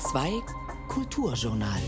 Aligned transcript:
2 0.00 0.42
Kulturjournal. 0.88 1.78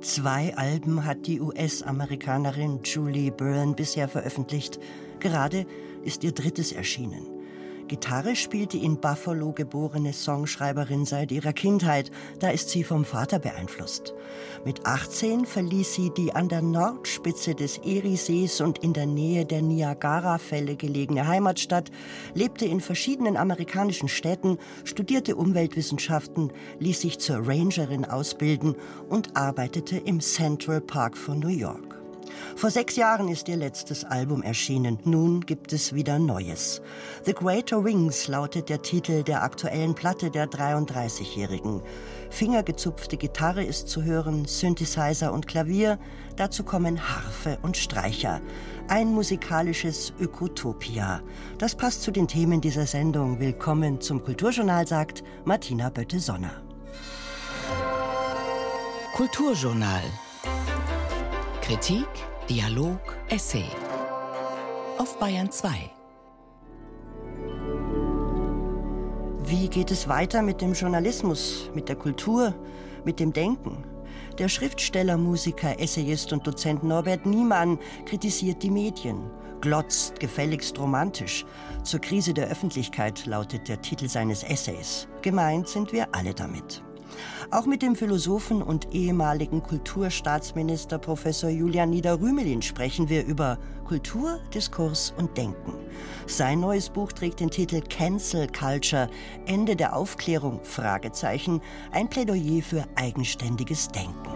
Zwei 0.00 0.56
Alben 0.56 1.04
hat 1.04 1.26
die 1.28 1.40
US-Amerikanerin 1.40 2.80
Julie 2.82 3.30
Byrne 3.30 3.74
bisher 3.74 4.08
veröffentlicht. 4.08 4.80
Gerade 5.20 5.66
ist 6.02 6.24
ihr 6.24 6.32
drittes 6.32 6.72
erschienen. 6.72 7.35
Gitarre 7.88 8.34
spielt 8.34 8.72
die 8.72 8.84
in 8.84 9.00
Buffalo 9.00 9.52
geborene 9.52 10.12
Songschreiberin 10.12 11.04
seit 11.04 11.30
ihrer 11.30 11.52
Kindheit. 11.52 12.10
Da 12.40 12.50
ist 12.50 12.70
sie 12.70 12.82
vom 12.82 13.04
Vater 13.04 13.38
beeinflusst. 13.38 14.12
Mit 14.64 14.84
18 14.84 15.46
verließ 15.46 15.94
sie 15.94 16.10
die 16.16 16.34
an 16.34 16.48
der 16.48 16.62
Nordspitze 16.62 17.54
des 17.54 17.78
Eriesees 17.78 18.60
und 18.60 18.78
in 18.78 18.92
der 18.92 19.06
Nähe 19.06 19.44
der 19.44 19.62
Niagara-Fälle 19.62 20.76
gelegene 20.76 21.28
Heimatstadt, 21.28 21.92
lebte 22.34 22.64
in 22.64 22.80
verschiedenen 22.80 23.36
amerikanischen 23.36 24.08
Städten, 24.08 24.58
studierte 24.84 25.36
Umweltwissenschaften, 25.36 26.52
ließ 26.80 27.00
sich 27.00 27.20
zur 27.20 27.46
Rangerin 27.46 28.04
ausbilden 28.04 28.74
und 29.08 29.36
arbeitete 29.36 29.96
im 29.98 30.20
Central 30.20 30.80
Park 30.80 31.16
von 31.16 31.38
New 31.38 31.48
York. 31.48 31.95
Vor 32.56 32.70
sechs 32.70 32.96
Jahren 32.96 33.28
ist 33.28 33.48
ihr 33.48 33.56
letztes 33.56 34.04
Album 34.04 34.42
erschienen. 34.42 34.98
Nun 35.04 35.40
gibt 35.40 35.72
es 35.72 35.94
wieder 35.94 36.18
Neues. 36.18 36.80
The 37.24 37.34
Greater 37.34 37.84
Wings 37.84 38.28
lautet 38.28 38.68
der 38.68 38.82
Titel 38.82 39.22
der 39.22 39.42
aktuellen 39.42 39.94
Platte 39.94 40.30
der 40.30 40.46
33-Jährigen. 40.48 41.82
Fingergezupfte 42.30 43.16
Gitarre 43.16 43.64
ist 43.64 43.88
zu 43.88 44.02
hören, 44.02 44.46
Synthesizer 44.46 45.32
und 45.32 45.46
Klavier. 45.46 45.98
Dazu 46.36 46.64
kommen 46.64 47.00
Harfe 47.08 47.58
und 47.62 47.76
Streicher. 47.76 48.40
Ein 48.88 49.08
musikalisches 49.08 50.12
Ökotopia. 50.20 51.22
Das 51.58 51.74
passt 51.74 52.02
zu 52.02 52.10
den 52.10 52.28
Themen 52.28 52.60
dieser 52.60 52.86
Sendung. 52.86 53.40
Willkommen 53.40 54.00
zum 54.00 54.22
Kulturjournal, 54.22 54.86
sagt 54.86 55.24
Martina 55.44 55.90
Bötte-Sonner. 55.90 56.62
Kulturjournal. 59.14 60.02
Kritik 61.66 62.06
Dialog, 62.48 63.00
Essay. 63.28 63.64
Auf 64.98 65.18
Bayern 65.18 65.50
2. 65.50 65.68
Wie 69.44 69.68
geht 69.68 69.90
es 69.90 70.06
weiter 70.06 70.42
mit 70.42 70.60
dem 70.60 70.74
Journalismus, 70.74 71.68
mit 71.74 71.88
der 71.88 71.96
Kultur, 71.96 72.54
mit 73.04 73.18
dem 73.18 73.32
Denken? 73.32 73.82
Der 74.38 74.48
Schriftsteller, 74.48 75.16
Musiker, 75.16 75.80
Essayist 75.80 76.32
und 76.32 76.46
Dozent 76.46 76.84
Norbert 76.84 77.26
Niemann 77.26 77.80
kritisiert 78.04 78.62
die 78.62 78.70
Medien, 78.70 79.28
glotzt 79.60 80.20
gefälligst 80.20 80.78
romantisch. 80.78 81.44
Zur 81.82 81.98
Krise 81.98 82.32
der 82.32 82.46
Öffentlichkeit 82.46 83.26
lautet 83.26 83.66
der 83.66 83.82
Titel 83.82 84.08
seines 84.08 84.44
Essays. 84.44 85.08
Gemeint 85.20 85.66
sind 85.66 85.92
wir 85.92 86.06
alle 86.14 86.32
damit. 86.32 86.85
Auch 87.50 87.66
mit 87.66 87.82
dem 87.82 87.96
Philosophen 87.96 88.62
und 88.62 88.92
ehemaligen 88.92 89.62
Kulturstaatsminister 89.62 90.98
Professor 90.98 91.50
Julian 91.50 91.90
Niederrümelin 91.90 92.62
sprechen 92.62 93.08
wir 93.08 93.24
über 93.24 93.58
Kultur, 93.84 94.40
Diskurs 94.52 95.14
und 95.16 95.36
Denken. 95.36 95.72
Sein 96.26 96.60
neues 96.60 96.90
Buch 96.90 97.12
trägt 97.12 97.40
den 97.40 97.50
Titel 97.50 97.80
Cancel 97.80 98.48
Culture, 98.48 99.08
Ende 99.46 99.76
der 99.76 99.96
Aufklärung, 99.96 100.60
Fragezeichen, 100.64 101.60
ein 101.92 102.08
Plädoyer 102.08 102.62
für 102.62 102.84
eigenständiges 102.96 103.88
Denken. 103.88 104.35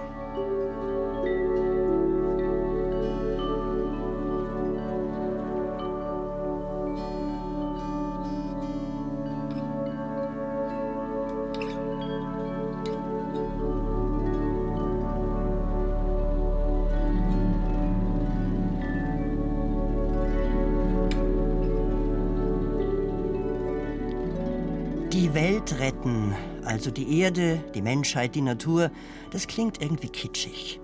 Retten, 25.90 26.36
also 26.64 26.92
die 26.92 27.20
Erde, 27.20 27.58
die 27.74 27.82
Menschheit, 27.82 28.36
die 28.36 28.42
Natur, 28.42 28.92
das 29.32 29.48
klingt 29.48 29.82
irgendwie 29.82 30.08
kitschig. 30.08 30.80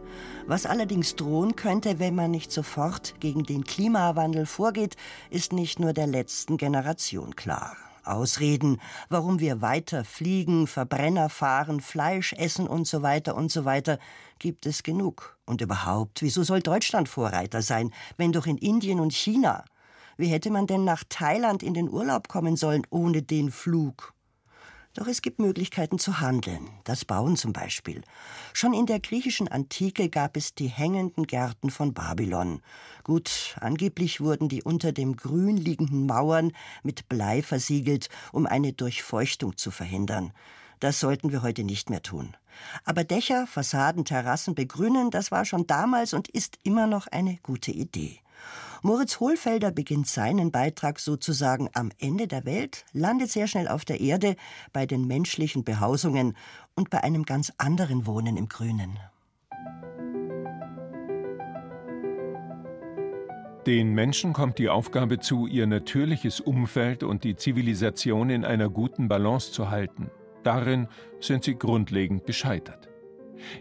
Was 0.49 0.67
allerdings 0.67 1.15
drohen 1.15 1.55
könnte, 1.55 2.01
wenn 2.01 2.17
man 2.17 2.33
nicht 2.33 2.51
sofort 2.51 3.15
gegen 3.21 3.45
den 3.45 3.63
Klimawandel 3.63 4.47
vorgeht, 4.47 4.97
ist 5.31 5.53
nicht 5.53 5.79
nur 5.79 5.93
der 5.93 6.09
letzten 6.09 6.57
Generation 6.57 7.37
klar. 7.37 7.77
Ausreden, 8.03 8.81
warum 9.09 9.39
wir 9.39 9.61
weiter 9.61 10.05
fliegen, 10.05 10.67
Verbrenner 10.67 11.29
fahren, 11.29 11.81
Fleisch 11.81 12.33
essen 12.33 12.67
und 12.67 12.89
so 12.89 13.03
weiter 13.03 13.37
und 13.37 13.53
so 13.53 13.65
weiter, 13.65 13.99
gibt 14.41 14.67
es 14.67 14.83
genug. 14.83 15.39
Und 15.45 15.61
überhaupt, 15.61 16.23
wieso 16.23 16.43
soll 16.43 16.63
Deutschland 16.63 17.09
Vorreiter 17.09 17.63
sein, 17.63 17.93
wenn 18.17 18.33
doch 18.33 18.47
in 18.47 18.59
Indien 18.59 18.99
und 18.99 19.13
China? 19.13 19.65
Wie 20.17 20.29
hätte 20.29 20.51
man 20.51 20.67
denn 20.67 20.83
nach 20.83 21.05
Thailand 21.09 21.63
in 21.63 21.75
den 21.75 21.89
Urlaub 21.89 22.27
kommen 22.27 22.57
sollen 22.57 22.83
ohne 22.91 23.23
den 23.23 23.53
Flug? 23.53 24.16
Doch 24.97 25.09
es 25.09 25.21
gibt 25.21 25.41
Möglichkeiten 25.41 25.99
zu 25.99 26.21
handeln, 26.21 26.71
das 26.85 27.05
Bauen 27.05 27.37
zum 27.37 27.53
Beispiel. 27.53 28.01
Schon 28.55 28.73
in 28.73 28.87
der 28.87 28.99
griechischen 28.99 29.47
Antike 29.47 30.09
gab 30.09 30.39
es 30.39 30.55
die 30.55 30.69
hängenden 30.69 31.27
Gärten 31.27 31.69
von 31.69 31.93
Babylon. 31.93 32.63
Gut, 33.05 33.57
angeblich 33.61 34.23
wurden 34.23 34.49
die 34.49 34.63
unter 34.63 34.93
dem 34.93 35.15
grün 35.15 35.59
liegenden 35.59 36.07
Mauern 36.07 36.53
mit 36.83 37.11
Blei 37.11 37.43
versiegelt, 37.43 38.09
um 38.33 38.47
eine 38.47 38.73
Durchfeuchtung 38.73 39.59
zu 39.59 39.71
verhindern. 39.71 40.33
Das 40.81 40.99
sollten 40.99 41.31
wir 41.31 41.43
heute 41.43 41.63
nicht 41.63 41.91
mehr 41.91 42.03
tun. 42.03 42.35
Aber 42.87 43.05
Dächer, 43.05 43.47
Fassaden, 43.47 44.07
Terrassen 44.07 44.55
begrünen, 44.55 45.11
das 45.11 45.31
war 45.31 45.45
schon 45.45 45.67
damals 45.67 46.15
und 46.15 46.29
ist 46.29 46.59
immer 46.63 46.87
noch 46.87 47.07
eine 47.07 47.37
gute 47.43 47.71
Idee. 47.71 48.21
Moritz 48.87 49.19
Hohlfelder 49.19 49.73
beginnt 49.73 50.07
seinen 50.07 50.53
Beitrag 50.53 51.01
sozusagen 51.01 51.69
am 51.73 51.91
Ende 51.99 52.29
der 52.29 52.45
Welt, 52.45 52.85
landet 52.93 53.33
sehr 53.33 53.49
schnell 53.49 53.67
auf 53.67 53.85
der 53.85 54.01
Erde 54.01 54.37
bei 54.73 54.87
den 54.87 55.09
menschlichen 55.09 55.65
Behausungen 55.65 56.37
und 56.77 56.89
bei 56.89 57.03
einem 57.03 57.25
ganz 57.25 57.53
anderen 57.59 58.07
Wohnen 58.07 58.37
im 58.37 58.49
Grünen. 58.49 58.97
Den 63.67 63.93
Menschen 63.93 64.33
kommt 64.33 64.61
die 64.61 64.69
Aufgabe 64.69 65.19
zu, 65.19 65.49
ihr 65.49 65.67
natürliches 65.67 66.39
Umfeld 66.39 67.03
und 67.03 67.25
die 67.25 67.35
Zivilisation 67.35 68.31
in 68.31 68.45
einer 68.45 68.69
guten 68.69 69.09
Balance 69.09 69.51
zu 69.51 69.69
halten. 69.69 70.13
Darin 70.45 70.87
sind 71.19 71.43
sie 71.43 71.59
grundlegend 71.59 72.25
gescheitert. 72.25 72.89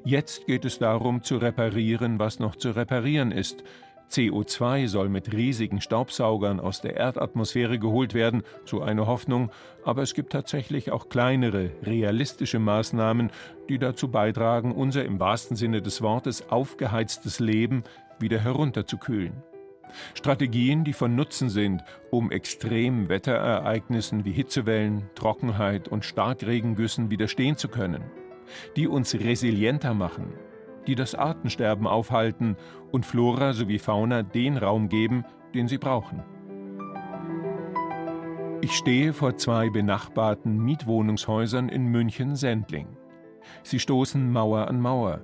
Jetzt 0.03 0.45
geht 0.45 0.65
es 0.65 0.77
darum, 0.77 1.23
zu 1.23 1.37
reparieren, 1.37 2.19
was 2.19 2.37
noch 2.37 2.55
zu 2.55 2.69
reparieren 2.69 3.31
ist, 3.31 3.63
CO2 4.11 4.87
soll 4.87 5.09
mit 5.09 5.33
riesigen 5.33 5.81
Staubsaugern 5.81 6.59
aus 6.59 6.81
der 6.81 6.95
Erdatmosphäre 6.95 7.79
geholt 7.79 8.13
werden, 8.13 8.43
so 8.65 8.81
eine 8.81 9.07
Hoffnung, 9.07 9.51
aber 9.83 10.01
es 10.01 10.13
gibt 10.13 10.31
tatsächlich 10.31 10.91
auch 10.91 11.09
kleinere, 11.09 11.71
realistische 11.83 12.59
Maßnahmen, 12.59 13.31
die 13.69 13.79
dazu 13.79 14.09
beitragen, 14.09 14.71
unser 14.71 15.05
im 15.05 15.19
wahrsten 15.19 15.57
Sinne 15.57 15.81
des 15.81 16.01
Wortes 16.01 16.49
aufgeheiztes 16.49 17.39
Leben 17.39 17.83
wieder 18.19 18.39
herunterzukühlen. 18.39 19.43
Strategien, 20.13 20.83
die 20.83 20.93
von 20.93 21.15
Nutzen 21.15 21.49
sind, 21.49 21.83
um 22.11 22.31
extremen 22.31 23.09
Wetterereignissen 23.09 24.25
wie 24.25 24.31
Hitzewellen, 24.31 25.09
Trockenheit 25.15 25.87
und 25.87 26.05
Starkregengüssen 26.05 27.09
widerstehen 27.09 27.57
zu 27.57 27.67
können, 27.67 28.03
die 28.75 28.87
uns 28.87 29.13
resilienter 29.13 29.93
machen, 29.93 30.33
die 30.87 30.95
das 30.95 31.15
Artensterben 31.15 31.87
aufhalten 31.87 32.55
und 32.91 33.05
Flora 33.05 33.53
sowie 33.53 33.79
Fauna 33.79 34.23
den 34.23 34.57
Raum 34.57 34.89
geben, 34.89 35.25
den 35.53 35.67
sie 35.67 35.77
brauchen. 35.77 36.23
Ich 38.61 38.73
stehe 38.73 39.13
vor 39.13 39.37
zwei 39.37 39.69
benachbarten 39.69 40.57
Mietwohnungshäusern 40.57 41.69
in 41.69 41.85
München-Sendling. 41.87 42.87
Sie 43.63 43.79
stoßen 43.79 44.31
Mauer 44.31 44.67
an 44.67 44.81
Mauer 44.81 45.21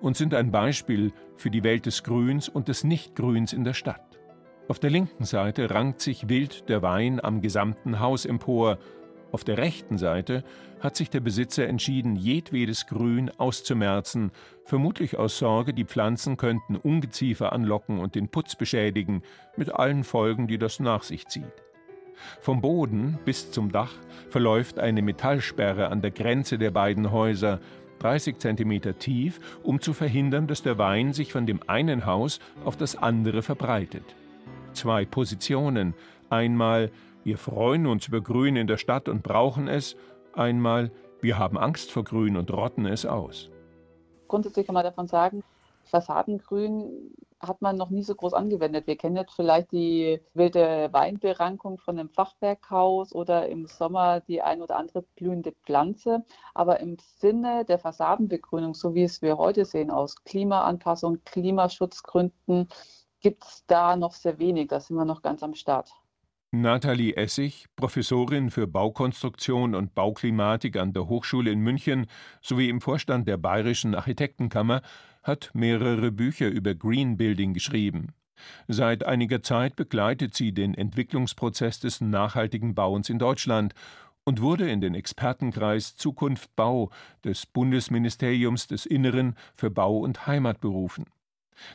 und 0.00 0.16
sind 0.16 0.34
ein 0.34 0.50
Beispiel 0.50 1.12
für 1.36 1.50
die 1.50 1.64
Welt 1.64 1.86
des 1.86 2.04
Grüns 2.04 2.48
und 2.48 2.68
des 2.68 2.84
Nichtgrüns 2.84 3.52
in 3.52 3.64
der 3.64 3.74
Stadt. 3.74 4.20
Auf 4.68 4.78
der 4.78 4.90
linken 4.90 5.24
Seite 5.24 5.70
rankt 5.70 6.00
sich 6.00 6.28
wild 6.28 6.68
der 6.68 6.82
Wein 6.82 7.22
am 7.22 7.40
gesamten 7.40 8.00
Haus 8.00 8.24
empor 8.24 8.78
auf 9.32 9.44
der 9.44 9.58
rechten 9.58 9.98
Seite 9.98 10.44
hat 10.84 10.96
sich 10.96 11.08
der 11.08 11.20
Besitzer 11.20 11.66
entschieden, 11.66 12.14
jedwedes 12.14 12.86
Grün 12.86 13.30
auszumerzen, 13.38 14.30
vermutlich 14.66 15.16
aus 15.18 15.38
Sorge, 15.38 15.72
die 15.72 15.86
Pflanzen 15.86 16.36
könnten 16.36 16.76
Ungeziefer 16.76 17.54
anlocken 17.54 17.98
und 17.98 18.14
den 18.14 18.28
Putz 18.28 18.54
beschädigen, 18.54 19.22
mit 19.56 19.74
allen 19.74 20.04
Folgen, 20.04 20.46
die 20.46 20.58
das 20.58 20.80
nach 20.80 21.02
sich 21.02 21.26
zieht. 21.26 21.44
Vom 22.38 22.60
Boden 22.60 23.18
bis 23.24 23.50
zum 23.50 23.72
Dach 23.72 23.94
verläuft 24.28 24.78
eine 24.78 25.00
Metallsperre 25.00 25.88
an 25.88 26.02
der 26.02 26.10
Grenze 26.10 26.58
der 26.58 26.70
beiden 26.70 27.10
Häuser, 27.10 27.60
30 28.00 28.38
Zentimeter 28.38 28.98
tief, 28.98 29.40
um 29.62 29.80
zu 29.80 29.94
verhindern, 29.94 30.46
dass 30.46 30.62
der 30.62 30.76
Wein 30.76 31.14
sich 31.14 31.32
von 31.32 31.46
dem 31.46 31.60
einen 31.66 32.04
Haus 32.04 32.40
auf 32.64 32.76
das 32.76 32.94
andere 32.94 33.40
verbreitet. 33.40 34.04
Zwei 34.74 35.06
Positionen, 35.06 35.94
Einmal, 36.28 36.90
wir 37.22 37.38
freuen 37.38 37.86
uns 37.86 38.08
über 38.08 38.20
Grün 38.20 38.56
in 38.56 38.66
der 38.66 38.76
Stadt 38.76 39.08
und 39.08 39.22
brauchen 39.22 39.68
es. 39.68 39.96
Einmal, 40.36 40.90
wir 41.20 41.38
haben 41.38 41.56
Angst 41.56 41.92
vor 41.92 42.04
Grün 42.04 42.36
und 42.36 42.50
rotten 42.50 42.86
es 42.86 43.06
aus. 43.06 43.50
Grundsätzlich 44.26 44.66
kann 44.66 44.74
man 44.74 44.84
davon 44.84 45.06
sagen, 45.06 45.44
Fassadengrün 45.84 47.14
hat 47.40 47.62
man 47.62 47.76
noch 47.76 47.90
nie 47.90 48.02
so 48.02 48.14
groß 48.14 48.34
angewendet. 48.34 48.86
Wir 48.86 48.96
kennen 48.96 49.16
jetzt 49.16 49.34
vielleicht 49.34 49.70
die 49.70 50.20
wilde 50.32 50.88
Weinberankung 50.92 51.78
von 51.78 51.98
einem 51.98 52.08
Fachwerkhaus 52.08 53.14
oder 53.14 53.48
im 53.48 53.66
Sommer 53.66 54.20
die 54.20 54.42
ein 54.42 54.62
oder 54.62 54.76
andere 54.76 55.02
blühende 55.14 55.52
Pflanze. 55.64 56.24
Aber 56.54 56.80
im 56.80 56.96
Sinne 57.18 57.64
der 57.64 57.78
Fassadenbegrünung, 57.78 58.74
so 58.74 58.94
wie 58.94 59.04
es 59.04 59.22
wir 59.22 59.36
heute 59.36 59.64
sehen, 59.64 59.90
aus 59.90 60.24
Klimaanpassung, 60.24 61.22
Klimaschutzgründen, 61.24 62.68
gibt 63.20 63.44
es 63.44 63.64
da 63.66 63.96
noch 63.96 64.14
sehr 64.14 64.38
wenig. 64.38 64.68
Da 64.68 64.80
sind 64.80 64.96
wir 64.96 65.04
noch 65.04 65.22
ganz 65.22 65.42
am 65.42 65.54
Start. 65.54 65.90
Nathalie 66.60 67.16
Essig, 67.16 67.66
Professorin 67.76 68.50
für 68.50 68.66
Baukonstruktion 68.66 69.74
und 69.74 69.94
Bauklimatik 69.94 70.76
an 70.76 70.92
der 70.92 71.08
Hochschule 71.08 71.50
in 71.50 71.60
München 71.60 72.06
sowie 72.40 72.68
im 72.68 72.80
Vorstand 72.80 73.26
der 73.26 73.36
Bayerischen 73.36 73.94
Architektenkammer, 73.94 74.82
hat 75.22 75.50
mehrere 75.54 76.12
Bücher 76.12 76.48
über 76.48 76.74
Green 76.74 77.16
Building 77.16 77.54
geschrieben. 77.54 78.14
Seit 78.68 79.04
einiger 79.04 79.42
Zeit 79.42 79.76
begleitet 79.76 80.34
sie 80.34 80.52
den 80.52 80.74
Entwicklungsprozess 80.74 81.80
des 81.80 82.00
nachhaltigen 82.00 82.74
Bauens 82.74 83.08
in 83.08 83.18
Deutschland 83.18 83.74
und 84.24 84.40
wurde 84.40 84.68
in 84.68 84.80
den 84.80 84.94
Expertenkreis 84.94 85.96
Zukunft 85.96 86.54
Bau 86.56 86.90
des 87.24 87.46
Bundesministeriums 87.46 88.66
des 88.66 88.86
Inneren 88.86 89.36
für 89.54 89.70
Bau 89.70 89.98
und 89.98 90.26
Heimat 90.26 90.60
berufen. 90.60 91.06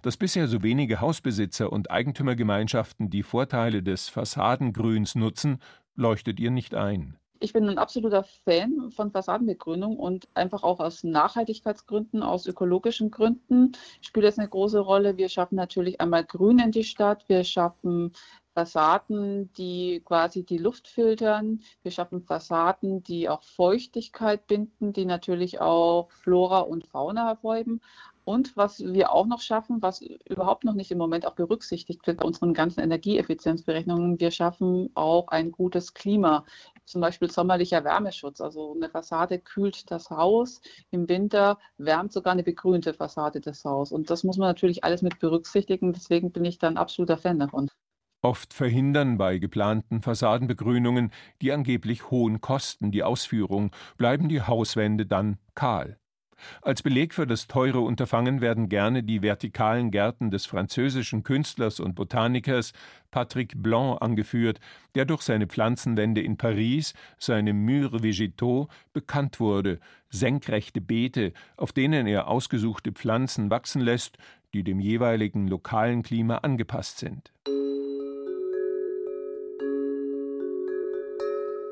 Dass 0.01 0.17
bisher 0.17 0.47
so 0.47 0.63
wenige 0.63 1.01
Hausbesitzer 1.01 1.71
und 1.71 1.91
Eigentümergemeinschaften 1.91 3.09
die 3.09 3.23
Vorteile 3.23 3.83
des 3.83 4.09
Fassadengrüns 4.09 5.15
nutzen, 5.15 5.59
leuchtet 5.95 6.39
ihr 6.39 6.51
nicht 6.51 6.75
ein. 6.75 7.17
Ich 7.41 7.53
bin 7.53 7.69
ein 7.69 7.77
absoluter 7.77 8.23
Fan 8.23 8.91
von 8.91 9.11
Fassadenbegrünung 9.11 9.95
und 9.95 10.27
einfach 10.33 10.63
auch 10.63 10.81
aus 10.81 11.05
Nachhaltigkeitsgründen, 11.05 12.21
aus 12.21 12.45
ökologischen 12.45 13.11
Gründen 13.11 13.71
spielt 14.01 14.25
das 14.25 14.37
eine 14.37 14.49
große 14.49 14.79
Rolle. 14.79 15.15
Wir 15.15 15.29
schaffen 15.29 15.55
natürlich 15.55 16.01
einmal 16.01 16.25
Grün 16.25 16.59
in 16.59 16.71
die 16.71 16.83
Stadt, 16.83 17.23
wir 17.29 17.45
schaffen 17.45 18.11
Fassaden, 18.59 19.53
die 19.53 20.01
quasi 20.03 20.43
die 20.43 20.57
Luft 20.57 20.89
filtern. 20.89 21.61
Wir 21.81 21.91
schaffen 21.91 22.21
Fassaden, 22.21 23.03
die 23.03 23.29
auch 23.29 23.43
Feuchtigkeit 23.43 24.45
binden, 24.47 24.91
die 24.91 25.05
natürlich 25.05 25.61
auch 25.61 26.11
Flora 26.11 26.59
und 26.59 26.85
Fauna 26.87 27.27
hervorheben. 27.27 27.79
Und 28.25 28.55
was 28.55 28.79
wir 28.79 29.11
auch 29.11 29.25
noch 29.25 29.41
schaffen, 29.41 29.81
was 29.81 30.01
überhaupt 30.01 30.63
noch 30.63 30.73
nicht 30.73 30.91
im 30.91 30.97
Moment 30.97 31.25
auch 31.25 31.35
berücksichtigt 31.35 32.05
wird 32.05 32.17
bei 32.17 32.25
unseren 32.25 32.53
ganzen 32.53 32.81
Energieeffizienzberechnungen, 32.81 34.19
wir 34.19 34.31
schaffen 34.31 34.89
auch 34.93 35.29
ein 35.29 35.51
gutes 35.51 35.93
Klima, 35.93 36.45
zum 36.85 37.01
Beispiel 37.01 37.31
sommerlicher 37.31 37.83
Wärmeschutz. 37.83 38.41
Also 38.41 38.73
eine 38.75 38.89
Fassade 38.89 39.39
kühlt 39.39 39.89
das 39.91 40.09
Haus, 40.09 40.61
im 40.91 41.09
Winter 41.09 41.57
wärmt 41.77 42.13
sogar 42.13 42.33
eine 42.33 42.43
begrünte 42.43 42.93
Fassade 42.93 43.41
das 43.41 43.65
Haus. 43.65 43.91
Und 43.91 44.09
das 44.09 44.23
muss 44.23 44.37
man 44.37 44.49
natürlich 44.49 44.83
alles 44.83 45.01
mit 45.01 45.19
berücksichtigen. 45.19 45.93
Deswegen 45.93 46.31
bin 46.31 46.45
ich 46.45 46.59
dann 46.59 46.77
absoluter 46.77 47.17
Fan 47.17 47.39
davon. 47.39 47.69
Oft 48.21 48.53
verhindern 48.53 49.17
bei 49.17 49.37
geplanten 49.37 50.01
Fassadenbegrünungen 50.01 51.11
die 51.41 51.53
angeblich 51.53 52.11
hohen 52.11 52.41
Kosten 52.41 52.91
die 52.91 53.03
Ausführung, 53.03 53.71
bleiben 53.97 54.27
die 54.27 54.41
Hauswände 54.41 55.05
dann 55.05 55.37
kahl. 55.55 55.97
Als 56.61 56.81
Beleg 56.81 57.13
für 57.13 57.27
das 57.27 57.47
teure 57.47 57.79
Unterfangen 57.79 58.41
werden 58.41 58.69
gerne 58.69 59.03
die 59.03 59.21
vertikalen 59.21 59.91
Gärten 59.91 60.31
des 60.31 60.45
französischen 60.45 61.23
Künstlers 61.23 61.79
und 61.79 61.95
Botanikers 61.95 62.73
Patrick 63.11 63.53
Blanc 63.55 64.01
angeführt, 64.01 64.59
der 64.95 65.05
durch 65.05 65.21
seine 65.21 65.47
Pflanzenwände 65.47 66.21
in 66.21 66.37
Paris, 66.37 66.93
seine 67.17 67.53
Murs 67.53 67.93
végétaux, 68.01 68.69
bekannt 68.93 69.39
wurde, 69.39 69.79
senkrechte 70.09 70.81
Beete, 70.81 71.33
auf 71.57 71.71
denen 71.71 72.07
er 72.07 72.27
ausgesuchte 72.27 72.91
Pflanzen 72.91 73.49
wachsen 73.49 73.81
lässt, 73.81 74.17
die 74.53 74.63
dem 74.63 74.79
jeweiligen 74.79 75.47
lokalen 75.47 76.03
Klima 76.03 76.37
angepasst 76.37 76.99
sind. 76.99 77.31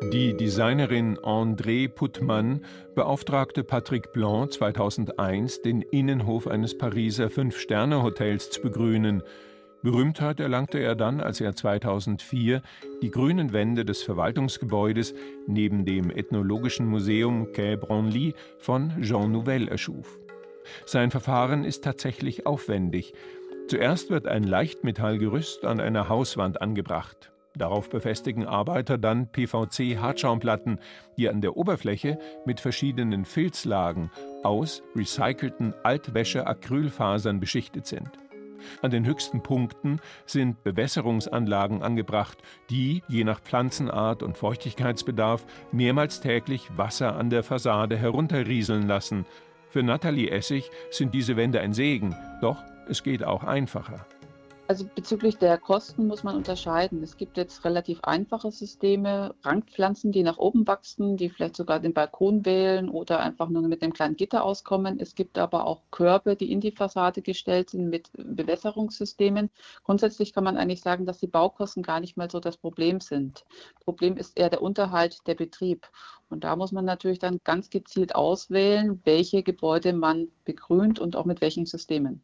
Die 0.03 0.37
Designerin 0.37 1.17
André 1.17 1.89
Puttmann 1.89 2.63
beauftragte 2.93 3.63
Patrick 3.63 4.13
Blanc 4.13 4.53
2001, 4.53 5.63
den 5.63 5.81
Innenhof 5.81 6.47
eines 6.47 6.77
Pariser 6.77 7.31
Fünf-Sterne-Hotels 7.31 8.51
zu 8.51 8.61
begrünen. 8.61 9.23
Berühmtheit 9.81 10.39
erlangte 10.39 10.77
er 10.77 10.95
dann, 10.95 11.19
als 11.19 11.41
er 11.41 11.55
2004 11.55 12.61
die 13.01 13.09
grünen 13.09 13.53
Wände 13.53 13.85
des 13.85 14.03
Verwaltungsgebäudes 14.03 15.15
neben 15.47 15.83
dem 15.83 16.11
Ethnologischen 16.11 16.85
Museum 16.85 17.51
Quai 17.51 17.75
Branly 17.75 18.35
von 18.59 19.01
Jean 19.01 19.31
Nouvel 19.31 19.67
erschuf. 19.67 20.19
Sein 20.85 21.09
Verfahren 21.09 21.63
ist 21.63 21.83
tatsächlich 21.83 22.45
aufwendig. 22.45 23.13
Zuerst 23.67 24.11
wird 24.11 24.27
ein 24.27 24.43
Leichtmetallgerüst 24.43 25.65
an 25.65 25.79
einer 25.79 26.07
Hauswand 26.07 26.61
angebracht. 26.61 27.31
Darauf 27.57 27.89
befestigen 27.89 28.45
Arbeiter 28.45 28.97
dann 28.97 29.27
PVC-Hartschaumplatten, 29.31 30.79
die 31.17 31.29
an 31.29 31.41
der 31.41 31.57
Oberfläche 31.57 32.19
mit 32.45 32.59
verschiedenen 32.59 33.25
Filzlagen 33.25 34.11
aus 34.43 34.83
recycelten 34.95 35.73
Altwäsche-Acrylfasern 35.83 37.39
beschichtet 37.39 37.87
sind. 37.87 38.09
An 38.81 38.91
den 38.91 39.05
höchsten 39.05 39.41
Punkten 39.41 39.99
sind 40.25 40.63
Bewässerungsanlagen 40.63 41.83
angebracht, 41.83 42.39
die, 42.69 43.03
je 43.07 43.23
nach 43.23 43.39
Pflanzenart 43.39 44.23
und 44.23 44.37
Feuchtigkeitsbedarf, 44.37 45.45
mehrmals 45.71 46.21
täglich 46.21 46.69
Wasser 46.75 47.15
an 47.15 47.29
der 47.29 47.43
Fassade 47.43 47.97
herunterrieseln 47.97 48.87
lassen. 48.87 49.25
Für 49.69 49.83
Nathalie 49.83 50.29
Essig 50.29 50.69
sind 50.91 51.13
diese 51.13 51.37
Wände 51.37 51.59
ein 51.59 51.73
Segen, 51.73 52.15
doch 52.41 52.63
es 52.89 53.03
geht 53.03 53.23
auch 53.23 53.43
einfacher. 53.43 54.05
Also 54.69 54.83
bezüglich 54.83 55.37
der 55.37 55.57
Kosten 55.57 56.07
muss 56.07 56.23
man 56.23 56.35
unterscheiden. 56.35 57.01
Es 57.01 57.15
gibt 57.15 57.37
jetzt 57.37 57.63
relativ 57.63 58.01
einfache 58.01 58.51
Systeme, 58.51 59.33
Rankpflanzen, 59.43 60.11
die 60.11 60.23
nach 60.23 60.37
oben 60.37 60.67
wachsen, 60.67 61.15
die 61.15 61.29
vielleicht 61.29 61.55
sogar 61.55 61.79
den 61.79 61.93
Balkon 61.93 62.45
wählen 62.45 62.89
oder 62.89 63.21
einfach 63.21 63.47
nur 63.47 63.61
mit 63.61 63.81
einem 63.81 63.93
kleinen 63.93 64.17
Gitter 64.17 64.43
auskommen. 64.43 64.99
Es 64.99 65.15
gibt 65.15 65.37
aber 65.37 65.65
auch 65.65 65.83
Körbe, 65.89 66.35
die 66.35 66.51
in 66.51 66.59
die 66.59 66.73
Fassade 66.73 67.21
gestellt 67.21 67.69
sind 67.69 67.89
mit 67.89 68.09
Bewässerungssystemen. 68.17 69.51
Grundsätzlich 69.85 70.33
kann 70.33 70.43
man 70.43 70.57
eigentlich 70.57 70.81
sagen, 70.81 71.05
dass 71.05 71.19
die 71.19 71.27
Baukosten 71.27 71.81
gar 71.81 72.01
nicht 72.01 72.17
mal 72.17 72.29
so 72.29 72.41
das 72.41 72.57
Problem 72.57 72.99
sind. 72.99 73.45
Problem 73.85 74.17
ist 74.17 74.37
eher 74.37 74.49
der 74.49 74.61
Unterhalt, 74.61 75.25
der 75.27 75.35
Betrieb. 75.35 75.89
Und 76.29 76.43
da 76.43 76.57
muss 76.57 76.73
man 76.73 76.83
natürlich 76.83 77.19
dann 77.19 77.39
ganz 77.45 77.69
gezielt 77.69 78.15
auswählen, 78.15 78.99
welche 79.05 79.43
Gebäude 79.43 79.93
man 79.93 80.27
begrünt 80.43 80.99
und 80.99 81.15
auch 81.15 81.25
mit 81.25 81.39
welchen 81.39 81.65
Systemen. 81.65 82.21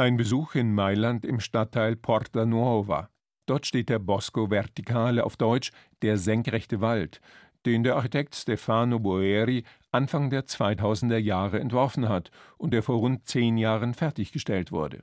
Ein 0.00 0.16
Besuch 0.16 0.54
in 0.54 0.72
Mailand 0.76 1.24
im 1.24 1.40
Stadtteil 1.40 1.96
Porta 1.96 2.46
Nuova. 2.46 3.10
Dort 3.46 3.66
steht 3.66 3.88
der 3.88 3.98
Bosco 3.98 4.46
Verticale 4.46 5.24
auf 5.24 5.36
Deutsch 5.36 5.72
der 6.02 6.18
senkrechte 6.18 6.80
Wald, 6.80 7.20
den 7.66 7.82
der 7.82 7.96
Architekt 7.96 8.36
Stefano 8.36 9.00
Boeri 9.00 9.64
Anfang 9.90 10.30
der 10.30 10.46
2000er 10.46 11.16
Jahre 11.16 11.58
entworfen 11.58 12.08
hat 12.08 12.30
und 12.58 12.74
der 12.74 12.84
vor 12.84 12.98
rund 12.98 13.26
zehn 13.26 13.56
Jahren 13.58 13.92
fertiggestellt 13.92 14.70
wurde. 14.70 15.02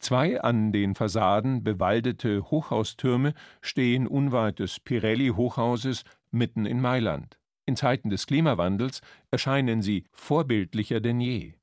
Zwei 0.00 0.40
an 0.40 0.72
den 0.72 0.96
Fassaden 0.96 1.62
bewaldete 1.62 2.50
Hochhaustürme 2.50 3.34
stehen 3.60 4.08
unweit 4.08 4.58
des 4.58 4.80
Pirelli-Hochhauses 4.80 6.02
mitten 6.32 6.66
in 6.66 6.80
Mailand. 6.80 7.38
In 7.66 7.76
Zeiten 7.76 8.10
des 8.10 8.26
Klimawandels 8.26 9.00
erscheinen 9.30 9.80
sie 9.80 10.02
vorbildlicher 10.10 11.00
denn 11.00 11.20
je. 11.20 11.54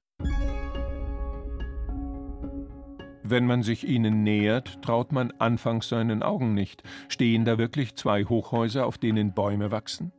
Wenn 3.32 3.46
man 3.46 3.64
sich 3.64 3.88
ihnen 3.88 4.24
nähert, 4.24 4.82
traut 4.82 5.14
man 5.14 5.32
anfangs 5.40 5.88
seinen 5.88 6.22
Augen 6.22 6.54
nicht. 6.54 6.84
Stehen 7.08 7.46
da 7.46 7.58
wirklich 7.58 7.96
zwei 7.96 8.26
Hochhäuser, 8.26 8.86
auf 8.86 8.98
denen 8.98 9.34
Bäume 9.34 9.72
wachsen? 9.72 10.12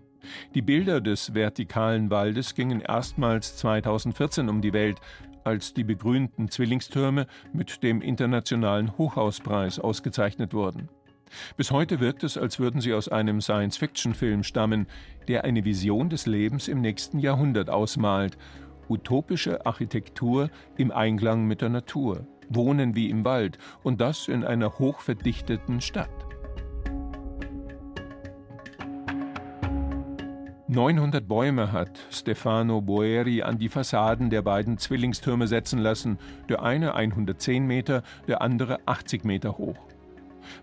Die 0.54 0.62
Bilder 0.62 1.02
des 1.02 1.34
vertikalen 1.34 2.08
Waldes 2.08 2.54
gingen 2.54 2.80
erstmals 2.80 3.58
2014 3.58 4.48
um 4.48 4.62
die 4.62 4.72
Welt, 4.72 4.98
als 5.44 5.74
die 5.74 5.84
begrünten 5.84 6.48
Zwillingstürme 6.48 7.26
mit 7.52 7.82
dem 7.82 8.00
Internationalen 8.00 8.96
Hochhauspreis 8.96 9.78
ausgezeichnet 9.78 10.54
wurden. 10.54 10.88
Bis 11.58 11.70
heute 11.70 12.00
wirkt 12.00 12.24
es, 12.24 12.38
als 12.38 12.60
würden 12.60 12.80
sie 12.80 12.94
aus 12.94 13.10
einem 13.10 13.42
Science-Fiction-Film 13.42 14.42
stammen, 14.42 14.86
der 15.28 15.44
eine 15.44 15.66
Vision 15.66 16.08
des 16.08 16.24
Lebens 16.24 16.66
im 16.66 16.80
nächsten 16.80 17.18
Jahrhundert 17.18 17.68
ausmalt. 17.68 18.38
Utopische 18.88 19.66
Architektur 19.66 20.48
im 20.78 20.90
Einklang 20.90 21.44
mit 21.46 21.60
der 21.60 21.68
Natur. 21.68 22.26
Wohnen 22.48 22.94
wie 22.94 23.10
im 23.10 23.24
Wald 23.24 23.58
und 23.82 24.00
das 24.00 24.28
in 24.28 24.44
einer 24.44 24.78
hochverdichteten 24.78 25.80
Stadt. 25.80 26.10
900 30.72 31.28
Bäume 31.28 31.70
hat 31.70 32.00
Stefano 32.10 32.80
Boeri 32.80 33.42
an 33.42 33.58
die 33.58 33.68
Fassaden 33.68 34.30
der 34.30 34.40
beiden 34.40 34.78
Zwillingstürme 34.78 35.46
setzen 35.46 35.78
lassen, 35.78 36.18
der 36.48 36.62
eine 36.62 36.94
110 36.94 37.66
Meter, 37.66 38.02
der 38.26 38.40
andere 38.40 38.78
80 38.86 39.24
Meter 39.24 39.58
hoch. 39.58 39.76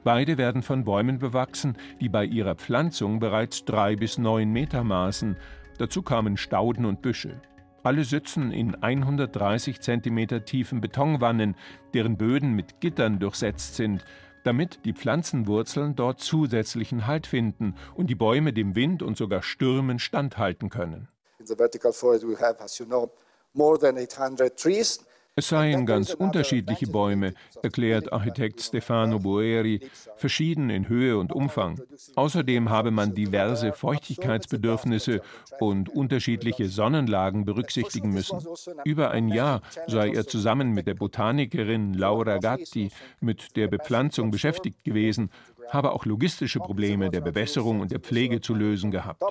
Beide 0.03 0.39
werden 0.39 0.63
von 0.63 0.83
Bäumen 0.83 1.19
bewachsen, 1.19 1.77
die 2.01 2.09
bei 2.09 2.25
ihrer 2.25 2.55
Pflanzung 2.55 3.19
bereits 3.19 3.65
drei 3.65 3.95
bis 3.95 4.17
neun 4.17 4.51
Meter 4.51 4.83
maßen. 4.83 5.37
Dazu 5.77 6.01
kamen 6.01 6.37
Stauden 6.37 6.85
und 6.85 7.03
Büsche. 7.03 7.39
Alle 7.81 8.03
sitzen 8.03 8.51
in 8.51 8.75
130 8.75 9.79
Zentimeter 9.79 10.43
tiefen 10.43 10.81
Betonwannen, 10.81 11.55
deren 11.93 12.17
Böden 12.17 12.53
mit 12.53 12.81
Gittern 12.81 13.19
durchsetzt 13.19 13.75
sind, 13.75 14.03
damit 14.43 14.85
die 14.85 14.93
Pflanzenwurzeln 14.93 15.95
dort 15.95 16.19
zusätzlichen 16.19 17.07
Halt 17.07 17.25
finden 17.25 17.75
und 17.95 18.09
die 18.09 18.15
Bäume 18.15 18.51
dem 18.51 18.75
Wind 18.75 19.01
und 19.01 19.17
sogar 19.17 19.41
Stürmen 19.43 19.99
standhalten 19.99 20.69
können. 20.69 21.07
In 21.39 21.45
the 21.45 21.55
vertical 21.55 21.93
forest 21.93 22.27
we 22.27 22.35
have, 22.35 22.61
as 22.61 22.77
you 22.79 22.85
know, 22.85 23.11
more 23.53 23.79
than 23.79 23.97
800 23.97 24.57
trees. 24.59 25.05
Es 25.39 25.47
seien 25.47 25.85
ganz 25.85 26.13
unterschiedliche 26.13 26.87
Bäume, 26.87 27.33
erklärt 27.63 28.11
Architekt 28.11 28.59
Stefano 28.59 29.19
Boeri, 29.19 29.79
verschieden 30.17 30.69
in 30.69 30.89
Höhe 30.89 31.17
und 31.17 31.31
Umfang. 31.31 31.79
Außerdem 32.15 32.69
habe 32.69 32.91
man 32.91 33.15
diverse 33.15 33.71
Feuchtigkeitsbedürfnisse 33.71 35.21
und 35.61 35.87
unterschiedliche 35.87 36.67
Sonnenlagen 36.67 37.45
berücksichtigen 37.45 38.09
müssen. 38.09 38.45
Über 38.83 39.11
ein 39.11 39.29
Jahr 39.29 39.61
sei 39.87 40.09
er 40.09 40.27
zusammen 40.27 40.73
mit 40.73 40.87
der 40.87 40.95
Botanikerin 40.95 41.93
Laura 41.93 42.39
Gatti 42.39 42.91
mit 43.21 43.55
der 43.55 43.69
Bepflanzung 43.69 44.31
beschäftigt 44.31 44.83
gewesen, 44.83 45.31
habe 45.69 45.93
auch 45.93 46.05
logistische 46.05 46.59
Probleme 46.59 47.11
der 47.11 47.21
Bewässerung 47.21 47.79
und 47.79 47.91
der 47.91 48.01
Pflege 48.01 48.41
zu 48.41 48.53
lösen 48.53 48.91
gehabt. 48.91 49.23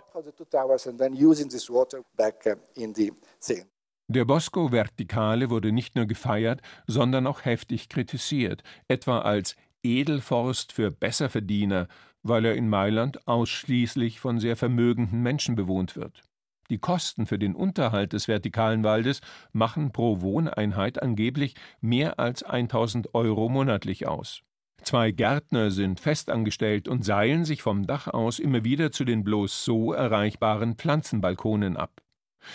Der 4.11 4.25
Bosco 4.25 4.69
Verticale 4.69 5.51
wurde 5.51 5.71
nicht 5.71 5.95
nur 5.95 6.07
gefeiert, 6.07 6.63
sondern 6.87 7.27
auch 7.27 7.45
heftig 7.45 7.91
kritisiert, 7.91 8.63
etwa 8.89 9.19
als 9.19 9.55
Edelforst 9.83 10.73
für 10.73 10.91
Besserverdiener, 10.91 11.89
weil 12.23 12.47
er 12.47 12.55
in 12.55 12.71
Mailand 12.71 13.29
ausschließlich 13.29 14.19
von 14.19 14.41
sehr 14.41 14.57
vermögenden 14.57 15.23
Menschen 15.23 15.57
bewohnt 15.57 15.95
wird. 15.95 16.23
Die 16.71 16.79
Kosten 16.79 17.27
für 17.27 17.39
den 17.39 17.55
Unterhalt 17.55 18.15
des 18.15 18.29
vertikalen 18.29 18.83
Waldes 18.83 19.21
machen 19.53 19.93
pro 19.93 20.23
Wohneinheit 20.23 21.03
angeblich 21.03 21.55
mehr 21.83 22.19
als 22.19 22.43
1000 22.43 23.15
Euro 23.15 23.51
monatlich 23.51 24.09
aus. 24.09 24.41
Zwei 24.83 25.11
Gärtner 25.11 25.71
sind 25.71 26.01
festangestellt 26.01 26.89
und 26.89 27.05
seilen 27.05 27.45
sich 27.45 27.61
vom 27.61 27.87
Dach 27.87 28.09
aus 28.09 28.39
immer 28.39 28.65
wieder 28.65 28.91
zu 28.91 29.05
den 29.05 29.23
bloß 29.23 29.67
so 29.67 29.93
erreichbaren 29.93 30.77
Pflanzenbalkonen 30.77 31.77
ab. 31.77 32.01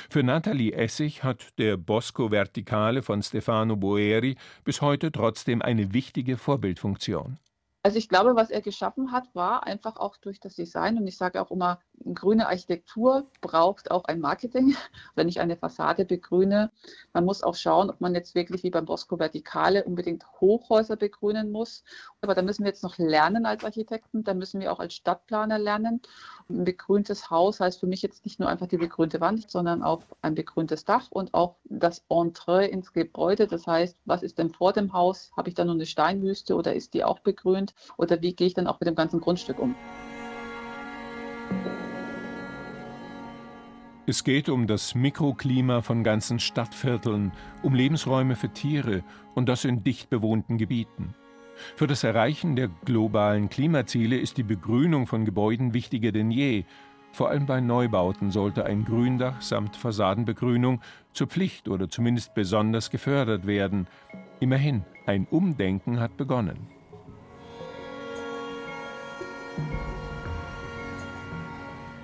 Für 0.10 0.24
Nathalie 0.24 0.74
Essig 0.74 1.24
hat 1.24 1.58
der 1.58 1.78
Bosco 1.78 2.30
Verticale 2.30 3.02
von 3.02 3.22
Stefano 3.22 3.76
Boeri 3.76 4.36
bis 4.64 4.82
heute 4.82 5.12
trotzdem 5.12 5.62
eine 5.62 5.94
wichtige 5.94 6.38
Vorbildfunktion. 6.38 7.38
Also 7.86 7.98
ich 7.98 8.08
glaube, 8.08 8.38
was 8.38 8.50
er 8.50 8.62
geschaffen 8.62 9.12
hat, 9.12 9.36
war 9.36 9.68
einfach 9.68 9.98
auch 9.98 10.16
durch 10.16 10.40
das 10.40 10.56
Design. 10.56 10.98
Und 10.98 11.06
ich 11.06 11.18
sage 11.18 11.42
auch 11.42 11.52
immer, 11.52 11.80
grüne 12.14 12.48
Architektur 12.48 13.28
braucht 13.42 13.92
auch 13.92 14.06
ein 14.06 14.22
Marketing. 14.22 14.74
Wenn 15.16 15.28
ich 15.28 15.42
eine 15.42 15.58
Fassade 15.58 16.06
begrüne, 16.06 16.72
man 17.12 17.26
muss 17.26 17.44
auch 17.44 17.56
schauen, 17.56 17.90
ob 17.90 18.00
man 18.00 18.16
jetzt 18.16 18.36
wirklich 18.36 18.64
wie 18.64 18.70
beim 18.70 18.86
Bosco 18.86 19.18
Verticale 19.18 19.84
unbedingt 19.84 20.26
Hochhäuser 20.40 20.96
begrünen 20.96 21.52
muss. 21.52 21.84
Aber 22.22 22.36
da 22.36 22.42
müssen 22.42 22.64
wir 22.64 22.70
jetzt 22.70 22.84
noch 22.84 22.98
lernen 22.98 23.46
als 23.46 23.66
Architekten, 23.66 24.24
da 24.24 24.34
müssen 24.34 24.62
wir 24.62 24.72
auch 24.72 24.80
als 24.80 24.94
Stadtplaner 24.94 25.60
lernen. 25.60 26.02
Ein 26.50 26.64
begrüntes 26.64 27.30
Haus 27.30 27.60
heißt 27.60 27.82
für 27.82 27.88
mich 27.88 28.02
jetzt 28.02 28.24
nicht 28.24 28.40
nur 28.40 28.48
einfach 28.48 28.68
die 28.68 28.78
begrünte 28.78 29.20
Wand, 29.20 29.52
sondern 29.52 29.84
auch 29.84 30.04
ein 30.22 30.36
begrüntes 30.36 30.86
Dach 30.86 31.08
und 31.10 31.34
auch 31.34 31.58
das 31.66 32.02
Entree 32.10 32.68
ins 32.68 32.94
Gebäude. 32.94 33.46
Das 33.48 33.68
heißt, 33.68 33.98
was 34.06 34.24
ist 34.24 34.38
denn 34.38 34.52
vor 34.52 34.72
dem 34.72 34.94
Haus? 34.94 35.32
Habe 35.36 35.50
ich 35.50 35.56
da 35.56 35.66
nur 35.66 35.76
eine 35.76 35.86
Steinwüste 35.86 36.56
oder 36.56 36.74
ist 36.74 36.94
die 36.94 37.04
auch 37.04 37.20
begrünt? 37.20 37.73
Oder 37.98 38.22
wie 38.22 38.36
gehe 38.36 38.48
ich 38.48 38.54
dann 38.54 38.68
auch 38.68 38.80
mit 38.80 38.88
dem 38.88 38.96
ganzen 38.96 39.20
Grundstück 39.20 39.60
um? 39.60 39.76
Es 44.06 44.26
geht 44.26 44.50
um 44.50 44.68
das 44.68 44.96
Mikroklima 44.96 45.82
von 45.82 46.04
ganzen 46.04 46.38
Stadtvierteln, 46.40 47.32
um 47.62 47.74
Lebensräume 47.74 48.36
für 48.36 48.50
Tiere 48.50 49.02
und 49.34 49.48
das 49.48 49.64
in 49.64 49.84
dicht 49.84 50.10
bewohnten 50.10 50.58
Gebieten. 50.58 51.16
Für 51.78 51.88
das 51.88 52.04
Erreichen 52.04 52.58
der 52.58 52.70
globalen 52.84 53.50
Klimaziele 53.50 54.18
ist 54.18 54.38
die 54.38 54.44
Begrünung 54.44 55.08
von 55.08 55.24
Gebäuden 55.24 55.74
wichtiger 55.74 56.12
denn 56.12 56.32
je. 56.32 56.66
Vor 57.14 57.30
allem 57.30 57.46
bei 57.46 57.62
Neubauten 57.62 58.30
sollte 58.30 58.66
ein 58.66 58.84
Gründach 58.84 59.42
samt 59.42 59.78
Fassadenbegrünung 59.78 60.82
zur 61.14 61.28
Pflicht 61.28 61.70
oder 61.70 61.88
zumindest 61.88 62.34
besonders 62.34 62.90
gefördert 62.90 63.48
werden. 63.48 63.88
Immerhin, 64.42 64.84
ein 65.06 65.28
Umdenken 65.30 66.00
hat 66.02 66.18
begonnen. 66.18 66.68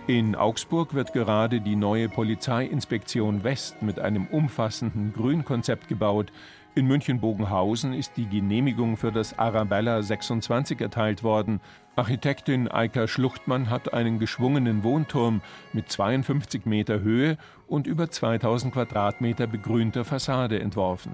In 0.10 0.36
Augsburg 0.36 0.96
wird 0.96 1.14
gerade 1.14 1.62
die 1.62 1.76
neue 1.76 2.10
Polizeiinspektion 2.10 3.44
West 3.44 3.84
mit 3.84 4.00
einem 4.00 4.26
umfassenden 4.26 5.14
Grünkonzept 5.14 5.88
gebaut. 5.88 6.32
In 6.74 6.88
München-Bogenhausen 6.88 7.94
ist 7.94 8.18
die 8.18 8.26
Genehmigung 8.26 8.98
für 8.98 9.12
das 9.12 9.38
Arabella 9.38 10.02
26 10.02 10.82
erteilt 10.82 11.24
worden. 11.24 11.62
Architektin 11.96 12.68
Eika 12.68 13.08
Schluchtmann 13.08 13.70
hat 13.70 13.94
einen 13.94 14.18
geschwungenen 14.18 14.84
Wohnturm 14.84 15.42
mit 15.74 15.92
52 15.92 16.66
Meter 16.66 17.02
Höhe 17.02 17.38
und 17.68 17.86
über 17.86 18.10
2000 18.10 18.74
Quadratmeter 18.74 19.46
begrünter 19.46 20.06
Fassade 20.06 20.60
entworfen. 20.60 21.12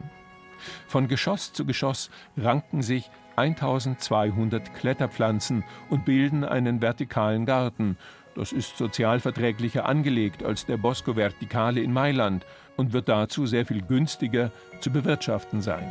Von 0.87 1.09
Geschoss 1.09 1.51
zu 1.51 1.65
Geschoss 1.65 2.09
ranken 2.37 2.81
sich 2.81 3.11
1200 3.35 4.73
Kletterpflanzen 4.73 5.63
und 5.89 6.05
bilden 6.05 6.43
einen 6.43 6.81
vertikalen 6.81 7.45
Garten, 7.45 7.97
das 8.35 8.51
ist 8.51 8.77
sozialverträglicher 8.77 9.87
angelegt 9.87 10.43
als 10.43 10.65
der 10.65 10.77
Bosco 10.77 11.15
Verticale 11.15 11.79
in 11.79 11.93
Mailand 11.93 12.45
und 12.75 12.91
wird 12.91 13.07
dazu 13.07 13.45
sehr 13.45 13.65
viel 13.65 13.81
günstiger 13.81 14.51
zu 14.81 14.91
bewirtschaften 14.91 15.61
sein. 15.61 15.89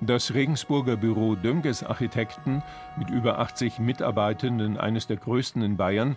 Das 0.00 0.32
Regensburger 0.32 0.96
Büro 0.96 1.34
Dönges 1.34 1.82
Architekten 1.82 2.62
mit 2.96 3.10
über 3.10 3.38
80 3.40 3.78
Mitarbeitenden, 3.80 4.76
eines 4.76 5.06
der 5.06 5.16
größten 5.16 5.62
in 5.62 5.76
Bayern, 5.76 6.16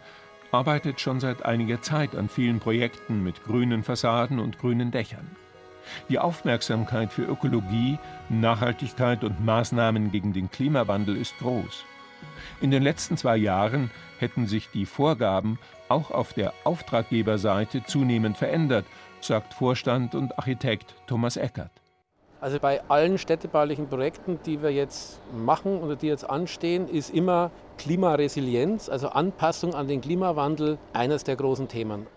arbeitet 0.52 1.00
schon 1.00 1.20
seit 1.20 1.46
einiger 1.46 1.82
Zeit 1.82 2.16
an 2.16 2.30
vielen 2.30 2.60
Projekten 2.60 3.24
mit 3.24 3.44
grünen 3.44 3.84
Fassaden 3.84 4.40
und 4.40 4.60
grünen 4.60 4.92
Dächern. 4.92 5.36
Die 6.10 6.20
Aufmerksamkeit 6.20 7.12
für 7.12 7.24
Ökologie, 7.24 7.98
Nachhaltigkeit 8.30 9.24
und 9.24 9.44
Maßnahmen 9.44 10.12
gegen 10.12 10.34
den 10.34 10.50
Klimawandel 10.50 11.18
ist 11.18 11.38
groß. 11.40 11.86
In 12.62 12.72
den 12.72 12.84
letzten 12.84 13.18
zwei 13.18 13.38
Jahren 13.38 13.92
hätten 14.20 14.48
sich 14.48 14.70
die 14.70 14.86
Vorgaben 14.86 15.60
auch 15.90 16.12
auf 16.12 16.34
der 16.34 16.54
Auftraggeberseite 16.64 17.84
zunehmend 17.84 18.38
verändert, 18.38 18.86
sagt 19.20 19.54
Vorstand 19.54 20.16
und 20.16 20.38
Architekt 20.38 20.96
Thomas 21.08 21.38
Eckert. 21.38 21.72
Also 22.40 22.60
bei 22.60 22.82
allen 22.90 23.20
städtebaulichen 23.20 23.88
Projekten, 23.88 24.40
die 24.48 24.64
wir 24.64 24.72
jetzt 24.72 25.22
machen 25.32 25.80
oder 25.80 25.96
die 25.96 26.08
jetzt 26.08 26.28
anstehen, 26.28 26.88
ist 26.88 27.12
immer 27.12 27.52
Klimaresilienz, 27.78 28.90
also 28.90 29.10
Anpassung 29.10 29.76
an 29.76 29.88
den 29.88 30.02
Klimawandel, 30.02 30.80
eines 30.94 31.24
der 31.24 31.36
großen 31.36 31.68
Themen. 31.68 32.08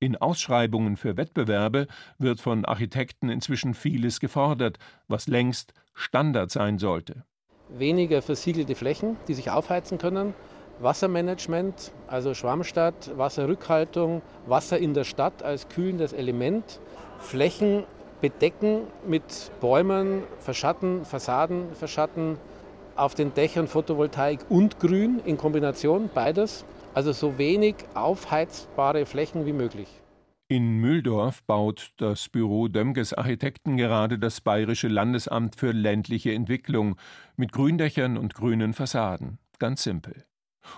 In 0.00 0.16
Ausschreibungen 0.16 0.96
für 0.96 1.16
Wettbewerbe 1.16 1.86
wird 2.18 2.40
von 2.40 2.64
Architekten 2.64 3.28
inzwischen 3.28 3.74
vieles 3.74 4.20
gefordert, 4.20 4.78
was 5.08 5.26
längst 5.26 5.74
Standard 5.94 6.50
sein 6.50 6.78
sollte 6.78 7.24
weniger 7.68 8.22
versiegelte 8.22 8.74
Flächen, 8.74 9.16
die 9.28 9.34
sich 9.34 9.50
aufheizen 9.50 9.98
können. 9.98 10.34
Wassermanagement, 10.80 11.92
also 12.06 12.34
Schwammstadt, 12.34 13.10
Wasserrückhaltung, 13.16 14.22
Wasser 14.46 14.78
in 14.78 14.94
der 14.94 15.04
Stadt 15.04 15.42
als 15.42 15.68
kühlendes 15.68 16.12
Element, 16.12 16.80
Flächen 17.18 17.82
bedecken 18.20 18.82
mit 19.06 19.50
Bäumen, 19.60 20.22
verschatten, 20.38 21.04
Fassaden 21.04 21.74
verschatten, 21.74 22.38
auf 22.94 23.14
den 23.14 23.34
Dächern 23.34 23.68
Photovoltaik 23.68 24.40
und 24.48 24.80
Grün 24.80 25.20
in 25.24 25.36
Kombination, 25.36 26.10
beides. 26.14 26.64
Also 26.98 27.12
so 27.12 27.38
wenig 27.38 27.76
aufheizbare 27.94 29.06
Flächen 29.06 29.46
wie 29.46 29.52
möglich. 29.52 29.86
In 30.48 30.78
Mühldorf 30.78 31.44
baut 31.44 31.92
das 31.98 32.28
Büro 32.28 32.66
Dömges 32.66 33.12
Architekten 33.12 33.76
gerade 33.76 34.18
das 34.18 34.40
Bayerische 34.40 34.88
Landesamt 34.88 35.54
für 35.54 35.70
ländliche 35.70 36.32
Entwicklung 36.32 36.96
mit 37.36 37.52
Gründächern 37.52 38.18
und 38.18 38.34
grünen 38.34 38.74
Fassaden. 38.74 39.38
Ganz 39.60 39.84
simpel. 39.84 40.24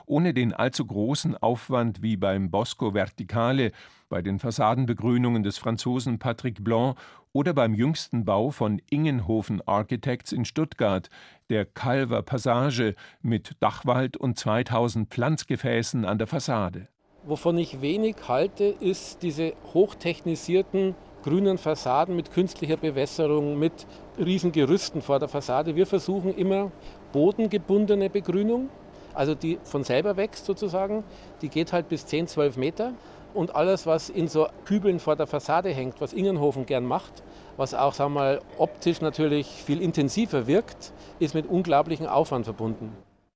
Ohne 0.07 0.35
den 0.35 0.53
allzu 0.53 0.85
großen 0.85 1.37
Aufwand 1.37 2.03
wie 2.03 2.17
beim 2.17 2.51
Bosco 2.51 2.93
Verticale, 2.93 3.73
bei 4.09 4.23
den 4.23 4.39
Fassadenbegrünungen 4.39 5.43
des 5.43 5.59
Franzosen 5.59 6.19
Patrick 6.19 6.65
Blanc 6.65 6.97
oder 7.33 7.55
beim 7.55 7.75
jüngsten 7.75 8.25
Bau 8.25 8.51
von 8.51 8.81
Ingenhofen 8.91 9.63
Architects 9.67 10.33
in 10.33 10.45
Stuttgart, 10.45 11.09
der 11.49 11.65
Calver 11.65 12.23
Passage 12.23 12.95
mit 13.23 13.53
Dachwald 13.61 14.17
und 14.17 14.39
2000 14.39 15.09
Pflanzgefäßen 15.09 16.05
an 16.05 16.19
der 16.19 16.27
Fassade. 16.27 16.89
Wovon 17.25 17.59
ich 17.59 17.81
wenig 17.83 18.17
halte, 18.29 18.65
ist 18.65 19.23
diese 19.23 19.53
hochtechnisierten 19.75 20.95
grünen 21.23 21.59
Fassaden 21.59 22.17
mit 22.17 22.31
künstlicher 22.33 22.79
Bewässerung, 22.79 23.59
mit 23.59 23.87
Riesengerüsten 24.19 25.03
vor 25.03 25.19
der 25.19 25.29
Fassade. 25.29 25.77
Wir 25.77 25.87
versuchen 25.87 26.35
immer 26.35 26.73
bodengebundene 27.13 28.09
Begrünung, 28.09 28.71
also 29.15 29.35
die 29.35 29.59
von 29.65 29.85
selber 29.85 30.17
wächst 30.17 30.45
sozusagen. 30.45 31.05
Die 31.43 31.49
geht 31.49 31.73
halt 31.73 31.89
bis 31.89 32.07
10, 32.07 32.29
12 32.29 32.57
Meter. 32.57 32.93
Und 33.33 33.55
alles, 33.55 33.87
was 33.87 34.11
in 34.11 34.29
so 34.29 34.49
Kübeln 34.65 34.99
vor 34.99 35.15
der 35.17 35.27
Fassade 35.27 35.71
hängt, 35.71 36.01
was 36.01 36.13
Ingenhofen 36.13 36.67
gern 36.67 36.85
macht, 36.85 37.23
was 37.57 37.75
auch 37.75 37.95
sagen 37.95 38.15
wir 38.15 38.21
mal, 38.21 38.41
optisch 38.59 39.01
natürlich 39.01 39.47
viel 39.47 39.81
intensiver 39.81 40.47
wirkt, 40.47 40.93
ist 41.21 41.35
mit 41.35 41.47
unglaublichem 41.47 42.07
Aufwand 42.07 42.45
verbunden. 42.45 42.91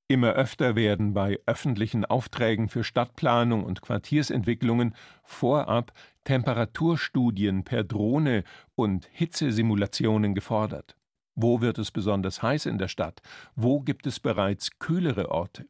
Immer 0.07 0.33
öfter 0.33 0.77
werden 0.77 1.15
bei 1.15 1.39
öffentlichen 1.47 2.05
Aufträgen 2.05 2.69
für 2.69 2.85
Stadtplanung 2.85 3.65
und 3.65 3.81
Quartiersentwicklungen 3.81 4.95
vorab 5.23 5.93
Temperaturstudien 6.25 7.65
per 7.65 7.85
Drohne 7.85 8.45
und 8.75 9.09
Hitzesimulationen 9.13 10.35
gefordert. 10.35 10.97
Wo 11.35 11.61
wird 11.61 11.79
es 11.79 11.91
besonders 11.91 12.43
heiß 12.43 12.67
in 12.67 12.79
der 12.79 12.89
Stadt? 12.89 13.21
Wo 13.57 13.81
gibt 13.81 14.07
es 14.07 14.21
bereits 14.21 14.79
kühlere 14.79 15.31
Orte? 15.31 15.67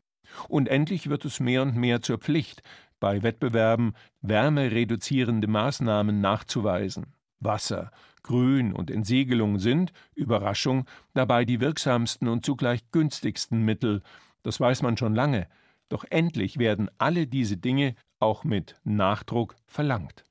Und 0.49 0.69
endlich 0.69 1.09
wird 1.09 1.25
es 1.25 1.41
mehr 1.41 1.63
und 1.63 1.77
mehr 1.77 2.03
zur 2.03 2.19
Pflicht, 2.19 2.63
bei 3.01 3.23
Wettbewerben 3.23 3.95
wärmereduzierende 4.23 5.47
Maßnahmen 5.47 6.21
nachzuweisen. 6.21 7.15
Wasser, 7.41 7.91
Grün 8.23 8.73
und 8.73 8.91
Entsiegelung 8.91 9.59
sind, 9.59 9.93
Überraschung, 10.15 10.87
dabei 11.13 11.45
die 11.45 11.61
wirksamsten 11.61 12.29
und 12.29 12.45
zugleich 12.45 12.91
günstigsten 12.91 13.63
Mittel, 13.63 14.03
das 14.43 14.61
weiß 14.61 14.83
man 14.83 14.97
schon 14.97 15.15
lange, 15.15 15.49
doch 15.89 16.05
endlich 16.09 16.59
werden 16.59 16.91
alle 16.99 17.27
diese 17.27 17.57
Dinge 17.57 17.95
auch 18.19 18.45
mit 18.45 18.77
Nachdruck 18.85 19.57
verlangt. 19.67 20.25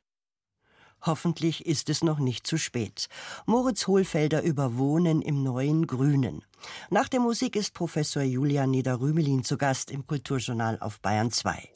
Hoffentlich 1.05 1.65
ist 1.65 1.89
es 1.89 2.03
noch 2.03 2.19
nicht 2.19 2.47
zu 2.47 2.57
spät. 2.57 3.07
Moritz 3.45 3.87
Hohlfelder 3.87 4.41
über 4.41 4.77
Wohnen 4.77 5.21
im 5.21 5.43
neuen 5.43 5.85
Grünen. 5.85 6.43
Nach 6.89 7.09
der 7.09 7.19
Musik 7.19 7.55
ist 7.57 7.73
Professor 7.73 8.23
Julian 8.23 8.71
Niederrümelin 8.71 9.43
zu 9.43 9.57
Gast 9.57 9.91
im 9.91 10.07
Kulturjournal 10.07 10.77
auf 10.79 11.01
Bayern 11.01 11.29
2. 11.29 11.69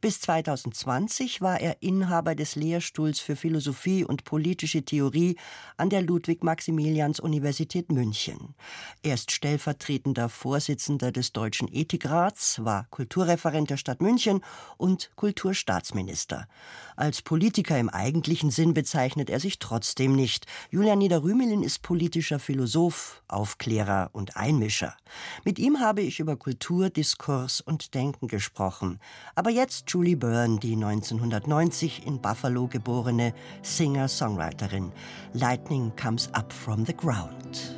Bis 0.00 0.20
2020 0.20 1.40
war 1.40 1.60
er 1.60 1.82
Inhaber 1.82 2.34
des 2.34 2.56
Lehrstuhls 2.56 3.20
für 3.20 3.36
Philosophie 3.36 4.04
und 4.04 4.24
politische 4.24 4.82
Theorie 4.82 5.36
an 5.76 5.90
der 5.90 6.02
Ludwig-Maximilians-Universität 6.02 7.90
München. 7.90 8.54
Er 9.02 9.14
ist 9.14 9.30
stellvertretender 9.30 10.28
Vorsitzender 10.28 11.12
des 11.12 11.32
Deutschen 11.32 11.68
Ethikrats, 11.72 12.64
war 12.64 12.86
Kulturreferent 12.90 13.70
der 13.70 13.76
Stadt 13.76 14.00
München 14.00 14.42
und 14.76 15.10
Kulturstaatsminister. 15.16 16.48
Als 16.96 17.22
Politiker 17.22 17.78
im 17.78 17.88
eigentlichen 17.88 18.50
Sinn 18.50 18.74
bezeichnet 18.74 19.30
er 19.30 19.40
sich 19.40 19.58
trotzdem 19.58 20.14
nicht. 20.16 20.46
Julian 20.70 20.98
Niederrümelin 20.98 21.62
ist 21.62 21.82
politischer 21.82 22.38
Philosoph, 22.38 23.22
Aufklärer 23.28 24.10
und 24.12 24.36
Einmischer. 24.36 24.96
Mit 25.44 25.58
ihm 25.58 25.80
habe 25.80 26.02
ich 26.02 26.20
über 26.20 26.36
Kultur, 26.36 26.90
Diskurs 26.90 27.60
und 27.60 27.94
Denken 27.94 28.28
gesprochen. 28.28 28.98
Aber 29.34 29.50
jetzt 29.56 29.90
Julie 29.90 30.16
Byrne, 30.16 30.58
die 30.58 30.76
1990 30.76 32.06
in 32.06 32.20
Buffalo 32.20 32.66
geborene 32.66 33.32
Singer-Songwriterin. 33.62 34.92
Lightning 35.32 35.92
comes 35.96 36.28
up 36.34 36.52
from 36.52 36.84
the 36.84 36.92
ground. 36.92 37.74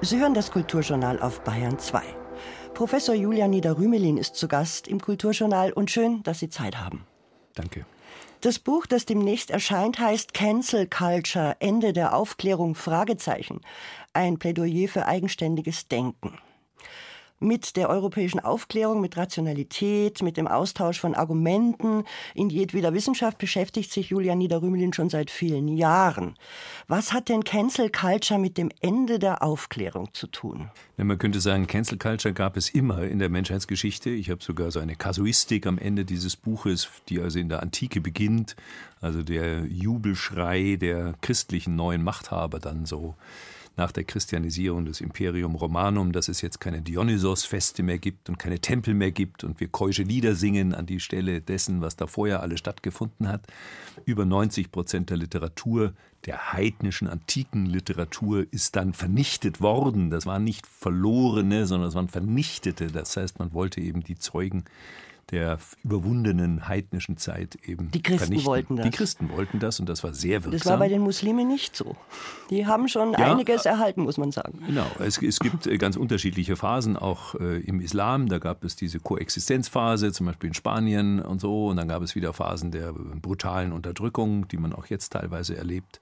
Sie 0.00 0.20
hören 0.20 0.32
das 0.32 0.52
Kulturjournal 0.52 1.20
auf 1.20 1.40
Bayern 1.42 1.76
2. 1.76 2.00
Professor 2.72 3.16
Julian 3.16 3.50
Niederrümelin 3.50 4.16
ist 4.16 4.36
zu 4.36 4.46
Gast 4.46 4.86
im 4.86 5.00
Kulturjournal 5.00 5.72
und 5.72 5.90
schön, 5.90 6.22
dass 6.22 6.38
Sie 6.38 6.48
Zeit 6.48 6.78
haben. 6.78 7.04
Danke. 7.56 7.84
Das 8.40 8.60
Buch, 8.60 8.86
das 8.86 9.06
demnächst 9.06 9.50
erscheint, 9.50 9.98
heißt 9.98 10.34
Cancel 10.34 10.86
Culture, 10.86 11.56
Ende 11.58 11.92
der 11.92 12.14
Aufklärung, 12.14 12.76
Fragezeichen. 12.76 13.60
Ein 14.12 14.38
Plädoyer 14.38 14.88
für 14.88 15.06
eigenständiges 15.06 15.88
Denken 15.88 16.38
mit 17.40 17.76
der 17.76 17.88
europäischen 17.88 18.40
Aufklärung, 18.40 19.00
mit 19.00 19.16
Rationalität, 19.16 20.22
mit 20.22 20.36
dem 20.36 20.46
Austausch 20.46 20.98
von 20.98 21.14
Argumenten 21.14 22.04
in 22.34 22.50
jedweder 22.50 22.92
Wissenschaft 22.94 23.38
beschäftigt 23.38 23.92
sich 23.92 24.10
Julian 24.10 24.38
Niederrümelin 24.38 24.92
schon 24.92 25.08
seit 25.08 25.30
vielen 25.30 25.68
Jahren. 25.68 26.36
Was 26.88 27.12
hat 27.12 27.28
denn 27.28 27.44
Cancel 27.44 27.90
Culture 27.90 28.40
mit 28.40 28.58
dem 28.58 28.70
Ende 28.80 29.18
der 29.18 29.42
Aufklärung 29.42 30.12
zu 30.14 30.26
tun? 30.26 30.70
Ja, 30.96 31.04
man 31.04 31.18
könnte 31.18 31.40
sagen, 31.40 31.66
Cancel 31.66 31.98
Culture 31.98 32.34
gab 32.34 32.56
es 32.56 32.68
immer 32.68 33.02
in 33.02 33.18
der 33.18 33.28
Menschheitsgeschichte. 33.28 34.10
Ich 34.10 34.30
habe 34.30 34.42
sogar 34.42 34.70
so 34.70 34.80
eine 34.80 34.96
Kasuistik 34.96 35.66
am 35.66 35.78
Ende 35.78 36.04
dieses 36.04 36.36
Buches, 36.36 36.88
die 37.08 37.20
also 37.20 37.38
in 37.38 37.48
der 37.48 37.62
Antike 37.62 38.00
beginnt, 38.00 38.56
also 39.00 39.22
der 39.22 39.64
Jubelschrei 39.66 40.76
der 40.80 41.14
christlichen 41.20 41.76
neuen 41.76 42.02
Machthaber 42.02 42.58
dann 42.58 42.84
so 42.84 43.14
nach 43.78 43.92
der 43.92 44.04
Christianisierung 44.04 44.84
des 44.84 45.00
Imperium 45.00 45.54
Romanum, 45.54 46.12
dass 46.12 46.28
es 46.28 46.42
jetzt 46.42 46.60
keine 46.60 46.82
Dionysos-Feste 46.82 47.82
mehr 47.82 47.98
gibt 47.98 48.28
und 48.28 48.38
keine 48.38 48.58
Tempel 48.58 48.92
mehr 48.92 49.12
gibt 49.12 49.44
und 49.44 49.60
wir 49.60 49.68
keusche 49.68 50.02
Lieder 50.02 50.34
singen 50.34 50.74
an 50.74 50.84
die 50.84 51.00
Stelle 51.00 51.40
dessen, 51.40 51.80
was 51.80 51.96
da 51.96 52.06
vorher 52.06 52.42
alles 52.42 52.58
stattgefunden 52.58 53.28
hat. 53.28 53.46
Über 54.04 54.24
90 54.24 54.72
Prozent 54.72 55.10
der 55.10 55.16
Literatur, 55.16 55.94
der 56.26 56.52
heidnischen 56.52 57.08
antiken 57.08 57.66
Literatur, 57.66 58.46
ist 58.50 58.74
dann 58.74 58.92
vernichtet 58.92 59.60
worden. 59.60 60.10
Das 60.10 60.26
waren 60.26 60.44
nicht 60.44 60.66
verlorene, 60.66 61.66
sondern 61.66 61.88
es 61.88 61.94
waren 61.94 62.08
vernichtete. 62.08 62.88
Das 62.88 63.16
heißt, 63.16 63.38
man 63.38 63.54
wollte 63.54 63.80
eben 63.80 64.02
die 64.02 64.18
Zeugen 64.18 64.64
der 65.30 65.58
überwundenen 65.84 66.68
heidnischen 66.68 67.16
Zeit 67.16 67.56
eben 67.64 67.90
Die 67.90 68.02
Christen 68.02 68.18
vernichten. 68.26 68.46
wollten 68.46 68.76
das. 68.76 68.84
Die 68.86 68.90
Christen 68.90 69.30
wollten 69.30 69.58
das 69.58 69.78
und 69.80 69.88
das 69.88 70.02
war 70.02 70.14
sehr 70.14 70.44
wirksam. 70.44 70.52
Das 70.52 70.66
war 70.66 70.78
bei 70.78 70.88
den 70.88 71.02
Muslimen 71.02 71.46
nicht 71.46 71.76
so. 71.76 71.96
Die 72.50 72.66
haben 72.66 72.88
schon 72.88 73.12
Ja, 73.12 73.18
einiges 73.30 73.66
erhalten, 73.66 74.02
muss 74.02 74.16
man 74.16 74.32
sagen. 74.32 74.58
Genau, 74.66 74.86
es, 74.98 75.20
es 75.20 75.38
gibt 75.38 75.66
äh, 75.66 75.76
ganz 75.76 75.96
unterschiedliche 75.96 76.56
Phasen, 76.56 76.96
auch 76.96 77.34
äh, 77.34 77.60
im 77.60 77.80
Islam. 77.80 78.28
Da 78.28 78.38
gab 78.38 78.64
es 78.64 78.74
diese 78.76 79.00
Koexistenzphase, 79.00 80.12
zum 80.12 80.26
Beispiel 80.26 80.48
in 80.48 80.54
Spanien 80.54 81.20
und 81.20 81.40
so. 81.40 81.66
Und 81.68 81.76
dann 81.76 81.88
gab 81.88 82.02
es 82.02 82.14
wieder 82.14 82.32
Phasen 82.32 82.70
der 82.70 82.92
brutalen 82.92 83.72
Unterdrückung, 83.72 84.48
die 84.48 84.56
man 84.56 84.72
auch 84.72 84.86
jetzt 84.86 85.10
teilweise 85.12 85.56
erlebt. 85.56 86.00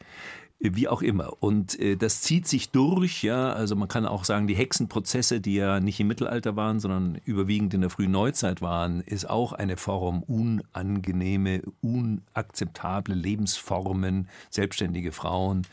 Äh, 0.60 0.70
Wie 0.74 0.88
auch 0.88 1.02
immer. 1.02 1.42
Und 1.42 1.78
äh, 1.80 1.96
das 1.96 2.22
zieht 2.22 2.46
sich 2.46 2.70
durch, 2.70 3.22
ja. 3.22 3.52
Also 3.52 3.76
man 3.76 3.88
kann 3.88 4.06
auch 4.06 4.24
sagen, 4.24 4.46
die 4.46 4.56
Hexenprozesse, 4.56 5.40
die 5.40 5.54
ja 5.54 5.80
nicht 5.80 6.00
im 6.00 6.08
Mittelalter 6.08 6.56
waren, 6.56 6.80
sondern 6.80 7.20
überwiegend 7.24 7.74
in 7.74 7.82
der 7.82 7.90
frühen 7.90 8.10
Neuzeit 8.10 8.62
waren, 8.62 9.00
ist 9.00 9.28
auch 9.28 9.52
eine 9.52 9.76
Form 9.76 10.22
unangenehme, 10.22 11.62
unakzeptable 11.80 13.14
Lebensformen, 13.14 14.28
selbstständige 14.50 15.12
Frauen 15.12 15.66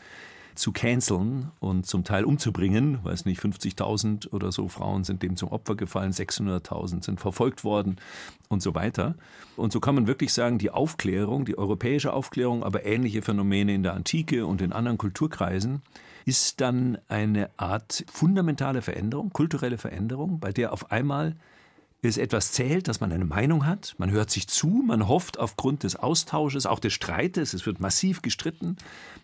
zu 0.54 0.72
canceln 0.72 1.50
und 1.60 1.86
zum 1.86 2.04
Teil 2.04 2.24
umzubringen. 2.24 2.98
Weiß 3.02 3.24
nicht, 3.24 3.40
50.000 3.40 4.32
oder 4.32 4.52
so 4.52 4.68
Frauen 4.68 5.04
sind 5.04 5.22
dem 5.22 5.36
zum 5.36 5.50
Opfer 5.50 5.74
gefallen, 5.74 6.12
600.000 6.12 7.04
sind 7.04 7.20
verfolgt 7.20 7.64
worden 7.64 7.96
und 8.48 8.62
so 8.62 8.74
weiter. 8.74 9.14
Und 9.56 9.72
so 9.72 9.80
kann 9.80 9.94
man 9.94 10.06
wirklich 10.06 10.32
sagen, 10.32 10.58
die 10.58 10.70
Aufklärung, 10.70 11.44
die 11.44 11.58
europäische 11.58 12.12
Aufklärung, 12.12 12.62
aber 12.62 12.84
ähnliche 12.84 13.22
Phänomene 13.22 13.74
in 13.74 13.82
der 13.82 13.94
Antike 13.94 14.46
und 14.46 14.62
in 14.62 14.72
anderen 14.72 14.98
Kulturkreisen, 14.98 15.82
ist 16.24 16.60
dann 16.60 16.98
eine 17.08 17.50
Art 17.58 18.04
fundamentale 18.10 18.82
Veränderung, 18.82 19.30
kulturelle 19.30 19.78
Veränderung, 19.78 20.40
bei 20.40 20.52
der 20.52 20.72
auf 20.72 20.90
einmal 20.90 21.36
es 22.08 22.18
etwas 22.18 22.52
zählt, 22.52 22.88
dass 22.88 23.00
man 23.00 23.12
eine 23.12 23.24
Meinung 23.24 23.66
hat, 23.66 23.94
man 23.98 24.10
hört 24.10 24.30
sich 24.30 24.48
zu, 24.48 24.66
man 24.66 25.08
hofft 25.08 25.38
aufgrund 25.38 25.82
des 25.82 25.96
Austausches, 25.96 26.66
auch 26.66 26.78
des 26.78 26.92
Streites, 26.92 27.54
es 27.54 27.66
wird 27.66 27.80
massiv 27.80 28.22
gestritten, 28.22 28.76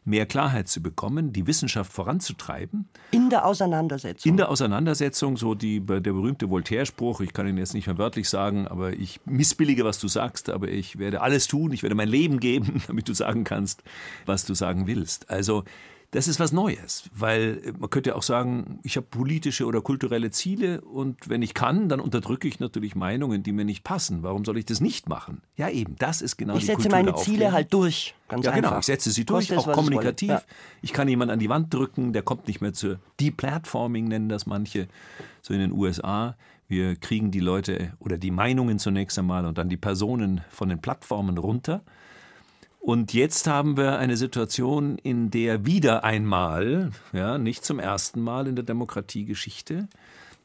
mehr 0.05 0.27
Klarheit 0.27 0.69
zu 0.69 0.83
bekommen, 0.83 1.33
die 1.33 1.47
Wissenschaft 1.47 1.93
voranzutreiben. 1.93 2.89
In 3.11 3.31
der 3.31 3.47
Auseinandersetzung. 3.47 4.31
In 4.31 4.37
der 4.37 4.49
Auseinandersetzung, 4.49 5.37
so 5.37 5.55
die, 5.55 5.81
der 5.81 6.01
berühmte 6.01 6.51
Voltaire-Spruch, 6.51 7.21
ich 7.21 7.33
kann 7.33 7.47
ihn 7.47 7.59
jetzt 7.59 7.75
nicht 7.75 7.87
mehr 7.87 7.99
wörtlich 7.99 8.29
sagen, 8.29 8.67
aber 8.67 8.93
ich 8.93 9.21
missbillige, 9.25 9.85
was 9.85 9.99
du 9.99 10.09
sagst, 10.09 10.51
aber 10.51 10.69
ich 10.69 10.99
werde 10.99 11.21
alles 11.21 11.47
tun, 11.47 11.73
ich 11.73 11.83
werde 11.83 11.95
mein 11.95 12.09
Leben 12.09 12.41
geben, 12.41 12.83
damit 12.87 13.09
du 13.09 13.15
sagen 13.15 13.45
kannst, 13.45 13.83
was 14.27 14.45
du 14.45 14.55
sagen 14.55 14.87
willst. 14.87 15.31
Also 15.31 15.65
das 16.13 16.27
ist 16.27 16.41
was 16.41 16.51
Neues, 16.51 17.09
weil 17.15 17.73
man 17.79 17.89
könnte 17.89 18.17
auch 18.17 18.23
sagen, 18.25 18.81
ich 18.83 18.97
habe 18.97 19.07
politische 19.09 19.65
oder 19.65 19.81
kulturelle 19.81 20.33
Ziele 20.33 20.81
und 20.81 21.29
wenn 21.29 21.41
ich 21.41 21.55
kann, 21.55 21.89
dann 21.89 22.01
unterdrücke 22.01 22.49
ich 22.49 22.59
natürlich 22.59 22.97
Meinungen, 22.97 23.45
die 23.45 23.53
mir 23.53 23.65
nicht 23.65 23.85
passen. 23.85 24.25
Warum 24.25 24.45
soll 24.45 24.59
ich 24.59 24.65
das 24.65 24.81
nicht 24.81 25.09
machen? 25.09 25.41
Ja, 25.57 25.69
eben, 25.69 25.95
das 25.97 26.21
ist 26.21 26.37
genau 26.37 26.55
ich 26.55 26.61
die 26.61 26.67
setze 26.67 26.77
Kultur 26.83 26.93
meine 26.99 27.13
der 27.13 27.17
Ziele 27.17 27.35
Aufklärung. 27.35 27.53
halt 27.53 27.73
durch. 27.73 28.15
Ganz 28.27 28.45
Ja, 28.45 28.53
einfach. 28.53 28.71
genau. 28.71 28.79
Ich 28.81 28.87
setze 28.87 29.11
sie 29.13 29.25
durch, 29.25 29.57
auch 29.57 29.69
es 29.69 29.73
kommunikativ. 29.73 30.29
Ja. 30.31 30.43
Ich 30.83 30.93
kann 30.93 31.07
jemanden 31.07 31.33
an 31.33 31.39
die 31.39 31.49
Wand 31.49 31.73
drücken, 31.73 32.13
der 32.13 32.23
kommt 32.23 32.49
nicht 32.49 32.61
mehr 32.61 32.73
zu 32.73 32.99
Deplatforming, 33.21 34.09
nennen 34.09 34.29
das 34.29 34.47
manche, 34.47 34.89
so 35.43 35.55
in 35.55 35.61
den 35.61 35.73
USA. 35.73 36.37
Wir 36.67 36.97
kriegen 36.97 37.31
die 37.31 37.41
Leute 37.41 37.93
oder 38.01 38.19
die 38.19 38.31
Meinungen 38.33 38.81
zunächst 38.81 39.17
einmal 39.19 39.47
und 39.47 39.59
dann 39.59 39.69
die 39.69 39.77
Personen 39.77 40.41
von 40.51 40.69
den 40.69 40.81
Plattformen 40.81 41.39
runter. 41.39 41.83
Und 42.81 43.13
jetzt 43.13 43.47
haben 43.47 43.77
wir 43.77 43.99
eine 43.99 44.17
Situation, 44.17 44.97
in 44.97 45.31
der 45.31 45.67
wieder 45.67 46.03
einmal, 46.03 46.91
ja, 47.13 47.37
nicht 47.37 47.63
zum 47.63 47.79
ersten 47.79 48.23
Mal 48.23 48.47
in 48.47 48.57
der 48.57 48.65
Demokratiegeschichte, 48.65 49.87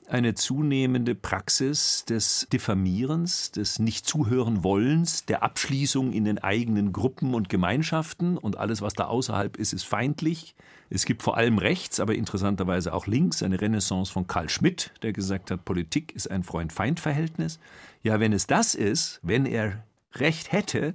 eine 0.07 0.35
zunehmende 0.35 1.15
Praxis 1.15 2.03
des 2.05 2.45
Diffamierens, 2.51 3.51
des 3.51 3.79
Nicht-Zuhören-Wollens, 3.79 5.25
der 5.25 5.43
Abschließung 5.43 6.11
in 6.11 6.25
den 6.25 6.37
eigenen 6.37 6.91
Gruppen 6.91 7.33
und 7.33 7.47
Gemeinschaften 7.47 8.37
und 8.37 8.57
alles, 8.57 8.81
was 8.81 8.93
da 8.93 9.05
außerhalb 9.05 9.55
ist, 9.57 9.71
ist 9.71 9.85
feindlich. 9.85 10.55
Es 10.89 11.05
gibt 11.05 11.23
vor 11.23 11.37
allem 11.37 11.57
rechts, 11.57 12.01
aber 12.01 12.15
interessanterweise 12.15 12.93
auch 12.93 13.07
links 13.07 13.41
eine 13.41 13.59
Renaissance 13.59 14.11
von 14.11 14.27
Karl 14.27 14.49
Schmidt, 14.49 14.91
der 15.01 15.13
gesagt 15.13 15.51
hat, 15.51 15.65
Politik 15.65 16.13
ist 16.13 16.29
ein 16.29 16.43
Freund-Feind-Verhältnis. 16.43 17.59
Ja, 18.03 18.19
wenn 18.19 18.33
es 18.33 18.45
das 18.45 18.75
ist, 18.75 19.21
wenn 19.23 19.45
er 19.45 19.83
Recht 20.13 20.51
hätte, 20.51 20.93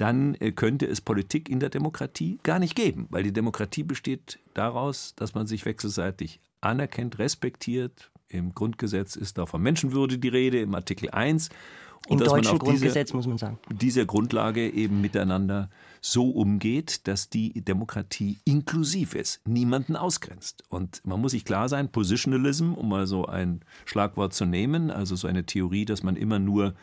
dann 0.00 0.34
äh, 0.36 0.52
könnte 0.52 0.86
es 0.86 1.02
Politik 1.02 1.50
in 1.50 1.60
der 1.60 1.68
Demokratie 1.68 2.38
gar 2.42 2.58
nicht 2.58 2.74
geben, 2.74 3.06
weil 3.10 3.22
die 3.22 3.34
Demokratie 3.34 3.82
besteht 3.82 4.38
daraus, 4.54 5.14
dass 5.14 5.34
man 5.34 5.46
sich 5.46 5.66
wechselseitig 5.66 6.40
anerkennt, 6.62 7.18
respektiert. 7.18 8.10
Im 8.28 8.54
Grundgesetz 8.54 9.14
ist 9.14 9.36
da 9.36 9.44
von 9.44 9.60
Menschenwürde 9.60 10.16
die 10.16 10.28
Rede, 10.28 10.60
im 10.60 10.74
Artikel 10.74 11.10
1. 11.10 11.50
Im 12.08 12.18
dass 12.18 12.28
man 12.28 12.42
deutschen 12.42 12.58
Grundgesetz, 12.58 13.12
muss 13.12 13.26
man 13.26 13.36
sagen. 13.36 13.58
dieser 13.70 14.06
Grundlage 14.06 14.70
eben 14.70 15.02
miteinander 15.02 15.68
so 16.00 16.30
umgeht, 16.30 17.06
dass 17.06 17.28
die 17.28 17.52
Demokratie 17.60 18.38
inklusiv 18.46 19.14
ist, 19.14 19.46
niemanden 19.46 19.96
ausgrenzt. 19.96 20.64
Und 20.70 21.02
man 21.04 21.20
muss 21.20 21.32
sich 21.32 21.44
klar 21.44 21.68
sein, 21.68 21.92
Positionalism, 21.92 22.72
um 22.72 22.88
mal 22.88 23.06
so 23.06 23.26
ein 23.26 23.60
Schlagwort 23.84 24.32
zu 24.32 24.46
nehmen, 24.46 24.90
also 24.90 25.14
so 25.14 25.28
eine 25.28 25.44
Theorie, 25.44 25.84
dass 25.84 26.02
man 26.02 26.16
immer 26.16 26.38
nur 26.38 26.74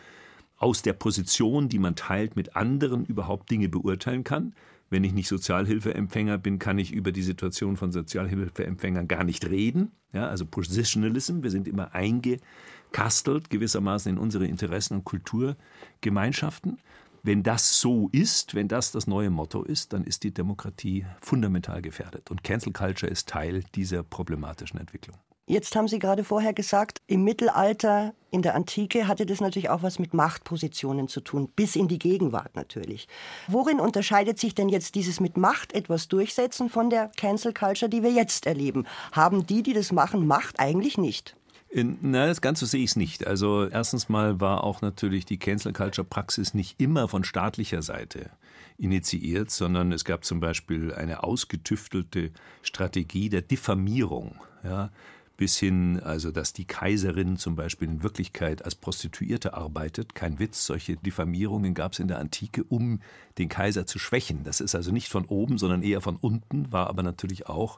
aus 0.58 0.82
der 0.82 0.94
Position, 0.94 1.70
die 1.70 1.80
man 1.80 1.96
teilt, 1.96 2.36
mit 2.36 2.56
anderen 2.56 3.06
überhaupt 3.06 3.50
Dinge 3.50 3.70
beurteilen 3.70 4.24
kann. 4.24 4.54
Wenn 4.90 5.04
ich 5.04 5.14
nicht 5.14 5.28
Sozialhilfeempfänger 5.28 6.38
bin, 6.38 6.60
kann 6.60 6.80
ich 6.80 6.94
über 6.94 7.12
die 7.12 7.22
Situation 7.22 7.76
von 7.76 7.92
Sozialhilfeempfängern 7.92 9.08
gar 9.08 9.24
nicht 9.24 9.50
reden. 9.50 9.92
Ja, 10.14 10.28
also 10.28 10.46
Positionalism, 10.46 11.44
wir 11.44 11.52
sind 11.52 11.68
immer 11.68 11.94
eingekastelt 11.94 13.50
gewissermaßen 13.50 14.14
in 14.14 14.18
unsere 14.18 14.48
Interessen 14.48 14.96
und 14.96 15.04
Kulturgemeinschaften. 15.04 16.80
Wenn 17.22 17.44
das 17.44 17.82
so 17.82 18.08
ist, 18.14 18.56
wenn 18.56 18.70
das 18.70 18.94
das 18.94 19.06
neue 19.06 19.30
Motto 19.30 19.64
ist, 19.64 19.92
dann 19.92 20.06
ist 20.06 20.24
die 20.24 20.34
Demokratie 20.34 21.06
fundamental 21.20 21.82
gefährdet. 21.82 22.32
Und 22.32 22.44
Cancel 22.44 22.72
Culture 22.72 23.12
ist 23.12 23.28
Teil 23.28 23.64
dieser 23.76 24.04
problematischen 24.04 24.80
Entwicklung. 24.80 25.18
Jetzt 25.50 25.78
haben 25.78 25.88
Sie 25.88 25.98
gerade 25.98 26.26
vorher 26.26 26.52
gesagt, 26.52 27.02
im 27.08 27.24
Mittelalter, 27.24 28.14
in 28.32 28.42
der 28.42 28.54
Antike 28.54 29.08
hatte 29.08 29.26
das 29.26 29.40
natürlich 29.40 29.70
auch 29.70 29.82
was 29.82 29.98
mit 29.98 30.14
Machtpositionen 30.14 31.08
zu 31.08 31.22
tun, 31.22 31.48
bis 31.56 31.78
in 31.78 31.88
die 31.88 32.00
Gegenwart 32.00 32.54
natürlich. 32.58 33.08
Worin 33.48 33.80
unterscheidet 33.80 34.40
sich 34.40 34.56
denn 34.56 34.68
jetzt 34.68 34.96
dieses 34.96 35.22
mit 35.22 35.38
Macht 35.38 35.72
etwas 35.72 36.10
durchsetzen 36.10 36.70
von 36.70 36.90
der 36.90 37.12
Cancel 37.16 37.54
Culture, 37.54 37.88
die 37.88 38.04
wir 38.04 38.12
jetzt 38.12 38.46
erleben? 38.46 38.86
Haben 39.14 39.48
die, 39.48 39.64
die 39.64 39.72
das 39.72 39.94
machen, 39.94 40.28
Macht 40.28 40.60
eigentlich 40.60 40.98
nicht? 40.98 41.38
Na, 41.74 42.28
das 42.28 42.42
Ganze 42.42 42.66
sehe 42.66 42.84
ich 42.84 42.98
nicht. 42.98 43.26
Also 43.26 43.68
erstens 43.68 44.10
mal 44.10 44.42
war 44.42 44.66
auch 44.66 44.82
natürlich 44.82 45.26
die 45.26 45.40
Cancel 45.40 45.72
Culture 45.72 46.06
Praxis 46.06 46.54
nicht 46.54 46.80
immer 46.82 47.08
von 47.08 47.24
staatlicher 47.24 47.82
Seite 47.82 48.32
initiiert, 48.78 49.50
sondern 49.52 49.94
es 49.94 50.04
gab 50.04 50.26
zum 50.26 50.42
Beispiel 50.42 50.94
eine 50.94 51.24
ausgetüftelte 51.24 52.32
Strategie 52.64 53.30
der 53.30 53.42
Diffamierung. 53.42 54.36
Ja, 54.64 54.92
bis 55.38 55.58
hin, 55.58 56.02
also 56.04 56.32
dass 56.32 56.52
die 56.52 56.66
Kaiserin 56.66 57.38
zum 57.38 57.56
Beispiel 57.56 57.88
in 57.88 58.04
Wirklichkeit 58.04 58.66
als 58.66 58.76
Prostituierte 58.76 59.54
arbeitet. 59.54 60.16
Kein 60.16 60.40
Witz, 60.40 60.66
solche 60.66 60.98
Diffamierungen 60.98 61.76
gab 61.76 61.94
es 61.94 62.00
in 62.00 62.08
der 62.08 62.20
Antike, 62.20 62.64
um 62.64 63.00
den 63.38 63.48
Kaiser 63.48 63.86
zu 63.86 64.00
schwächen. 64.00 64.44
Das 64.44 64.60
ist 64.60 64.74
also 64.74 64.92
nicht 64.92 65.10
von 65.10 65.26
oben, 65.26 65.60
sondern 65.60 65.84
eher 65.84 66.02
von 66.02 66.18
unten, 66.18 66.72
war 66.72 66.88
aber 66.88 67.04
natürlich 67.04 67.48
auch 67.48 67.78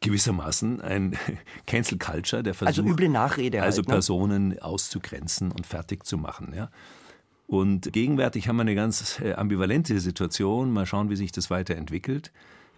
gewissermaßen 0.00 0.80
ein 0.80 1.16
Cancel 1.66 1.98
Culture, 1.98 2.42
der 2.42 2.52
Also 2.52 2.82
versucht, 2.82 2.88
üble 2.88 3.08
Nachrede 3.08 3.62
also 3.62 3.78
halt, 3.78 3.88
ne? 3.88 3.94
Personen 3.94 4.58
auszugrenzen 4.60 5.52
und 5.52 5.66
fertig 5.66 6.04
zu 6.04 6.18
machen. 6.18 6.52
Ja. 6.54 6.70
Und 7.46 7.92
gegenwärtig 7.92 8.46
haben 8.46 8.56
wir 8.56 8.62
eine 8.62 8.74
ganz 8.74 9.20
äh, 9.20 9.32
ambivalente 9.32 9.98
Situation. 10.00 10.70
Mal 10.70 10.86
schauen, 10.86 11.10
wie 11.10 11.16
sich 11.16 11.32
das 11.32 11.50
weiterentwickelt. 11.50 12.30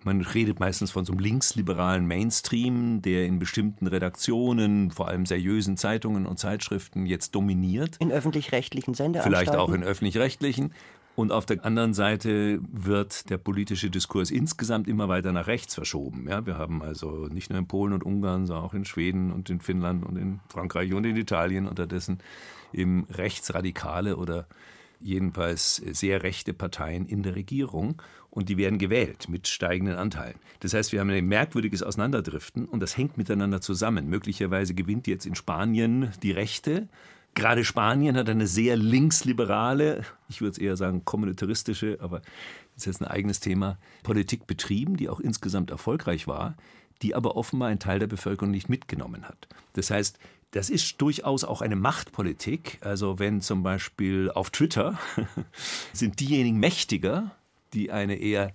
Man 0.04 0.20
redet 0.20 0.60
meistens 0.60 0.90
von 0.90 1.04
so 1.04 1.12
einem 1.12 1.20
linksliberalen 1.20 2.06
Mainstream, 2.06 3.02
der 3.02 3.26
in 3.26 3.38
bestimmten 3.38 3.86
Redaktionen, 3.86 4.90
vor 4.90 5.08
allem 5.08 5.26
seriösen 5.26 5.76
Zeitungen 5.76 6.26
und 6.26 6.38
Zeitschriften 6.38 7.06
jetzt 7.06 7.34
dominiert. 7.34 7.96
In 7.98 8.10
öffentlich-rechtlichen 8.10 8.94
Sendeanstalten. 8.94 9.38
Vielleicht 9.38 9.58
auch 9.58 9.72
in 9.72 9.82
öffentlich-rechtlichen. 9.82 10.72
Und 11.14 11.30
auf 11.30 11.44
der 11.44 11.64
anderen 11.64 11.92
Seite 11.92 12.60
wird 12.72 13.28
der 13.28 13.36
politische 13.36 13.90
Diskurs 13.90 14.30
insgesamt 14.30 14.88
immer 14.88 15.08
weiter 15.08 15.32
nach 15.32 15.46
rechts 15.46 15.74
verschoben. 15.74 16.26
Ja, 16.28 16.46
wir 16.46 16.56
haben 16.56 16.82
also 16.82 17.28
nicht 17.30 17.50
nur 17.50 17.58
in 17.58 17.68
Polen 17.68 17.92
und 17.92 18.02
Ungarn, 18.02 18.46
sondern 18.46 18.64
auch 18.64 18.74
in 18.74 18.86
Schweden 18.86 19.30
und 19.30 19.50
in 19.50 19.60
Finnland 19.60 20.06
und 20.06 20.16
in 20.16 20.40
Frankreich 20.48 20.94
und 20.94 21.04
in 21.04 21.16
Italien 21.16 21.68
unterdessen 21.68 22.18
eben 22.72 23.06
rechtsradikale 23.10 24.16
oder 24.16 24.46
jedenfalls 25.00 25.76
sehr 25.76 26.22
rechte 26.22 26.54
Parteien 26.54 27.06
in 27.06 27.22
der 27.22 27.34
Regierung 27.34 28.00
und 28.32 28.48
die 28.48 28.56
werden 28.56 28.78
gewählt 28.78 29.28
mit 29.28 29.46
steigenden 29.46 29.96
Anteilen. 29.96 30.38
Das 30.60 30.72
heißt, 30.72 30.92
wir 30.92 31.00
haben 31.00 31.10
ein 31.10 31.26
merkwürdiges 31.26 31.82
Auseinanderdriften 31.82 32.64
und 32.64 32.80
das 32.80 32.96
hängt 32.96 33.18
miteinander 33.18 33.60
zusammen. 33.60 34.08
Möglicherweise 34.08 34.72
gewinnt 34.72 35.06
jetzt 35.06 35.26
in 35.26 35.34
Spanien 35.34 36.10
die 36.22 36.32
Rechte. 36.32 36.88
Gerade 37.34 37.64
Spanien 37.64 38.16
hat 38.16 38.30
eine 38.30 38.46
sehr 38.46 38.76
linksliberale, 38.76 40.04
ich 40.30 40.40
würde 40.40 40.52
es 40.52 40.58
eher 40.58 40.76
sagen 40.76 41.04
kommunitaristische, 41.04 41.98
aber 42.00 42.20
das 42.74 42.78
ist 42.78 42.86
jetzt 42.86 43.02
ein 43.02 43.08
eigenes 43.08 43.40
Thema, 43.40 43.78
Politik 44.02 44.46
betrieben, 44.46 44.96
die 44.96 45.10
auch 45.10 45.20
insgesamt 45.20 45.70
erfolgreich 45.70 46.26
war, 46.26 46.56
die 47.02 47.14
aber 47.14 47.36
offenbar 47.36 47.68
ein 47.68 47.80
Teil 47.80 47.98
der 47.98 48.06
Bevölkerung 48.06 48.50
nicht 48.50 48.70
mitgenommen 48.70 49.28
hat. 49.28 49.46
Das 49.74 49.90
heißt, 49.90 50.18
das 50.52 50.70
ist 50.70 51.00
durchaus 51.02 51.44
auch 51.44 51.60
eine 51.60 51.76
Machtpolitik. 51.76 52.78
Also 52.80 53.18
wenn 53.18 53.42
zum 53.42 53.62
Beispiel 53.62 54.30
auf 54.30 54.50
Twitter 54.50 54.98
sind 55.92 56.20
diejenigen 56.20 56.58
mächtiger, 56.58 57.30
die 57.74 57.90
eine 57.90 58.16
eher, 58.16 58.54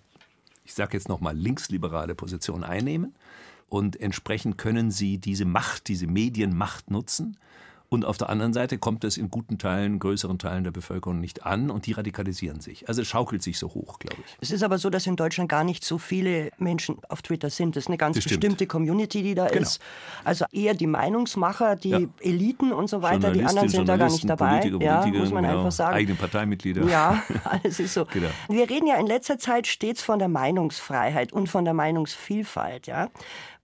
ich 0.64 0.74
sage 0.74 0.94
jetzt 0.94 1.10
nochmal, 1.10 1.36
linksliberale 1.36 2.16
Position 2.16 2.64
einnehmen. 2.64 3.16
Und 3.70 4.00
entsprechend 4.00 4.58
können 4.58 4.92
sie 4.92 5.18
diese 5.18 5.46
Macht, 5.46 5.88
diese 5.90 6.08
Medienmacht 6.08 6.90
nutzen. 6.90 7.38
Und 7.90 8.04
auf 8.04 8.18
der 8.18 8.30
anderen 8.30 8.52
Seite 8.52 8.78
kommt 8.78 9.06
es 9.06 9.16
in 9.16 9.30
guten 9.30 9.58
Teilen, 9.58 10.00
größeren 10.00 10.38
Teilen 10.40 10.66
der 10.66 10.72
Bevölkerung 10.72 11.22
nicht 11.22 11.46
an 11.46 11.70
und 11.72 11.86
die 11.86 11.94
radikalisieren 11.94 12.60
sich. 12.60 12.90
Also 12.90 13.02
es 13.02 13.08
schaukelt 13.08 13.42
sich 13.42 13.58
so 13.58 13.70
hoch, 13.70 14.00
glaube 14.00 14.18
ich. 14.26 14.38
Es 14.42 14.52
ist 14.52 14.62
aber 14.62 14.78
so, 14.78 14.90
dass 14.90 15.08
in 15.08 15.16
Deutschland 15.16 15.48
gar 15.50 15.64
nicht 15.64 15.86
so 15.86 15.98
viele 15.98 16.52
Menschen 16.58 16.98
auf 17.08 17.22
Twitter 17.22 17.50
sind. 17.50 17.78
Das 17.78 17.86
ist 17.86 17.88
eine 17.88 17.96
ganz 17.98 18.16
Das 18.16 18.26
stimmt. 18.26 18.42
bestimmte 18.42 18.68
Community, 18.68 19.24
die 19.24 19.36
da 19.36 19.48
Genau. 19.48 19.62
ist. 19.62 19.80
Also 20.26 20.44
eher 20.52 20.74
die 20.74 20.86
Meinungsmacher, 20.88 21.78
die 21.78 21.90
Ja. 21.92 22.00
Eliten 22.20 22.74
und 22.74 22.90
so 22.90 23.02
weiter. 23.02 23.32
Die 23.32 23.44
anderen 23.46 23.70
sind 23.70 23.88
da 23.88 23.96
gar 23.96 24.10
nicht 24.10 24.30
dabei. 24.30 24.60
Politiker, 24.60 24.84
ja, 24.84 25.06
muss 25.08 25.32
man 25.32 25.44
genau, 25.46 25.60
einfach 25.60 25.72
sagen. 25.72 25.96
Eigene 25.96 26.16
Parteimitglieder. 26.18 26.84
Ja, 26.90 27.24
alles 27.46 27.80
ist 27.80 27.94
so. 27.94 28.04
Genau. 28.06 28.28
Wir 28.50 28.70
reden 28.70 28.88
ja 28.88 28.96
in 28.98 29.08
letzter 29.08 29.38
Zeit 29.40 29.66
stets 29.66 30.02
von 30.02 30.20
der 30.20 30.28
Meinungsfreiheit 30.28 31.32
und 31.32 31.48
von 31.48 31.64
der 31.64 31.74
Meinungsvielfalt, 31.74 32.88
ja. 32.88 33.10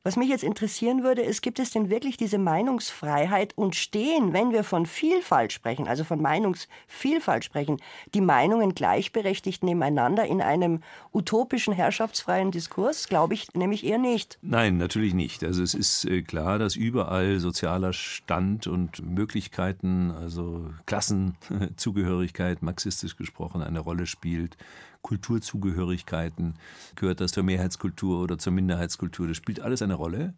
Was 0.06 0.18
mich 0.18 0.28
jetzt 0.28 0.44
interessieren 0.44 1.02
würde, 1.02 1.22
ist, 1.22 1.42
gibt 1.42 1.60
es 1.60 1.72
denn 1.72 1.90
wirklich 1.90 2.18
diese 2.18 2.38
Meinungsfreiheit 2.38 3.58
und 3.58 3.74
stehen, 3.74 4.34
wenn 4.34 4.52
wir 4.52 4.66
von 4.66 4.86
Vielfalt 4.86 5.54
sprechen, 5.54 5.88
also 5.88 6.04
von 6.04 6.22
Meinungsvielfalt 6.22 7.46
sprechen, 7.46 7.78
die 8.14 8.20
Meinungen 8.20 8.76
gleichberechtigt 8.76 9.64
nebeneinander 9.64 10.26
in 10.26 10.42
einem 10.42 10.82
utopischen, 11.14 11.74
herrschaftsfreien 11.74 12.52
Diskurs? 12.52 13.08
Glaube 13.08 13.34
ich 13.34 13.54
nämlich 13.54 13.86
eher 13.86 13.98
nicht. 13.98 14.38
Nein, 14.42 14.76
natürlich 14.76 15.14
nicht. 15.14 15.42
Also 15.42 15.64
es 15.64 15.74
ist 15.74 16.04
äh, 16.04 16.22
klar, 16.22 16.60
dass 16.60 16.76
überall 16.76 17.40
sozialer 17.40 17.94
Stand 17.94 18.68
und 18.68 19.02
Möglichkeiten, 19.10 20.12
also 20.12 20.70
Klassenzugehörigkeit, 20.86 22.62
marxistisch 22.62 23.16
gesprochen, 23.16 23.64
eine 23.64 23.80
Rolle 23.80 24.06
spielt. 24.06 24.58
Kulturzugehörigkeiten, 25.04 26.56
gehört 26.96 27.22
das 27.22 27.34
zur 27.34 27.44
Mehrheitskultur 27.44 28.24
oder 28.24 28.40
zur 28.40 28.54
Minderheitskultur, 28.54 29.28
das 29.28 29.38
spielt 29.38 29.60
alles 29.60 29.84
eine 29.84 29.94
Rolle. 29.94 30.34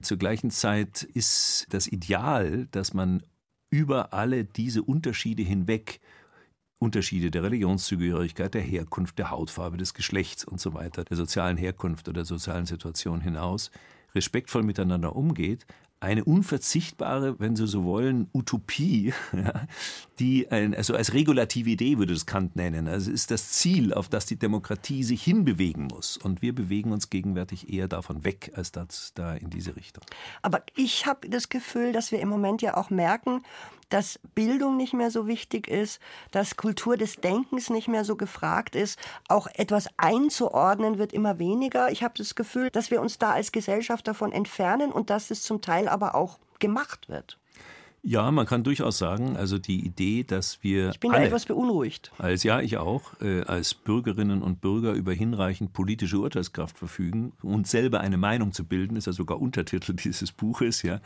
Zur 0.00 0.16
gleichen 0.16 0.50
Zeit 0.50 1.02
ist 1.02 1.66
das 1.70 1.88
Ideal, 1.88 2.68
dass 2.70 2.94
man 2.94 3.22
über 3.70 4.14
alle 4.14 4.44
diese 4.44 4.82
Unterschiede 4.82 5.42
hinweg 5.42 6.00
Unterschiede 6.78 7.30
der 7.30 7.42
Religionszugehörigkeit, 7.42 8.54
der 8.54 8.62
Herkunft, 8.62 9.18
der 9.18 9.30
Hautfarbe, 9.30 9.76
des 9.76 9.92
Geschlechts 9.92 10.44
und 10.44 10.60
so 10.60 10.72
weiter, 10.72 11.04
der 11.04 11.16
sozialen 11.16 11.58
Herkunft 11.58 12.08
oder 12.08 12.20
der 12.20 12.24
sozialen 12.24 12.64
Situation 12.64 13.20
hinaus, 13.20 13.70
respektvoll 14.14 14.62
miteinander 14.62 15.14
umgeht, 15.14 15.66
eine 16.00 16.24
unverzichtbare, 16.24 17.38
wenn 17.38 17.56
Sie 17.56 17.66
so 17.66 17.84
wollen, 17.84 18.28
Utopie, 18.32 19.12
ja, 19.32 19.66
die 20.18 20.50
ein, 20.50 20.74
also 20.74 20.94
als 20.94 21.12
regulative 21.12 21.70
Idee 21.70 21.98
würde 21.98 22.14
es 22.14 22.24
Kant 22.24 22.56
nennen. 22.56 22.88
Also 22.88 23.10
es 23.10 23.22
ist 23.22 23.30
das 23.30 23.52
Ziel, 23.52 23.92
auf 23.92 24.08
das 24.08 24.24
die 24.24 24.38
Demokratie 24.38 25.04
sich 25.04 25.22
hinbewegen 25.22 25.84
muss. 25.84 26.16
Und 26.16 26.40
wir 26.40 26.54
bewegen 26.54 26.92
uns 26.92 27.10
gegenwärtig 27.10 27.72
eher 27.72 27.86
davon 27.86 28.24
weg, 28.24 28.52
als 28.54 28.72
das 28.72 29.12
da 29.14 29.34
in 29.34 29.50
diese 29.50 29.76
Richtung. 29.76 30.02
Aber 30.40 30.62
ich 30.74 31.06
habe 31.06 31.28
das 31.28 31.50
Gefühl, 31.50 31.92
dass 31.92 32.12
wir 32.12 32.20
im 32.20 32.28
Moment 32.30 32.62
ja 32.62 32.76
auch 32.76 32.88
merken, 32.88 33.42
dass 33.90 34.18
Bildung 34.34 34.76
nicht 34.76 34.94
mehr 34.94 35.10
so 35.10 35.26
wichtig 35.26 35.68
ist, 35.68 36.00
dass 36.30 36.56
Kultur 36.56 36.96
des 36.96 37.16
Denkens 37.16 37.70
nicht 37.70 37.88
mehr 37.88 38.04
so 38.04 38.16
gefragt 38.16 38.74
ist, 38.74 38.98
auch 39.28 39.46
etwas 39.54 39.88
einzuordnen 39.98 40.98
wird 40.98 41.12
immer 41.12 41.38
weniger. 41.38 41.90
Ich 41.90 42.02
habe 42.02 42.14
das 42.16 42.34
Gefühl, 42.34 42.70
dass 42.70 42.90
wir 42.90 43.00
uns 43.00 43.18
da 43.18 43.32
als 43.32 43.52
Gesellschaft 43.52 44.08
davon 44.08 44.32
entfernen 44.32 44.92
und 44.92 45.10
dass 45.10 45.30
es 45.30 45.42
zum 45.42 45.60
Teil 45.60 45.88
aber 45.88 46.14
auch 46.14 46.38
gemacht 46.58 47.08
wird. 47.08 47.39
Ja, 48.02 48.30
man 48.30 48.46
kann 48.46 48.64
durchaus 48.64 48.96
sagen, 48.96 49.36
also 49.36 49.58
die 49.58 49.84
Idee, 49.84 50.24
dass 50.24 50.62
wir 50.62 50.90
Ich 50.90 51.00
bin 51.00 51.10
alle 51.10 51.26
etwas 51.26 51.44
beunruhigt. 51.44 52.12
als 52.18 52.42
ja 52.44 52.60
ich 52.60 52.78
auch 52.78 53.20
äh, 53.20 53.42
als 53.42 53.74
Bürgerinnen 53.74 54.42
und 54.42 54.62
Bürger 54.62 54.92
über 54.92 55.12
hinreichend 55.12 55.74
politische 55.74 56.18
Urteilskraft 56.18 56.78
verfügen 56.78 57.32
und 57.42 57.66
selber 57.66 58.00
eine 58.00 58.16
Meinung 58.16 58.52
zu 58.52 58.64
bilden, 58.64 58.96
ist 58.96 59.06
ja 59.06 59.12
sogar 59.12 59.40
Untertitel 59.40 59.92
dieses 60.04 60.32
Buches, 60.32 60.82
ja, 60.82 61.00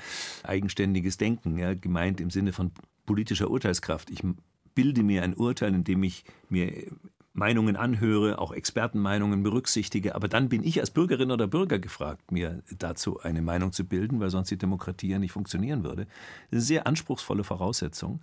eigenständiges 0.45 1.17
Denken, 1.17 1.59
ja, 1.59 1.75
gemeint 1.75 2.21
im 2.21 2.31
Sinne 2.31 2.53
von 2.53 2.71
politischer 3.07 3.51
Urteilskraft. 3.51 4.11
Ich 4.11 4.23
bilde 4.75 5.03
mir 5.03 5.23
ein 5.23 5.35
Urteil, 5.35 5.75
indem 5.75 6.05
ich 6.05 6.25
mir 6.49 6.73
Meinungen 7.35 7.75
anhöre, 7.75 8.39
auch 8.39 8.53
Expertenmeinungen 8.53 9.43
berücksichtige, 9.43 10.15
aber 10.15 10.29
dann 10.29 10.49
bin 10.49 10.63
ich 10.63 10.79
als 10.79 10.93
Bürgerin 10.93 11.33
oder 11.33 11.49
Bürger 11.49 11.81
gefragt, 11.81 12.31
mir 12.31 12.63
dazu 12.79 13.21
eine 13.21 13.43
Meinung 13.43 13.73
zu 13.73 13.85
bilden, 13.85 14.21
weil 14.21 14.31
sonst 14.31 14.51
die 14.51 14.57
Demokratie 14.57 15.09
ja 15.09 15.19
nicht 15.19 15.33
funktionieren 15.33 15.83
würde. 15.83 16.05
Das 16.05 16.11
ist 16.11 16.53
eine 16.53 16.61
sehr 16.61 16.87
anspruchsvolle 16.87 17.43
Voraussetzung. 17.43 18.21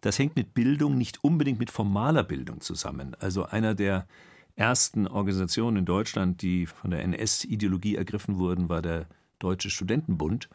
Das 0.00 0.18
hängt 0.18 0.36
mit 0.36 0.54
Bildung 0.54 0.96
nicht 0.96 1.24
unbedingt 1.24 1.58
mit 1.58 1.72
formaler 1.72 2.22
Bildung 2.22 2.60
zusammen. 2.60 3.16
Also 3.18 3.44
einer 3.44 3.74
der 3.74 4.06
ersten 4.54 5.08
Organisationen 5.08 5.78
in 5.78 5.84
Deutschland, 5.84 6.40
die 6.40 6.66
von 6.66 6.92
der 6.92 7.02
NS-Ideologie 7.02 7.96
ergriffen 7.96 8.38
wurden, 8.38 8.68
war 8.68 8.80
der 8.80 9.06
Deutsche 9.42 9.70
Studentenbund, 9.70 10.48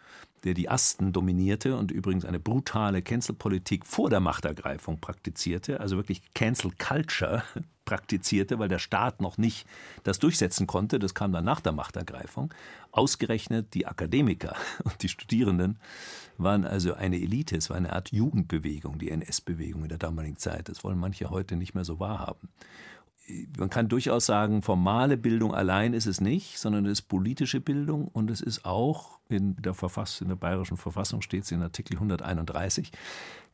der 0.43 0.54
die 0.54 0.69
Asten 0.69 1.12
dominierte 1.12 1.76
und 1.76 1.91
übrigens 1.91 2.23
eine 2.23 2.39
brutale 2.39 3.02
Cancel-Politik 3.02 3.86
vor 3.86 4.10
der 4.10 4.19
Machtergreifung 4.19 5.00
praktizierte, 5.00 5.80
also 5.82 5.97
wirklich 5.97 6.21
Cancel 6.34 6.71
Culture 6.78 7.43
praktizierte, 7.86 8.60
weil 8.60 8.69
der 8.69 8.80
Staat 8.80 9.21
noch 9.21 9.38
nicht 9.38 9.65
das 10.04 10.19
durchsetzen 10.19 10.67
konnte. 10.67 11.00
Das 11.00 11.13
kam 11.13 11.32
dann 11.32 11.45
nach 11.45 11.62
der 11.62 11.71
Machtergreifung. 11.71 12.54
Ausgerechnet 12.91 13.73
die 13.73 13.88
Akademiker 13.88 14.56
und 14.84 15.02
die 15.04 15.10
Studierenden 15.10 15.80
waren 16.38 16.65
also 16.65 16.93
eine 16.93 17.17
Elite. 17.17 17.58
Es 17.58 17.69
war 17.69 17.78
eine 17.78 17.93
Art 17.93 18.12
Jugendbewegung, 18.12 19.00
die 19.00 19.10
NS-Bewegung 19.10 19.84
in 19.84 19.89
der 19.89 19.97
damaligen 19.97 20.38
Zeit. 20.38 20.69
Das 20.69 20.84
wollen 20.84 21.00
manche 21.00 21.30
heute 21.30 21.56
nicht 21.56 21.76
mehr 21.76 21.86
so 21.86 22.00
wahrhaben 22.00 22.50
man 23.58 23.70
kann 23.70 23.90
durchaus 23.90 24.26
sagen, 24.26 24.62
formale 24.62 25.18
Bildung 25.18 25.54
allein 25.54 25.94
ist 25.94 26.06
es 26.06 26.22
nicht, 26.22 26.58
sondern 26.60 26.86
es 26.86 27.00
ist 27.00 27.02
politische 27.04 27.60
Bildung 27.60 28.08
und 28.08 28.32
es 28.32 28.42
ist 28.42 28.66
auch 28.66 29.20
in 29.30 29.56
der, 29.58 29.74
Verfass 29.74 30.22
in 30.22 30.30
der 30.30 30.36
bayerischen 30.36 30.78
Verfassung 30.78 31.22
steht 31.22 31.44
es 31.44 31.52
in 31.52 31.62
Artikel 31.62 31.96
131 31.96 32.92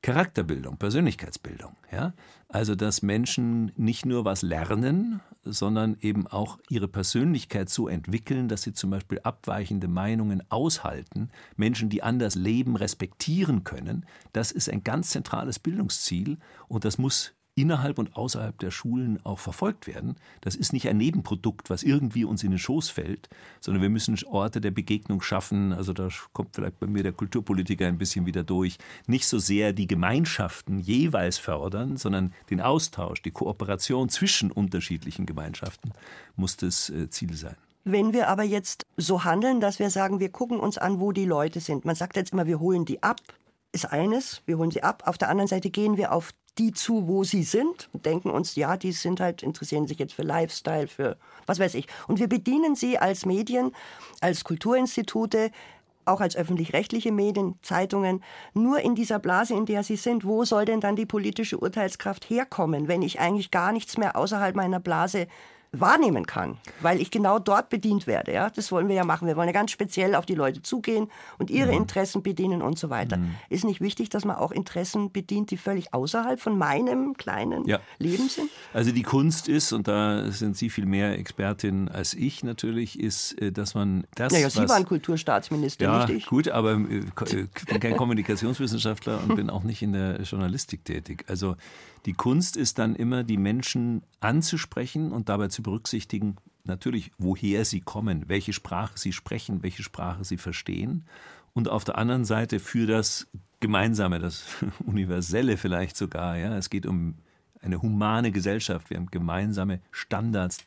Charakterbildung, 0.04 0.78
Persönlichkeitsbildung. 0.78 1.76
Ja? 1.92 2.14
Also, 2.50 2.76
dass 2.76 3.02
Menschen 3.02 3.72
nicht 3.78 4.06
nur 4.06 4.26
was 4.26 4.42
lernen, 4.42 5.22
sondern 5.46 5.98
eben 6.02 6.28
auch 6.28 6.60
ihre 6.70 6.88
Persönlichkeit 6.88 7.70
so 7.70 7.88
entwickeln, 7.88 8.50
dass 8.50 8.64
sie 8.64 8.74
zum 8.74 8.90
Beispiel 8.92 9.22
abweichende 9.24 9.88
Meinungen 9.88 10.44
aushalten, 10.50 11.30
Menschen, 11.56 11.90
die 11.90 12.04
anders 12.04 12.36
leben, 12.36 12.76
respektieren 12.76 13.64
können. 13.64 14.06
Das 14.34 14.52
ist 14.52 14.70
ein 14.70 14.84
ganz 14.84 15.10
zentrales 15.10 15.58
Bildungsziel 15.58 16.38
und 16.68 16.86
das 16.86 16.98
muss 16.98 17.34
innerhalb 17.56 18.00
und 18.00 18.16
außerhalb 18.16 18.58
der 18.60 18.72
Schulen 18.72 19.20
auch 19.24 19.40
verfolgt 19.40 19.88
werden. 19.88 20.16
Das 20.42 20.56
ist 20.56 20.74
nicht 20.74 20.88
ein 20.88 20.98
Nebenprodukt, 20.98 21.70
was 21.70 21.84
irgendwie 21.84 22.26
uns 22.26 22.44
in 22.44 22.52
den 22.52 22.60
Schoß 22.60 22.90
fällt, 22.90 23.30
sondern 23.60 23.82
wir 23.82 23.90
müssen 23.90 24.18
Orte 24.26 24.62
der 24.62 24.72
Begegnung 24.72 25.22
schaffen. 25.22 25.74
Also 25.74 25.94
da 25.94 26.10
kommt 26.34 26.56
vielleicht 26.56 26.80
bei 26.80 26.88
mir 26.88 27.04
der 27.04 27.12
Kulturpolitiker 27.12 27.88
ein 27.88 27.98
bisschen 27.98 28.26
wieder 28.26 28.44
durch. 28.44 28.78
Nicht 29.08 29.28
so 29.28 29.38
sehr 29.38 29.74
die 29.74 29.88
Gemeinschaften 29.88 30.80
jeweils 30.80 31.38
fördern, 31.38 31.98
sondern 31.98 32.34
den 32.50 32.62
Austausch, 32.62 33.22
die 33.22 33.32
Kooperation 33.32 34.10
zwischen 34.10 34.52
unterschiedlichen 34.52 35.26
Gemeinschaften 35.26 35.92
muss 36.36 36.58
das 36.58 36.90
äh, 36.90 37.10
Ziel 37.10 37.34
sein. 37.36 37.56
Wenn 37.86 38.14
wir 38.14 38.30
aber 38.30 38.44
jetzt 38.44 38.86
so 38.96 39.26
handeln, 39.26 39.60
dass 39.60 39.78
wir 39.78 39.90
sagen, 39.90 40.20
wir 40.20 40.30
gucken 40.30 40.60
uns 40.60 40.78
an, 40.78 41.00
wo 41.00 41.12
die 41.12 41.26
Leute 41.26 41.60
sind. 41.60 41.84
Man 41.84 41.96
sagt 41.96 42.16
jetzt 42.16 42.32
immer, 42.32 42.48
wir 42.48 42.60
holen 42.60 42.86
die 42.86 43.04
ab, 43.04 43.20
ist 43.74 43.92
eines, 43.92 44.42
wir 44.46 44.58
holen 44.58 44.72
sie 44.72 44.84
ab. 44.84 45.04
Auf 45.06 45.18
der 45.18 45.30
anderen 45.30 45.50
Seite 45.50 45.70
gehen 45.70 45.98
wir 45.98 46.14
auf 46.14 46.32
die 46.58 46.72
zu, 46.72 47.08
wo 47.08 47.24
sie 47.24 47.44
sind 47.44 47.90
und 47.94 48.06
denken 48.06 48.30
uns, 48.30 48.56
ja, 48.56 48.78
die 48.78 48.92
sind 48.92 49.20
halt, 49.20 49.44
interessieren 49.44 49.88
sich 49.88 50.00
jetzt 50.00 50.14
für 50.14 50.24
Lifestyle, 50.24 50.88
für 50.88 51.18
was 51.46 51.60
weiß 51.60 51.74
ich. 51.76 51.88
Und 52.08 52.20
wir 52.20 52.28
bedienen 52.28 52.76
sie 52.76 52.98
als 52.98 53.26
Medien, 53.26 53.72
als 54.22 54.44
Kulturinstitute, 54.44 55.52
auch 56.06 56.22
als 56.22 56.36
öffentlich-rechtliche 56.36 57.12
Medien, 57.12 57.56
Zeitungen, 57.62 58.24
nur 58.54 58.80
in 58.82 58.96
dieser 58.96 59.20
Blase, 59.20 59.54
in 59.54 59.66
der 59.66 59.84
sie 59.84 59.96
sind. 59.96 60.26
Wo 60.26 60.44
soll 60.44 60.66
denn 60.66 60.82
dann 60.82 60.96
die 60.96 61.06
politische 61.06 61.58
Urteilskraft 61.58 62.30
herkommen, 62.30 62.88
wenn 62.88 63.02
ich 63.02 63.20
eigentlich 63.20 63.52
gar 63.52 63.72
nichts 63.72 63.98
mehr 63.98 64.16
außerhalb 64.16 64.56
meiner 64.56 64.80
Blase 64.80 65.28
wahrnehmen 65.74 66.28
kann, 66.28 66.58
weil 66.82 67.02
ich 67.02 67.10
genau 67.10 67.40
dort 67.40 67.70
bedient 67.70 68.06
werde. 68.06 68.32
Ja? 68.32 68.50
Das 68.52 68.72
wollen 68.72 68.88
wir 68.88 68.96
ja 68.96 69.04
machen. 69.04 69.28
Wir 69.28 69.36
wollen 69.36 69.48
ja 69.48 69.54
ganz 69.54 69.72
speziell 69.72 70.14
auf 70.14 70.26
die 70.26 70.36
Leute 70.36 70.62
zugehen 70.62 71.10
und 71.40 71.50
ihre 71.50 71.72
mhm. 71.72 71.80
Interessen 71.80 72.22
bedienen 72.22 72.62
und 72.62 72.78
so 72.78 72.92
weiter. 72.92 73.18
Mhm. 73.18 73.36
Ist 73.50 73.66
nicht 73.66 73.82
wichtig, 73.82 74.10
dass 74.10 74.24
man 74.24 74.36
auch 74.36 74.52
Interessen 74.52 75.12
bedient, 75.12 75.50
die 75.50 75.58
völlig 75.58 75.94
außerhalb 75.94 76.40
von 76.40 76.58
meinem 76.58 77.16
kleinen 77.16 77.66
ja. 77.68 77.80
Leben 77.98 78.30
sind? 78.30 78.50
Also 78.74 78.92
die 78.92 79.02
Kunst 79.02 79.50
ist, 79.50 79.74
und 79.74 79.88
da 79.88 80.32
sind 80.32 80.56
Sie 80.56 80.70
viel 80.70 80.86
mehr 80.86 81.18
Expertin 81.18 81.90
als 81.90 82.14
ich 82.14 82.44
natürlich, 82.44 83.00
ist, 83.00 83.42
äh, 83.42 83.52
dass 83.52 83.74
man 83.74 84.06
das. 84.16 84.32
Naja, 84.32 84.50
Sie 84.52 84.70
waren 84.70 84.86
Kulturstaatsminister, 84.86 85.86
ja, 85.86 86.06
nicht 86.06 86.18
ich. 86.18 86.26
Gut, 86.28 86.50
aber 86.50 86.74
äh, 86.74 87.04
ich 87.56 87.66
bin 87.66 87.80
kein 87.80 87.98
Kommunikationswissenschaftler 87.98 89.22
und 89.24 89.36
bin 89.36 89.50
auch 89.50 89.64
nicht 89.64 89.82
in 89.82 89.94
der 89.94 90.22
Journalistik 90.22 90.86
tätig. 90.86 91.26
Also 91.28 91.56
die 92.06 92.14
Kunst 92.14 92.58
ist 92.58 92.80
dann 92.80 92.96
immer, 92.96 93.24
die 93.24 93.38
Menschen 93.38 94.04
anzusprechen 94.20 95.12
und 95.12 95.30
dabei 95.30 95.48
zu 95.48 95.63
berücksichtigen, 95.64 96.38
natürlich, 96.64 97.12
woher 97.18 97.66
sie 97.66 97.82
kommen, 97.82 98.26
welche 98.28 98.54
Sprache 98.54 98.98
sie 98.98 99.14
sprechen, 99.14 99.64
welche 99.64 99.84
Sprache 99.84 100.24
sie 100.24 100.38
verstehen. 100.38 101.06
Und 101.54 101.70
auf 101.70 101.84
der 101.84 101.98
anderen 101.98 102.26
Seite 102.26 102.60
für 102.60 102.88
das 102.88 103.28
Gemeinsame, 103.60 104.20
das 104.20 104.46
Universelle 104.86 105.58
vielleicht 105.58 105.98
sogar. 105.98 106.38
Ja, 106.38 106.58
es 106.58 106.70
geht 106.70 106.86
um 106.86 107.16
eine 107.62 107.82
humane 107.82 108.32
Gesellschaft. 108.32 108.90
Wir 108.90 108.98
haben 108.98 109.08
gemeinsame 109.10 109.80
Standards. 109.92 110.60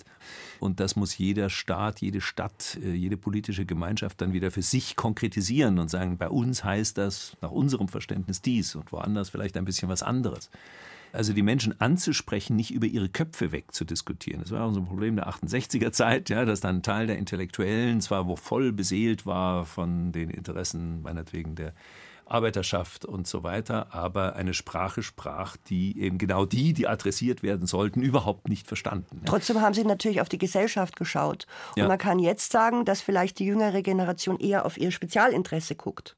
Und 0.60 0.80
das 0.80 0.96
muss 0.96 1.18
jeder 1.18 1.50
Staat, 1.50 2.00
jede 2.00 2.20
Stadt, 2.20 2.78
äh, 2.82 2.92
jede 2.92 3.16
politische 3.16 3.66
Gemeinschaft 3.66 4.20
dann 4.20 4.32
wieder 4.32 4.50
für 4.50 4.62
sich 4.62 4.96
konkretisieren 4.96 5.78
und 5.78 5.90
sagen, 5.90 6.16
bei 6.16 6.28
uns 6.28 6.64
heißt 6.64 6.96
das 6.96 7.36
nach 7.42 7.50
unserem 7.50 7.88
Verständnis 7.88 8.40
dies 8.40 8.74
und 8.74 8.92
woanders 8.92 9.28
vielleicht 9.28 9.56
ein 9.56 9.66
bisschen 9.66 9.88
was 9.88 10.02
anderes 10.02 10.50
also 11.12 11.32
die 11.32 11.42
Menschen 11.42 11.80
anzusprechen, 11.80 12.56
nicht 12.56 12.72
über 12.72 12.86
ihre 12.86 13.08
Köpfe 13.08 13.52
wegzudiskutieren. 13.52 14.40
Das 14.40 14.50
war 14.50 14.64
auch 14.64 14.72
so 14.72 14.80
ein 14.80 14.86
Problem 14.86 15.16
der 15.16 15.28
68er 15.28 15.92
Zeit, 15.92 16.28
ja, 16.28 16.44
dass 16.44 16.60
dann 16.60 16.76
ein 16.76 16.82
Teil 16.82 17.06
der 17.06 17.18
Intellektuellen 17.18 18.00
zwar 18.00 18.36
voll 18.36 18.72
beseelt 18.72 19.26
war 19.26 19.64
von 19.64 20.12
den 20.12 20.30
Interessen 20.30 21.02
meinetwegen 21.02 21.54
der 21.54 21.72
Arbeiterschaft 22.26 23.04
und 23.04 23.26
so 23.26 23.42
weiter, 23.44 23.94
aber 23.94 24.34
eine 24.34 24.52
Sprache 24.52 25.02
sprach, 25.02 25.56
die 25.56 25.98
eben 26.00 26.18
genau 26.18 26.44
die, 26.44 26.72
die 26.72 26.88
adressiert 26.88 27.42
werden 27.42 27.66
sollten, 27.66 28.02
überhaupt 28.02 28.48
nicht 28.48 28.66
verstanden. 28.66 29.22
Trotzdem 29.24 29.60
haben 29.60 29.74
Sie 29.74 29.84
natürlich 29.84 30.20
auf 30.20 30.28
die 30.28 30.38
Gesellschaft 30.38 30.96
geschaut. 30.96 31.46
Und 31.76 31.82
ja. 31.82 31.88
man 31.88 31.98
kann 31.98 32.18
jetzt 32.18 32.50
sagen, 32.50 32.84
dass 32.84 33.00
vielleicht 33.00 33.38
die 33.38 33.46
jüngere 33.46 33.82
Generation 33.82 34.38
eher 34.40 34.66
auf 34.66 34.76
ihr 34.76 34.90
Spezialinteresse 34.90 35.76
guckt. 35.76 36.16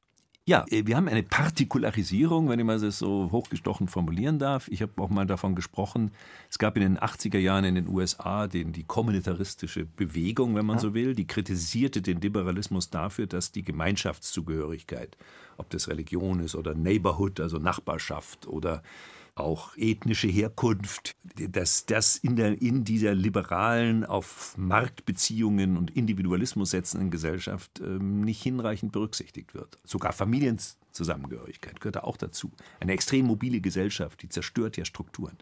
Ja, 0.48 0.64
äh, 0.70 0.86
wir 0.86 0.96
haben 0.96 1.08
eine 1.08 1.22
Partikularisierung, 1.22 2.48
wenn 2.48 2.58
ich 2.58 2.64
mal 2.64 2.80
das 2.80 2.98
so 2.98 3.28
hochgestochen 3.30 3.86
formulieren 3.86 4.38
darf. 4.38 4.66
Ich 4.68 4.80
habe 4.80 4.92
auch 4.96 5.10
mal 5.10 5.26
davon 5.26 5.54
gesprochen, 5.54 6.10
es 6.48 6.58
gab 6.58 6.74
in 6.78 6.82
den 6.82 6.98
80er 6.98 7.36
Jahren 7.36 7.64
in 7.64 7.74
den 7.74 7.86
USA 7.86 8.46
den, 8.46 8.72
die 8.72 8.84
kommunitaristische 8.84 9.84
Bewegung, 9.84 10.54
wenn 10.54 10.64
man 10.64 10.78
so 10.78 10.94
will, 10.94 11.14
die 11.14 11.26
kritisierte 11.26 12.00
den 12.00 12.22
Liberalismus 12.22 12.88
dafür, 12.88 13.26
dass 13.26 13.52
die 13.52 13.62
Gemeinschaftszugehörigkeit, 13.62 15.18
ob 15.58 15.68
das 15.68 15.86
Religion 15.88 16.40
ist 16.40 16.54
oder 16.54 16.74
Neighborhood, 16.74 17.40
also 17.40 17.58
Nachbarschaft 17.58 18.46
oder 18.46 18.82
auch 19.38 19.76
ethnische 19.76 20.28
Herkunft, 20.28 21.16
dass 21.36 21.86
das 21.86 22.16
in, 22.16 22.36
der, 22.36 22.60
in 22.60 22.84
dieser 22.84 23.14
liberalen, 23.14 24.04
auf 24.04 24.56
Marktbeziehungen 24.56 25.76
und 25.76 25.90
Individualismus 25.96 26.70
setzenden 26.70 27.10
Gesellschaft 27.10 27.80
ähm, 27.80 28.22
nicht 28.22 28.42
hinreichend 28.42 28.92
berücksichtigt 28.92 29.54
wird. 29.54 29.78
Sogar 29.84 30.12
Familienzusammengehörigkeit 30.12 31.80
gehört 31.80 31.96
da 31.96 32.00
auch 32.00 32.16
dazu. 32.16 32.52
Eine 32.80 32.92
extrem 32.92 33.26
mobile 33.26 33.60
Gesellschaft, 33.60 34.22
die 34.22 34.28
zerstört 34.28 34.76
ja 34.76 34.84
Strukturen. 34.84 35.36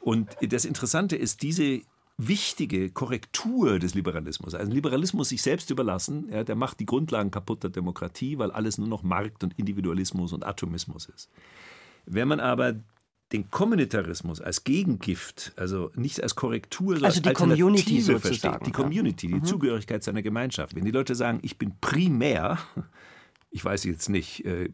Und 0.00 0.36
das 0.40 0.64
Interessante 0.64 1.16
ist, 1.16 1.42
diese 1.42 1.82
wichtige 2.18 2.90
Korrektur 2.90 3.78
des 3.78 3.94
Liberalismus, 3.94 4.54
also 4.54 4.70
Liberalismus 4.70 5.30
sich 5.30 5.42
selbst 5.42 5.70
überlassen, 5.70 6.28
ja, 6.30 6.44
der 6.44 6.56
macht 6.56 6.80
die 6.80 6.86
Grundlagen 6.86 7.30
kaputt 7.30 7.62
der 7.62 7.70
Demokratie, 7.70 8.38
weil 8.38 8.50
alles 8.50 8.78
nur 8.78 8.88
noch 8.88 9.02
Markt 9.02 9.42
und 9.42 9.58
Individualismus 9.58 10.32
und 10.32 10.44
Atomismus 10.44 11.06
ist. 11.06 11.30
Wenn 12.04 12.28
man 12.28 12.40
aber 12.40 12.74
den 13.32 13.50
Kommunitarismus 13.50 14.40
als 14.40 14.64
Gegengift, 14.64 15.52
also 15.56 15.90
nicht 15.94 16.22
als 16.22 16.34
Korrektur, 16.34 16.94
sondern 16.94 17.04
also 17.06 17.20
die 17.20 17.28
als 17.28 17.38
Community 17.38 18.00
versteht. 18.02 18.66
Die 18.66 18.72
Community, 18.72 19.26
ja. 19.26 19.34
die 19.34 19.40
mhm. 19.40 19.44
Zugehörigkeit 19.44 20.02
seiner 20.02 20.22
Gemeinschaft. 20.22 20.74
Wenn 20.74 20.84
die 20.84 20.90
Leute 20.90 21.14
sagen, 21.14 21.40
ich 21.42 21.58
bin 21.58 21.74
primär, 21.80 22.58
ich 23.50 23.64
weiß 23.64 23.84
jetzt 23.84 24.08
nicht, 24.08 24.44
äh, 24.44 24.70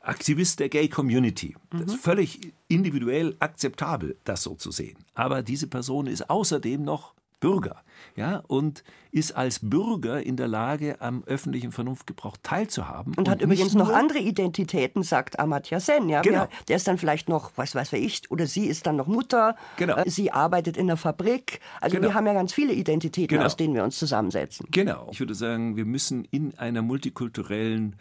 Aktivist 0.00 0.60
der 0.60 0.68
Gay 0.68 0.88
Community. 0.88 1.56
Das 1.70 1.82
ist 1.82 1.92
mhm. 1.94 1.98
völlig 1.98 2.52
individuell 2.68 3.34
akzeptabel, 3.40 4.16
das 4.22 4.42
so 4.42 4.54
zu 4.54 4.70
sehen. 4.70 4.96
Aber 5.14 5.42
diese 5.42 5.66
Person 5.66 6.06
ist 6.06 6.30
außerdem 6.30 6.82
noch 6.84 7.14
Bürger 7.40 7.82
ja, 8.14 8.42
und 8.46 8.82
ist 9.10 9.32
als 9.36 9.60
Bürger 9.62 10.22
in 10.22 10.36
der 10.36 10.48
Lage, 10.48 11.00
am 11.00 11.22
öffentlichen 11.24 11.72
Vernunftgebrauch 11.72 12.36
teilzuhaben. 12.42 13.12
Und, 13.12 13.18
und 13.18 13.28
hat 13.28 13.40
übrigens 13.40 13.74
noch 13.74 13.90
andere 13.90 14.18
Identitäten, 14.18 15.02
sagt 15.02 15.38
Amartya 15.38 15.80
Sen. 15.80 16.08
Ja? 16.08 16.22
Genau. 16.22 16.48
Der 16.68 16.76
ist 16.76 16.88
dann 16.88 16.98
vielleicht 16.98 17.28
noch, 17.28 17.52
was 17.56 17.74
weiß 17.74 17.94
ich, 17.94 18.30
oder 18.30 18.46
sie 18.46 18.66
ist 18.66 18.86
dann 18.86 18.96
noch 18.96 19.06
Mutter, 19.06 19.56
genau. 19.76 19.96
Äh, 19.96 20.10
sie 20.10 20.32
arbeitet 20.32 20.76
in 20.76 20.86
der 20.86 20.96
Fabrik. 20.96 21.60
Also 21.80 21.96
genau. 21.96 22.08
wir 22.08 22.14
haben 22.14 22.26
ja 22.26 22.34
ganz 22.34 22.52
viele 22.52 22.72
Identitäten, 22.72 23.36
genau. 23.36 23.46
aus 23.46 23.56
denen 23.56 23.74
wir 23.74 23.84
uns 23.84 23.98
zusammensetzen. 23.98 24.66
Genau. 24.70 25.08
Ich 25.10 25.20
würde 25.20 25.34
sagen, 25.34 25.76
wir 25.76 25.84
müssen 25.84 26.24
in 26.30 26.56
einer 26.58 26.82
multikulturellen 26.82 27.96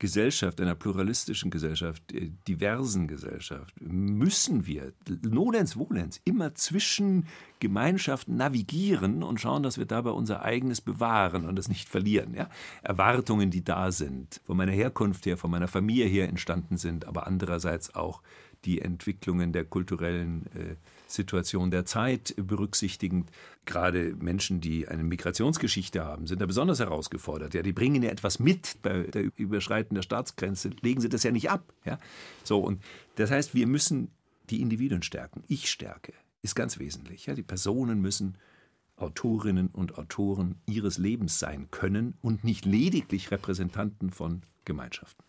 Gesellschaft, 0.00 0.60
einer 0.62 0.74
pluralistischen 0.74 1.50
Gesellschaft, 1.50 2.10
äh, 2.12 2.30
diversen 2.48 3.06
Gesellschaft, 3.06 3.74
müssen 3.80 4.66
wir, 4.66 4.92
nolens 5.22 5.74
volens, 5.74 6.20
immer 6.24 6.54
zwischen 6.54 7.26
Gemeinschaften 7.60 8.36
navigieren 8.36 9.22
und 9.22 9.40
schauen, 9.40 9.62
dass 9.62 9.76
wir 9.76 9.84
dabei 9.84 10.10
unser 10.10 10.42
eigenes 10.42 10.80
bewahren 10.80 11.46
und 11.46 11.58
es 11.58 11.68
nicht 11.68 11.88
verlieren. 11.88 12.34
Ja? 12.34 12.48
Erwartungen, 12.82 13.50
die 13.50 13.62
da 13.62 13.92
sind, 13.92 14.40
von 14.44 14.56
meiner 14.56 14.72
Herkunft 14.72 15.26
her, 15.26 15.36
von 15.36 15.50
meiner 15.50 15.68
Familie 15.68 16.06
her 16.06 16.28
entstanden 16.30 16.78
sind, 16.78 17.04
aber 17.04 17.26
andererseits 17.26 17.94
auch 17.94 18.22
die 18.64 18.80
Entwicklungen 18.80 19.52
der 19.52 19.66
kulturellen 19.66 20.46
äh, 20.54 20.76
Situation 21.10 21.70
der 21.70 21.84
Zeit 21.84 22.34
berücksichtigend. 22.36 23.30
Gerade 23.66 24.14
Menschen, 24.18 24.60
die 24.60 24.88
eine 24.88 25.04
Migrationsgeschichte 25.04 26.04
haben, 26.04 26.26
sind 26.26 26.40
da 26.40 26.46
besonders 26.46 26.80
herausgefordert. 26.80 27.54
Ja, 27.54 27.62
die 27.62 27.72
bringen 27.72 28.02
ja 28.02 28.10
etwas 28.10 28.38
mit 28.38 28.78
bei 28.82 29.02
der 29.02 29.30
Überschreiten 29.36 29.94
der 29.94 30.02
Staatsgrenze, 30.02 30.70
legen 30.80 31.00
sie 31.00 31.08
das 31.08 31.22
ja 31.22 31.30
nicht 31.30 31.50
ab. 31.50 31.72
Ja? 31.84 31.98
So, 32.44 32.60
und 32.60 32.82
das 33.16 33.30
heißt, 33.30 33.54
wir 33.54 33.66
müssen 33.66 34.10
die 34.50 34.60
Individuen 34.60 35.02
stärken. 35.02 35.44
Ich 35.46 35.70
stärke 35.70 36.12
ist 36.42 36.54
ganz 36.54 36.78
wesentlich. 36.78 37.26
Ja? 37.26 37.34
Die 37.34 37.42
Personen 37.42 38.00
müssen 38.00 38.36
Autorinnen 38.96 39.68
und 39.68 39.98
Autoren 39.98 40.56
ihres 40.66 40.98
Lebens 40.98 41.38
sein 41.38 41.68
können 41.70 42.14
und 42.20 42.44
nicht 42.44 42.64
lediglich 42.64 43.30
Repräsentanten 43.30 44.10
von 44.10 44.42
Gemeinschaften. 44.64 45.24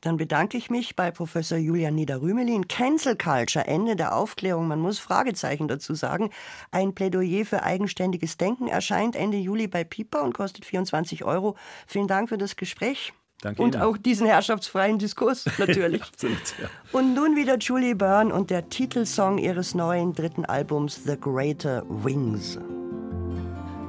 Dann 0.00 0.16
bedanke 0.16 0.56
ich 0.56 0.70
mich 0.70 0.96
bei 0.96 1.10
Professor 1.10 1.58
Julian 1.58 1.94
Niederrümelin. 1.94 2.68
Cancel 2.68 3.16
Culture, 3.16 3.66
Ende 3.66 3.96
der 3.96 4.14
Aufklärung, 4.14 4.68
man 4.68 4.80
muss 4.80 4.98
Fragezeichen 4.98 5.68
dazu 5.68 5.94
sagen. 5.94 6.30
Ein 6.70 6.94
Plädoyer 6.94 7.44
für 7.44 7.62
eigenständiges 7.62 8.36
Denken 8.36 8.68
erscheint 8.68 9.16
Ende 9.16 9.36
Juli 9.36 9.68
bei 9.68 9.84
Piper 9.84 10.22
und 10.22 10.34
kostet 10.34 10.64
24 10.64 11.24
Euro. 11.24 11.56
Vielen 11.86 12.08
Dank 12.08 12.28
für 12.28 12.38
das 12.38 12.56
Gespräch. 12.56 13.12
Danke 13.42 13.62
und 13.62 13.74
Ihnen. 13.74 13.82
auch 13.82 13.96
diesen 13.96 14.26
herrschaftsfreien 14.26 14.98
Diskurs 14.98 15.46
natürlich. 15.58 16.02
Absolut, 16.02 16.54
ja. 16.60 16.68
Und 16.92 17.14
nun 17.14 17.36
wieder 17.36 17.56
Julie 17.58 17.94
Byrne 17.94 18.34
und 18.34 18.50
der 18.50 18.68
Titelsong 18.68 19.38
ihres 19.38 19.74
neuen 19.74 20.12
dritten 20.12 20.44
Albums 20.44 21.00
The 21.04 21.18
Greater 21.18 21.82
Wings. 21.88 22.58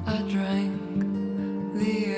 I 0.08 0.18
drank 0.34 1.04
the 1.76 2.11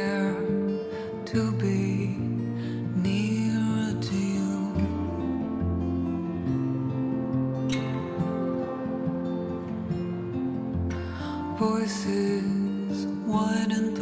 voices, 11.57 13.05
one 13.25 13.71
and 13.71 13.92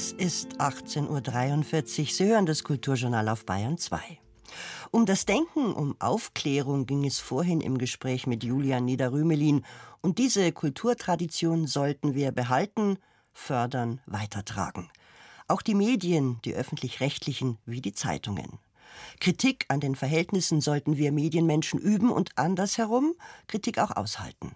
Es 0.00 0.12
ist 0.12 0.60
18.43 0.60 1.98
Uhr. 1.98 2.06
Sie 2.06 2.26
hören 2.26 2.46
das 2.46 2.62
Kulturjournal 2.62 3.28
auf 3.28 3.44
Bayern 3.44 3.78
2. 3.78 3.98
Um 4.92 5.06
das 5.06 5.26
Denken, 5.26 5.72
um 5.72 5.96
Aufklärung 5.98 6.86
ging 6.86 7.04
es 7.04 7.18
vorhin 7.18 7.60
im 7.60 7.78
Gespräch 7.78 8.24
mit 8.28 8.44
Julian 8.44 8.84
Niederrümelin. 8.84 9.64
Und 10.00 10.18
diese 10.18 10.52
Kulturtradition 10.52 11.66
sollten 11.66 12.14
wir 12.14 12.30
behalten, 12.30 12.98
fördern, 13.32 14.00
weitertragen. 14.06 14.88
Auch 15.48 15.62
die 15.62 15.74
Medien, 15.74 16.38
die 16.44 16.54
öffentlich-rechtlichen 16.54 17.58
wie 17.66 17.80
die 17.80 17.92
Zeitungen. 17.92 18.60
Kritik 19.20 19.64
an 19.68 19.80
den 19.80 19.94
Verhältnissen 19.94 20.60
sollten 20.60 20.96
wir 20.96 21.12
Medienmenschen 21.12 21.78
üben 21.78 22.10
und 22.10 22.36
andersherum 22.36 23.14
Kritik 23.46 23.78
auch 23.78 23.96
aushalten. 23.96 24.52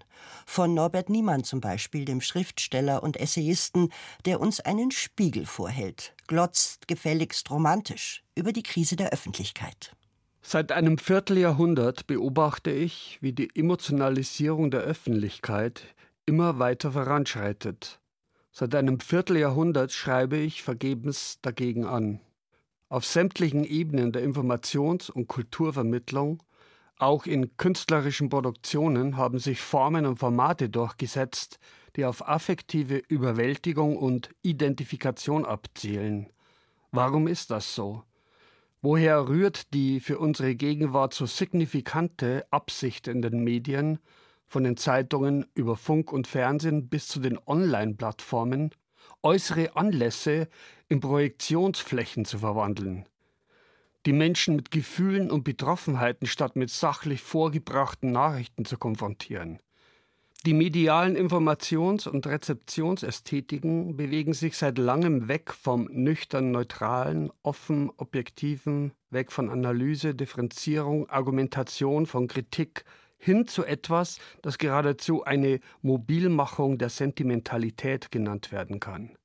Von 0.46 0.74
Norbert 0.74 1.10
Niemann 1.10 1.44
zum 1.44 1.60
Beispiel, 1.60 2.04
dem 2.04 2.20
Schriftsteller 2.20 3.02
und 3.02 3.18
Essayisten, 3.18 3.90
der 4.24 4.40
uns 4.40 4.60
einen 4.60 4.90
Spiegel 4.90 5.46
vorhält, 5.46 6.14
glotzt 6.26 6.88
gefälligst 6.88 7.50
romantisch 7.50 8.22
über 8.34 8.52
die 8.52 8.62
Krise 8.62 8.96
der 8.96 9.10
Öffentlichkeit. 9.10 9.94
Seit 10.42 10.72
einem 10.72 10.98
Vierteljahrhundert 10.98 12.06
beobachte 12.08 12.72
ich, 12.72 13.18
wie 13.20 13.32
die 13.32 13.48
Emotionalisierung 13.54 14.70
der 14.70 14.80
Öffentlichkeit 14.80 15.84
immer 16.26 16.58
weiter 16.58 16.92
voranschreitet. 16.92 18.00
Seit 18.50 18.74
einem 18.74 19.00
Vierteljahrhundert 19.00 19.92
schreibe 19.92 20.36
ich 20.36 20.62
vergebens 20.62 21.38
dagegen 21.42 21.86
an 21.86 22.20
auf 22.92 23.06
sämtlichen 23.06 23.64
Ebenen 23.64 24.12
der 24.12 24.22
Informations- 24.22 25.10
und 25.10 25.26
Kulturvermittlung, 25.26 26.42
auch 26.98 27.24
in 27.24 27.56
künstlerischen 27.56 28.28
Produktionen 28.28 29.16
haben 29.16 29.38
sich 29.38 29.62
Formen 29.62 30.04
und 30.04 30.18
Formate 30.18 30.68
durchgesetzt, 30.68 31.58
die 31.96 32.04
auf 32.04 32.28
affektive 32.28 32.98
Überwältigung 33.08 33.96
und 33.96 34.28
Identifikation 34.42 35.46
abzielen. 35.46 36.28
Warum 36.90 37.28
ist 37.28 37.50
das 37.50 37.74
so? 37.74 38.02
Woher 38.82 39.26
rührt 39.26 39.72
die 39.72 39.98
für 39.98 40.18
unsere 40.18 40.54
Gegenwart 40.54 41.14
so 41.14 41.24
signifikante 41.24 42.44
Absicht 42.50 43.08
in 43.08 43.22
den 43.22 43.42
Medien, 43.42 44.00
von 44.46 44.64
den 44.64 44.76
Zeitungen 44.76 45.46
über 45.54 45.76
Funk 45.76 46.12
und 46.12 46.26
Fernsehen 46.26 46.90
bis 46.90 47.08
zu 47.08 47.20
den 47.20 47.38
Online-Plattformen, 47.46 48.74
äußere 49.22 49.76
Anlässe 49.76 50.48
in 50.88 51.00
Projektionsflächen 51.00 52.24
zu 52.24 52.38
verwandeln. 52.38 53.06
Die 54.04 54.12
Menschen 54.12 54.56
mit 54.56 54.70
Gefühlen 54.70 55.30
und 55.30 55.44
Betroffenheiten 55.44 56.26
statt 56.26 56.56
mit 56.56 56.70
sachlich 56.70 57.20
vorgebrachten 57.20 58.10
Nachrichten 58.10 58.64
zu 58.64 58.76
konfrontieren. 58.76 59.60
Die 60.44 60.54
medialen 60.54 61.16
Informations- 61.16 62.08
und 62.08 62.26
Rezeptionsästhetiken 62.26 63.96
bewegen 63.96 64.34
sich 64.34 64.56
seit 64.56 64.76
langem 64.76 65.28
weg 65.28 65.54
vom 65.54 65.84
nüchtern 65.92 66.50
neutralen, 66.50 67.30
offen 67.44 67.90
objektiven, 67.96 68.90
weg 69.10 69.30
von 69.30 69.48
Analyse, 69.50 70.16
Differenzierung, 70.16 71.08
Argumentation, 71.08 72.06
von 72.06 72.26
Kritik 72.26 72.84
hin 73.22 73.46
zu 73.46 73.64
etwas, 73.64 74.18
das 74.42 74.58
geradezu 74.58 75.22
eine 75.22 75.60
Mobilmachung 75.80 76.76
der 76.76 76.88
Sentimentalität 76.88 78.10
genannt 78.10 78.50
werden 78.50 78.80
kann. 78.80 79.16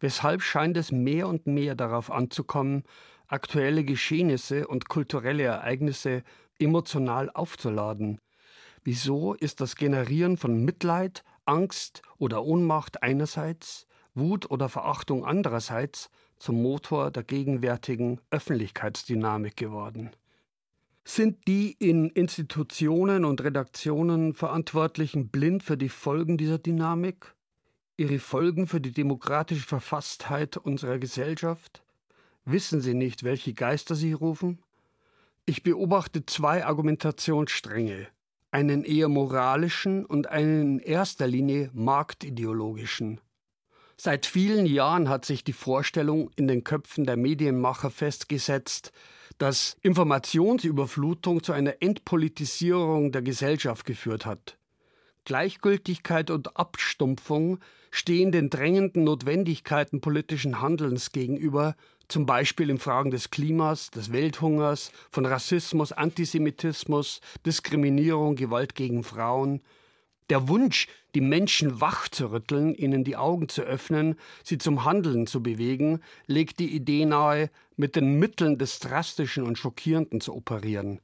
Weshalb 0.00 0.40
scheint 0.40 0.78
es 0.78 0.90
mehr 0.90 1.28
und 1.28 1.46
mehr 1.46 1.74
darauf 1.74 2.10
anzukommen, 2.10 2.82
aktuelle 3.26 3.84
Geschehnisse 3.84 4.66
und 4.66 4.88
kulturelle 4.88 5.42
Ereignisse 5.42 6.22
emotional 6.58 7.28
aufzuladen. 7.28 8.20
Wieso 8.84 9.34
ist 9.34 9.60
das 9.60 9.76
Generieren 9.76 10.38
von 10.38 10.64
Mitleid, 10.64 11.24
Angst 11.44 12.00
oder 12.16 12.42
Ohnmacht 12.42 13.02
einerseits, 13.02 13.86
Wut 14.14 14.50
oder 14.50 14.70
Verachtung 14.70 15.26
andererseits 15.26 16.08
zum 16.38 16.62
Motor 16.62 17.10
der 17.10 17.22
gegenwärtigen 17.22 18.22
Öffentlichkeitsdynamik 18.30 19.56
geworden? 19.56 20.10
Sind 21.06 21.46
die 21.46 21.72
in 21.72 22.08
Institutionen 22.08 23.26
und 23.26 23.44
Redaktionen 23.44 24.32
Verantwortlichen 24.32 25.28
blind 25.28 25.62
für 25.62 25.76
die 25.76 25.90
Folgen 25.90 26.38
dieser 26.38 26.58
Dynamik? 26.58 27.34
Ihre 27.98 28.18
Folgen 28.18 28.66
für 28.66 28.80
die 28.80 28.92
demokratische 28.92 29.66
Verfasstheit 29.66 30.56
unserer 30.56 30.98
Gesellschaft? 30.98 31.82
Wissen 32.46 32.80
Sie 32.80 32.94
nicht, 32.94 33.22
welche 33.22 33.52
Geister 33.52 33.94
Sie 33.94 34.14
rufen? 34.14 34.62
Ich 35.44 35.62
beobachte 35.62 36.24
zwei 36.24 36.64
Argumentationsstränge, 36.64 38.08
einen 38.50 38.82
eher 38.82 39.10
moralischen 39.10 40.06
und 40.06 40.28
einen 40.28 40.78
in 40.78 40.78
erster 40.78 41.26
Linie 41.26 41.70
marktideologischen. 41.74 43.20
Seit 43.98 44.24
vielen 44.24 44.64
Jahren 44.64 45.10
hat 45.10 45.26
sich 45.26 45.44
die 45.44 45.52
Vorstellung 45.52 46.30
in 46.36 46.48
den 46.48 46.64
Köpfen 46.64 47.04
der 47.04 47.18
Medienmacher 47.18 47.90
festgesetzt, 47.90 48.90
dass 49.38 49.76
Informationsüberflutung 49.82 51.42
zu 51.42 51.52
einer 51.52 51.80
Entpolitisierung 51.80 53.12
der 53.12 53.22
Gesellschaft 53.22 53.84
geführt 53.84 54.26
hat. 54.26 54.58
Gleichgültigkeit 55.24 56.30
und 56.30 56.56
Abstumpfung 56.56 57.58
stehen 57.90 58.30
den 58.30 58.50
drängenden 58.50 59.04
Notwendigkeiten 59.04 60.00
politischen 60.00 60.60
Handelns 60.60 61.12
gegenüber, 61.12 61.76
zum 62.08 62.26
Beispiel 62.26 62.68
in 62.68 62.78
Fragen 62.78 63.10
des 63.10 63.30
Klimas, 63.30 63.90
des 63.90 64.12
Welthungers, 64.12 64.92
von 65.10 65.24
Rassismus, 65.24 65.92
Antisemitismus, 65.92 67.20
Diskriminierung, 67.46 68.36
Gewalt 68.36 68.74
gegen 68.74 69.04
Frauen, 69.04 69.62
der 70.30 70.48
Wunsch, 70.48 70.88
die 71.14 71.20
Menschen 71.20 71.80
wach 71.80 72.08
zu 72.08 72.30
rütteln, 72.32 72.74
ihnen 72.74 73.04
die 73.04 73.16
Augen 73.16 73.48
zu 73.48 73.62
öffnen, 73.62 74.16
sie 74.42 74.58
zum 74.58 74.84
Handeln 74.84 75.26
zu 75.26 75.42
bewegen, 75.42 76.00
legt 76.26 76.58
die 76.58 76.74
Idee 76.74 77.04
nahe, 77.04 77.50
mit 77.76 77.96
den 77.96 78.18
Mitteln 78.18 78.58
des 78.58 78.78
Drastischen 78.78 79.44
und 79.44 79.58
Schockierenden 79.58 80.20
zu 80.20 80.34
operieren. 80.34 81.00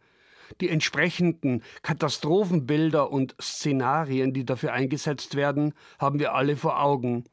Die 0.61 0.69
entsprechenden 0.69 1.63
Katastrophenbilder 1.83 3.11
und 3.11 3.37
Szenarien, 3.41 4.33
die 4.33 4.45
dafür 4.45 4.73
eingesetzt 4.73 5.37
werden, 5.37 5.75
haben 5.99 6.19
wir 6.19 6.35
alle 6.35 6.57
vor 6.57 6.83
Augen. 6.83 7.25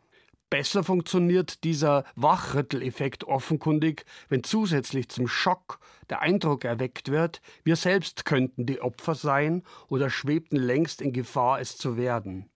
Besser 0.50 0.84
funktioniert 0.84 1.66
dieser 1.66 2.06
Wachrütteleffekt 2.16 3.26
offenkundig, 3.26 4.06
wenn 4.30 4.44
zusätzlich 4.44 5.10
zum 5.10 5.28
Schock 5.28 5.80
der 6.10 6.22
Eindruck 6.22 6.64
erweckt 6.64 7.10
wird, 7.12 7.42
wir 7.66 7.76
selbst 7.76 8.24
könnten 8.24 8.66
die 8.66 8.80
Opfer 8.80 9.16
sein 9.16 9.64
oder 9.90 10.10
schwebten 10.10 10.56
längst 10.56 11.02
in 11.02 11.12
Gefahr, 11.12 11.60
es 11.60 11.78
zu 11.78 11.98
werden. 11.98 12.50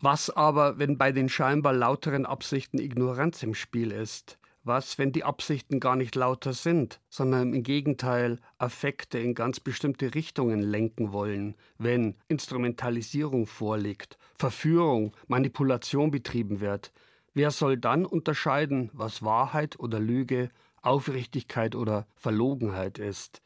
Was 0.00 0.30
aber, 0.30 0.78
wenn 0.78 0.96
bei 0.96 1.12
den 1.12 1.28
scheinbar 1.28 1.74
lauteren 1.74 2.24
Absichten 2.24 2.78
Ignoranz 2.78 3.42
im 3.42 3.54
Spiel 3.54 3.90
ist? 3.90 4.38
Was, 4.62 4.98
wenn 4.98 5.12
die 5.12 5.22
Absichten 5.22 5.78
gar 5.78 5.94
nicht 5.94 6.16
lauter 6.16 6.52
sind, 6.52 7.00
sondern 7.08 7.54
im 7.54 7.62
Gegenteil 7.62 8.40
Affekte 8.58 9.18
in 9.18 9.34
ganz 9.34 9.60
bestimmte 9.60 10.14
Richtungen 10.14 10.60
lenken 10.60 11.12
wollen, 11.12 11.54
wenn 11.78 12.16
Instrumentalisierung 12.28 13.46
vorliegt, 13.46 14.18
Verführung, 14.36 15.14
Manipulation 15.28 16.10
betrieben 16.10 16.60
wird, 16.60 16.92
Wer 17.36 17.50
soll 17.50 17.76
dann 17.76 18.06
unterscheiden, 18.06 18.88
was 18.94 19.22
Wahrheit 19.22 19.78
oder 19.78 20.00
Lüge, 20.00 20.48
Aufrichtigkeit 20.80 21.74
oder 21.74 22.06
Verlogenheit 22.14 22.98
ist? 22.98 23.42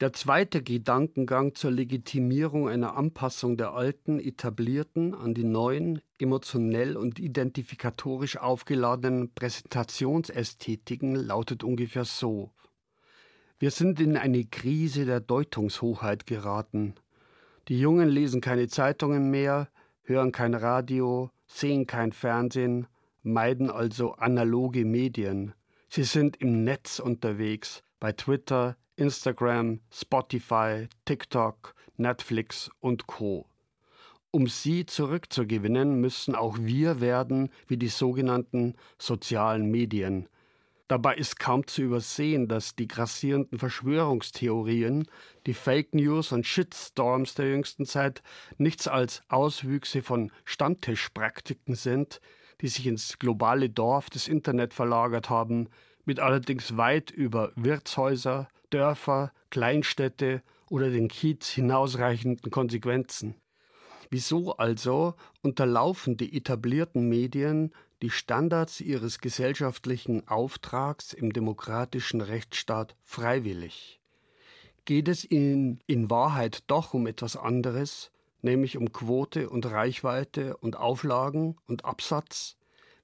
Der 0.00 0.12
zweite 0.12 0.62
Gedankengang 0.62 1.56
zur 1.56 1.72
Legitimierung 1.72 2.68
einer 2.68 2.96
Anpassung 2.96 3.56
der 3.56 3.72
alten, 3.72 4.20
etablierten 4.20 5.16
an 5.16 5.34
die 5.34 5.42
neuen, 5.42 6.00
emotionell 6.20 6.96
und 6.96 7.18
identifikatorisch 7.18 8.36
aufgeladenen 8.36 9.34
Präsentationsästhetiken 9.34 11.16
lautet 11.16 11.64
ungefähr 11.64 12.04
so. 12.04 12.52
Wir 13.58 13.72
sind 13.72 13.98
in 13.98 14.16
eine 14.16 14.44
Krise 14.44 15.06
der 15.06 15.18
Deutungshochheit 15.18 16.24
geraten. 16.24 16.94
Die 17.66 17.80
Jungen 17.80 18.10
lesen 18.10 18.40
keine 18.40 18.68
Zeitungen 18.68 19.28
mehr, 19.28 19.66
hören 20.04 20.30
kein 20.30 20.54
Radio, 20.54 21.32
sehen 21.48 21.88
kein 21.88 22.12
Fernsehen, 22.12 22.86
meiden 23.28 23.70
also 23.70 24.12
analoge 24.14 24.84
Medien. 24.84 25.54
Sie 25.88 26.04
sind 26.04 26.36
im 26.36 26.64
Netz 26.64 26.98
unterwegs, 26.98 27.82
bei 28.00 28.12
Twitter, 28.12 28.76
Instagram, 28.96 29.80
Spotify, 29.92 30.88
TikTok, 31.04 31.74
Netflix 31.96 32.70
und 32.80 33.06
Co. 33.06 33.46
Um 34.30 34.46
sie 34.46 34.84
zurückzugewinnen, 34.84 36.00
müssen 36.00 36.34
auch 36.34 36.58
wir 36.60 37.00
werden 37.00 37.50
wie 37.66 37.76
die 37.76 37.88
sogenannten 37.88 38.74
sozialen 38.98 39.70
Medien. 39.70 40.28
Dabei 40.86 41.16
ist 41.16 41.38
kaum 41.38 41.66
zu 41.66 41.82
übersehen, 41.82 42.48
dass 42.48 42.74
die 42.74 42.88
grassierenden 42.88 43.58
Verschwörungstheorien, 43.58 45.06
die 45.46 45.54
Fake 45.54 45.94
News 45.94 46.32
und 46.32 46.46
Shitstorms 46.46 47.34
der 47.34 47.50
jüngsten 47.50 47.84
Zeit 47.84 48.22
nichts 48.56 48.88
als 48.88 49.22
Auswüchse 49.28 50.02
von 50.02 50.32
Stammtischpraktiken 50.44 51.74
sind, 51.74 52.20
die 52.60 52.68
sich 52.68 52.86
ins 52.86 53.18
globale 53.18 53.70
Dorf 53.70 54.10
des 54.10 54.28
Internet 54.28 54.74
verlagert 54.74 55.30
haben, 55.30 55.68
mit 56.04 56.20
allerdings 56.20 56.76
weit 56.76 57.10
über 57.10 57.52
Wirtshäuser, 57.54 58.48
Dörfer, 58.70 59.32
Kleinstädte 59.50 60.42
oder 60.70 60.90
den 60.90 61.08
Kiez 61.08 61.48
hinausreichenden 61.48 62.50
Konsequenzen. 62.50 63.34
Wieso 64.10 64.56
also 64.56 65.14
unterlaufen 65.42 66.16
die 66.16 66.34
etablierten 66.36 67.08
Medien 67.08 67.72
die 68.00 68.10
Standards 68.10 68.80
ihres 68.80 69.18
gesellschaftlichen 69.18 70.26
Auftrags 70.28 71.12
im 71.12 71.32
demokratischen 71.32 72.20
Rechtsstaat 72.20 72.96
freiwillig? 73.02 74.00
Geht 74.86 75.08
es 75.08 75.30
ihnen 75.30 75.80
in 75.86 76.08
Wahrheit 76.08 76.64
doch 76.68 76.94
um 76.94 77.06
etwas 77.06 77.36
anderes, 77.36 78.10
nämlich 78.42 78.76
um 78.76 78.92
Quote 78.92 79.48
und 79.48 79.66
Reichweite 79.66 80.56
und 80.56 80.76
Auflagen 80.76 81.56
und 81.66 81.84
Absatz? 81.84 82.56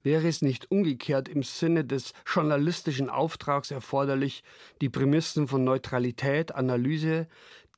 Wäre 0.03 0.29
es 0.29 0.43
nicht 0.43 0.71
umgekehrt 0.71 1.29
im 1.29 1.43
Sinne 1.43 1.85
des 1.85 2.13
journalistischen 2.27 3.09
Auftrags 3.09 3.71
erforderlich, 3.71 4.45
die 4.83 4.91
Prämissen 4.91 5.49
von 5.49 5.65
Neutralität, 5.65 6.55
Analyse, 6.55 7.27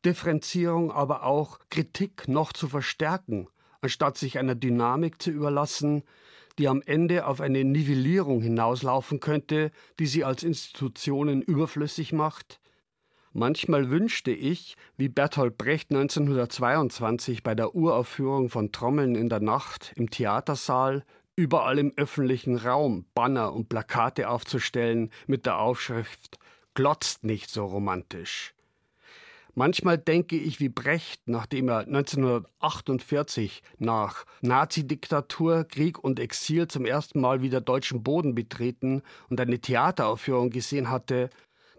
Differenzierung, 0.04 0.90
aber 0.90 1.22
auch 1.24 1.60
Kritik 1.70 2.26
noch 2.26 2.52
zu 2.52 2.68
verstärken, 2.68 3.48
anstatt 3.80 4.18
sich 4.18 4.38
einer 4.38 4.56
Dynamik 4.56 5.22
zu 5.22 5.30
überlassen, 5.30 6.02
die 6.58 6.68
am 6.68 6.82
Ende 6.82 7.26
auf 7.26 7.40
eine 7.40 7.64
Nivellierung 7.64 8.40
hinauslaufen 8.40 9.20
könnte, 9.20 9.70
die 9.98 10.06
sie 10.06 10.24
als 10.24 10.42
Institutionen 10.42 11.42
überflüssig 11.42 12.12
macht? 12.12 12.60
Manchmal 13.38 13.90
wünschte 13.90 14.30
ich, 14.30 14.78
wie 14.96 15.10
Bertolt 15.10 15.58
Brecht 15.58 15.90
1922 15.90 17.42
bei 17.42 17.54
der 17.54 17.74
Uraufführung 17.74 18.48
von 18.48 18.72
Trommeln 18.72 19.14
in 19.14 19.28
der 19.28 19.40
Nacht 19.40 19.92
im 19.94 20.08
Theatersaal 20.08 21.04
überall 21.34 21.78
im 21.78 21.92
öffentlichen 21.96 22.56
Raum 22.56 23.04
Banner 23.12 23.52
und 23.52 23.68
Plakate 23.68 24.30
aufzustellen 24.30 25.10
mit 25.26 25.44
der 25.44 25.58
Aufschrift 25.58 26.38
Glotzt 26.72 27.24
nicht 27.24 27.50
so 27.50 27.66
romantisch. 27.66 28.54
Manchmal 29.58 29.96
denke 29.96 30.36
ich 30.36 30.60
wie 30.60 30.68
Brecht, 30.70 31.28
nachdem 31.28 31.68
er 31.68 31.80
1948 31.80 33.62
nach 33.78 34.24
Nazidiktatur, 34.42 35.64
Krieg 35.64 36.02
und 36.02 36.20
Exil 36.20 36.68
zum 36.68 36.84
ersten 36.84 37.20
Mal 37.20 37.40
wieder 37.40 37.62
deutschen 37.62 38.02
Boden 38.02 38.34
betreten 38.34 39.02
und 39.30 39.40
eine 39.40 39.58
Theateraufführung 39.58 40.50
gesehen 40.50 40.90
hatte, 40.90 41.30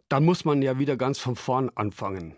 da 0.10 0.20
muss 0.20 0.45
man 0.45 0.62
ja 0.62 0.80
wieder 0.80 0.97
ganz 0.97 1.20
von 1.20 1.36
vorn 1.36 1.70
anfangen. 1.76 2.36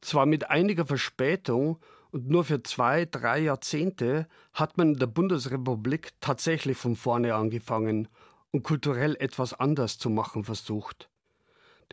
Zwar 0.00 0.26
mit 0.26 0.50
einiger 0.50 0.86
Verspätung 0.86 1.78
und 2.10 2.28
nur 2.28 2.44
für 2.44 2.62
zwei, 2.62 3.06
drei 3.06 3.40
Jahrzehnte 3.40 4.28
hat 4.52 4.76
man 4.76 4.94
in 4.94 4.98
der 4.98 5.06
Bundesrepublik 5.06 6.12
tatsächlich 6.20 6.76
von 6.76 6.96
vorne 6.96 7.34
angefangen 7.34 8.08
und 8.50 8.62
kulturell 8.62 9.16
etwas 9.18 9.54
anders 9.54 9.98
zu 9.98 10.10
machen 10.10 10.44
versucht. 10.44 11.08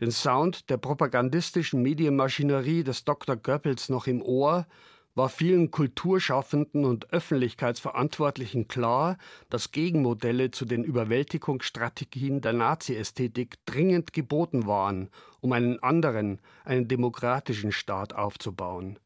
Den 0.00 0.10
Sound 0.10 0.70
der 0.70 0.78
propagandistischen 0.78 1.82
Medienmaschinerie 1.82 2.84
des 2.84 3.04
Dr. 3.04 3.36
Goebbels 3.36 3.90
noch 3.90 4.06
im 4.06 4.22
Ohr, 4.22 4.66
war 5.14 5.28
vielen 5.28 5.70
Kulturschaffenden 5.70 6.84
und 6.84 7.12
Öffentlichkeitsverantwortlichen 7.12 8.68
klar, 8.68 9.18
dass 9.48 9.72
Gegenmodelle 9.72 10.50
zu 10.50 10.64
den 10.64 10.84
Überwältigungsstrategien 10.84 12.40
der 12.40 12.52
Nazi-Ästhetik 12.52 13.56
dringend 13.66 14.12
geboten 14.12 14.66
waren, 14.66 15.10
um 15.40 15.52
einen 15.52 15.82
anderen, 15.82 16.40
einen 16.64 16.86
demokratischen 16.86 17.72
Staat 17.72 18.14
aufzubauen. 18.14 18.98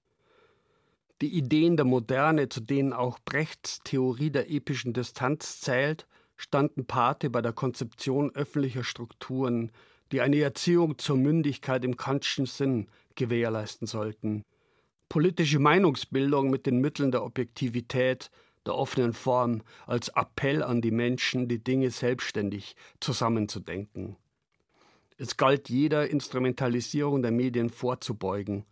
Die 1.20 1.32
Ideen 1.38 1.76
der 1.76 1.86
Moderne, 1.86 2.48
zu 2.48 2.60
denen 2.60 2.92
auch 2.92 3.18
Brechts 3.24 3.80
Theorie 3.84 4.30
der 4.30 4.50
epischen 4.50 4.92
Distanz 4.92 5.60
zählt, 5.60 6.06
standen 6.36 6.86
Pate 6.86 7.30
bei 7.30 7.40
der 7.40 7.52
Konzeption 7.52 8.34
öffentlicher 8.34 8.84
Strukturen, 8.84 9.70
die 10.12 10.20
eine 10.20 10.40
Erziehung 10.40 10.98
zur 10.98 11.16
Mündigkeit 11.16 11.84
im 11.84 11.96
Kantschen 11.96 12.46
Sinn 12.46 12.88
gewährleisten 13.14 13.86
sollten. 13.86 14.44
Politische 15.08 15.58
Meinungsbildung 15.58 16.50
mit 16.50 16.66
den 16.66 16.80
Mitteln 16.80 17.12
der 17.12 17.24
Objektivität, 17.24 18.30
der 18.66 18.74
offenen 18.74 19.12
Form, 19.12 19.62
als 19.86 20.08
Appell 20.08 20.62
an 20.62 20.80
die 20.80 20.90
Menschen, 20.90 21.48
die 21.48 21.62
Dinge 21.62 21.90
selbstständig 21.90 22.76
zusammenzudenken. 23.00 24.16
Es 25.16 25.36
galt 25.36 25.68
jeder 25.68 26.10
Instrumentalisierung 26.10 27.22
der 27.22 27.30
Medien 27.30 27.70
vorzubeugen, 27.70 28.64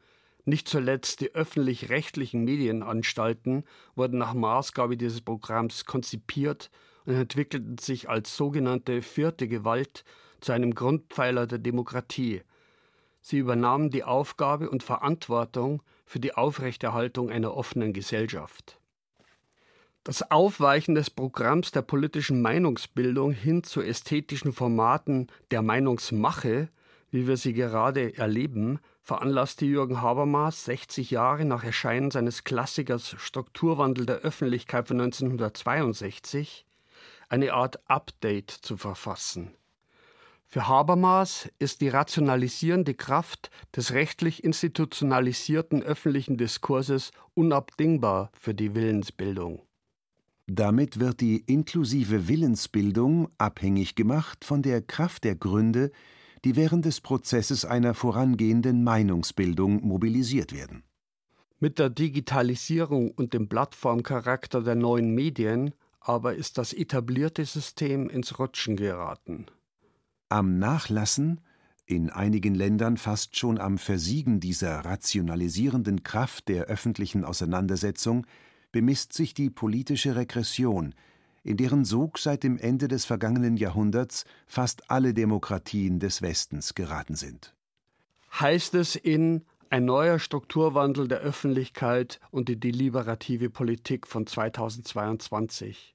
nicht 0.45 0.69
zuletzt 0.69 1.21
die 1.21 1.35
öffentlich-rechtlichen 1.35 2.45
Medienanstalten 2.45 3.65
wurden 3.95 4.19
nach 4.19 4.35
Maßgabe 4.35 4.97
dieses 4.97 5.21
Programms 5.21 5.85
konzipiert 5.85 6.71
und 7.05 7.15
entwickelten 7.15 7.79
sich 7.79 8.09
als 8.09 8.37
sogenannte 8.37 9.03
vierte 9.03 9.47
Gewalt 9.47 10.05
zu 10.41 10.51
einem 10.51 10.75
Grundpfeiler 10.75 11.47
der 11.47 11.59
Demokratie. 11.59 12.43
Sie 13.21 13.39
übernahmen 13.39 13.91
die 13.91 14.03
Aufgabe 14.03 14.69
und 14.69 14.83
Verantwortung 14.83 15.81
für 16.13 16.21
die 16.21 16.35
Aufrechterhaltung 16.35 17.31
einer 17.31 17.57
offenen 17.57 17.95
Gesellschaft. 17.95 18.79
Das 20.05 20.31
Aufweichen 20.31 20.95
des 20.95 21.09
Programms 21.09 21.73
der 21.73 21.81
politischen 21.81 22.43
Meinungsbildung 22.43 23.33
hin 23.33 23.65
zu 23.65 23.81
ästhetischen 23.81 24.53
Formaten 24.53 25.29
der 25.51 25.63
Meinungsmache, 25.63 26.69
wie 27.11 27.27
wir 27.27 27.39
sie 27.39 27.55
gerade 27.55 28.15
erleben, 28.19 28.79
veranlasste 29.01 29.65
Jürgen 29.65 30.03
Habermas 30.03 30.67
60 30.67 31.11
Jahre 31.11 31.47
nach 31.47 31.65
Erscheinen 31.65 32.11
seines 32.11 32.45
Klassikers 32.45 33.17
Strukturwandel 33.17 34.05
der 34.05 34.17
Öffentlichkeit 34.17 34.89
von 34.89 35.01
1962 35.01 36.67
eine 37.31 37.55
Art 37.55 37.81
Update 37.89 38.51
zu 38.51 38.77
verfassen. 38.77 39.55
Für 40.53 40.69
Habermas 40.69 41.49
ist 41.59 41.81
die 41.81 41.89
rationalisierende 41.89 42.93
Kraft 42.93 43.51
des 43.75 43.95
rechtlich 43.95 44.45
institutionalisierten 44.45 45.83
öffentlichen 45.83 46.37
Diskurses 46.37 47.11
unabdingbar 47.33 48.31
für 48.39 48.53
die 48.53 48.75
Willensbildung. 48.75 49.63
Damit 50.47 51.01
wird 51.01 51.23
die 51.23 51.39
inklusive 51.47 52.29
Willensbildung 52.29 53.31
abhängig 53.39 53.95
gemacht 53.95 54.45
von 54.45 54.61
der 54.61 54.83
Kraft 54.83 55.25
der 55.25 55.37
Gründe, 55.37 55.91
die 56.45 56.55
während 56.55 56.85
des 56.85 57.01
Prozesses 57.01 57.65
einer 57.65 57.95
vorangehenden 57.95 58.85
Meinungsbildung 58.85 59.83
mobilisiert 59.83 60.53
werden. 60.53 60.83
Mit 61.61 61.79
der 61.79 61.89
Digitalisierung 61.89 63.11
und 63.13 63.33
dem 63.33 63.49
Plattformcharakter 63.49 64.61
der 64.61 64.75
neuen 64.75 65.15
Medien 65.15 65.73
aber 65.99 66.35
ist 66.35 66.59
das 66.59 66.75
etablierte 66.75 67.43
System 67.47 68.11
ins 68.11 68.39
Rutschen 68.39 68.77
geraten. 68.77 69.47
Am 70.33 70.59
Nachlassen, 70.59 71.43
in 71.85 72.09
einigen 72.09 72.55
Ländern 72.55 72.97
fast 72.97 73.37
schon 73.37 73.59
am 73.59 73.77
Versiegen 73.77 74.41
dieser 74.41 74.79
rationalisierenden 74.79 76.05
Kraft 76.05 76.49
der 76.49 76.65
öffentlichen 76.69 77.23
Auseinandersetzung, 77.23 78.27
bemisst 78.71 79.13
sich 79.13 79.35
die 79.35 79.51
politische 79.51 80.17
Regression, 80.17 80.95
in 81.43 81.59
deren 81.59 81.85
Sog 81.85 82.19
seit 82.19 82.45
dem 82.45 82.57
Ende 82.57 82.89
des 82.89 83.05
vergangenen 83.05 83.59
Jahrhunderts 83.59 84.25
fast 84.47 84.91
alle 84.91 85.13
Demokratien 85.13 85.99
des 85.99 86.23
Westens 86.23 86.75
geraten 86.75 87.15
sind. 87.15 87.55
Heißt 88.41 88.73
es 88.73 88.97
in 88.97 89.45
Ein 89.69 89.85
neuer 89.85 90.19
Strukturwandel 90.19 91.09
der 91.09 91.19
Öffentlichkeit 91.19 92.21
und 92.31 92.49
die 92.49 92.59
deliberative 92.59 93.51
Politik 93.51 94.07
von 94.07 94.27
2022. 94.27 95.92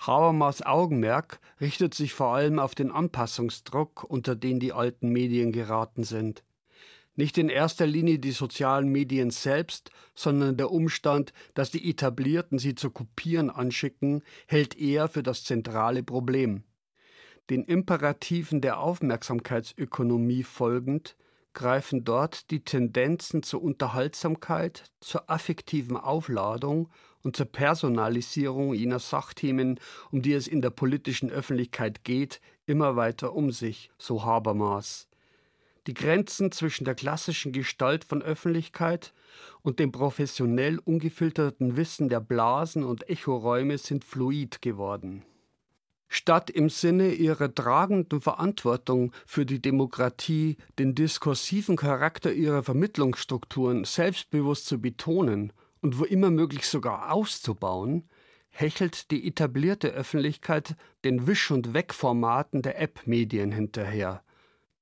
Habermas 0.00 0.62
Augenmerk 0.62 1.40
richtet 1.60 1.92
sich 1.92 2.14
vor 2.14 2.34
allem 2.34 2.58
auf 2.58 2.74
den 2.74 2.90
Anpassungsdruck, 2.90 4.04
unter 4.04 4.34
den 4.34 4.58
die 4.58 4.72
alten 4.72 5.10
Medien 5.10 5.52
geraten 5.52 6.04
sind. 6.04 6.42
Nicht 7.16 7.36
in 7.36 7.50
erster 7.50 7.86
Linie 7.86 8.18
die 8.18 8.30
sozialen 8.30 8.88
Medien 8.88 9.30
selbst, 9.30 9.90
sondern 10.14 10.56
der 10.56 10.70
Umstand, 10.70 11.34
dass 11.52 11.70
die 11.70 11.90
Etablierten 11.90 12.58
sie 12.58 12.74
zu 12.74 12.90
kopieren 12.90 13.50
anschicken, 13.50 14.22
hält 14.46 14.78
er 14.78 15.08
für 15.08 15.22
das 15.22 15.44
zentrale 15.44 16.02
Problem. 16.02 16.64
Den 17.50 17.64
Imperativen 17.64 18.62
der 18.62 18.80
Aufmerksamkeitsökonomie 18.80 20.44
folgend, 20.44 21.16
greifen 21.52 22.04
dort 22.04 22.50
die 22.50 22.64
Tendenzen 22.64 23.42
zur 23.42 23.62
Unterhaltsamkeit, 23.62 24.84
zur 25.00 25.28
affektiven 25.28 25.96
Aufladung 25.96 26.88
und 27.22 27.36
zur 27.36 27.46
Personalisierung 27.46 28.74
jener 28.74 28.98
Sachthemen, 28.98 29.78
um 30.10 30.22
die 30.22 30.32
es 30.32 30.46
in 30.46 30.62
der 30.62 30.70
politischen 30.70 31.30
Öffentlichkeit 31.30 32.04
geht, 32.04 32.40
immer 32.66 32.96
weiter 32.96 33.34
um 33.34 33.50
sich, 33.52 33.90
so 33.98 34.24
Habermas. 34.24 35.08
Die 35.86 35.94
Grenzen 35.94 36.52
zwischen 36.52 36.84
der 36.84 36.94
klassischen 36.94 37.52
Gestalt 37.52 38.04
von 38.04 38.22
Öffentlichkeit 38.22 39.12
und 39.62 39.78
dem 39.78 39.92
professionell 39.92 40.78
ungefilterten 40.78 41.76
Wissen 41.76 42.08
der 42.08 42.20
Blasen 42.20 42.84
und 42.84 43.08
Echoräume 43.08 43.78
sind 43.78 44.04
fluid 44.04 44.60
geworden. 44.60 45.24
Statt 46.08 46.50
im 46.50 46.68
Sinne 46.68 47.12
ihrer 47.12 47.54
tragenden 47.54 48.20
Verantwortung 48.20 49.12
für 49.26 49.46
die 49.46 49.62
Demokratie 49.62 50.56
den 50.78 50.94
diskursiven 50.94 51.76
Charakter 51.76 52.32
ihrer 52.32 52.62
Vermittlungsstrukturen 52.62 53.84
selbstbewusst 53.84 54.66
zu 54.66 54.80
betonen 54.80 55.52
und 55.80 55.98
wo 55.98 56.04
immer 56.04 56.30
möglich 56.30 56.66
sogar 56.66 57.12
auszubauen, 57.12 58.08
hechelt 58.50 59.10
die 59.10 59.26
etablierte 59.26 59.88
Öffentlichkeit 59.88 60.76
den 61.04 61.26
Wisch- 61.26 61.50
und 61.50 61.72
Wegformaten 61.72 62.62
der 62.62 62.80
App-Medien 62.80 63.52
hinterher. 63.52 64.22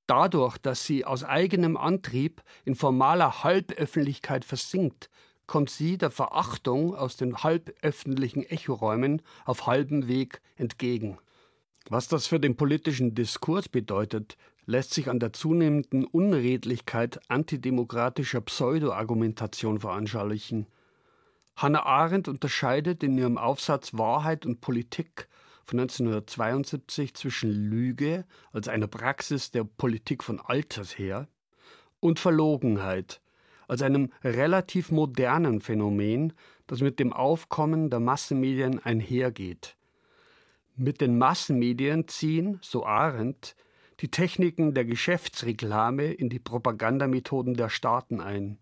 Dadurch, 0.07 0.57
dass 0.57 0.87
sie 0.87 1.05
aus 1.05 1.23
eigenem 1.23 1.77
Antrieb 1.77 2.43
in 2.65 2.75
formaler 2.75 3.45
Halböffentlichkeit 3.45 4.45
versinkt, 4.45 5.11
kommt 5.47 5.71
sie 5.71 5.99
der 5.99 6.11
Verachtung 6.11 6.95
aus 6.95 7.17
den 7.17 7.43
halböffentlichen 7.43 8.43
Echoräumen 8.43 9.23
auf 9.45 9.67
halbem 9.67 10.09
Weg 10.09 10.41
entgegen. 10.57 11.19
Was 11.89 12.09
das 12.09 12.27
für 12.27 12.41
den 12.41 12.57
politischen 12.57 13.15
Diskurs 13.15 13.69
bedeutet, 13.69 14.37
lässt 14.67 14.93
sich 14.93 15.09
an 15.09 15.21
der 15.21 15.33
zunehmenden 15.33 16.05
Unredlichkeit 16.05 17.19
antidemokratischer 17.29 18.43
Pseudo-Argumentation 18.43 19.81
veranschaulichen. 19.81 20.67
Hannah 21.59 21.87
Arendt 21.87 22.29
unterscheidet 22.29 23.03
in 23.03 23.19
ihrem 23.19 23.37
Aufsatz 23.37 23.93
Wahrheit 23.95 24.47
und 24.47 24.61
Politik 24.61 25.29
von 25.65 25.81
1972 25.81 27.15
zwischen 27.15 27.51
Lüge 27.51 28.25
als 28.53 28.69
einer 28.69 28.87
Praxis 28.87 29.51
der 29.51 29.65
Politik 29.65 30.23
von 30.23 30.41
Alters 30.41 30.97
her 30.97 31.27
und 31.99 32.21
Verlogenheit 32.21 33.21
als 33.67 33.83
einem 33.83 34.13
relativ 34.23 34.93
modernen 34.93 35.61
Phänomen, 35.61 36.33
das 36.69 36.81
mit 36.81 37.01
dem 37.01 37.13
Aufkommen 37.13 37.91
der 37.91 37.99
Massenmedien 37.99 38.79
einhergeht. 38.79 39.77
Mit 40.77 41.01
den 41.01 41.19
Massenmedien 41.19 42.07
ziehen, 42.07 42.61
so 42.63 42.87
Arendt, 42.87 43.57
die 43.99 44.13
Techniken 44.13 44.75
der 44.75 44.85
Geschäftsreklame 44.85 46.13
in 46.13 46.29
die 46.29 46.39
Propagandamethoden 46.39 47.55
der 47.55 47.69
Staaten 47.69 48.21
ein. 48.21 48.59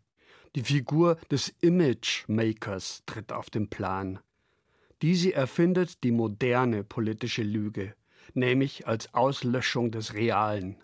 Die 0.57 0.63
Figur 0.63 1.19
des 1.31 1.55
Image-Makers 1.61 3.03
tritt 3.05 3.31
auf 3.31 3.51
den 3.51 3.69
Plan. 3.69 4.21
Diese 5.03 5.35
erfindet 5.35 6.03
die 6.03 6.13
moderne 6.13 6.83
politische 6.83 7.43
Lüge, 7.43 7.95
nämlich 8.33 8.87
als 8.87 9.13
Auslöschung 9.13 9.91
des 9.91 10.15
Realen. 10.15 10.83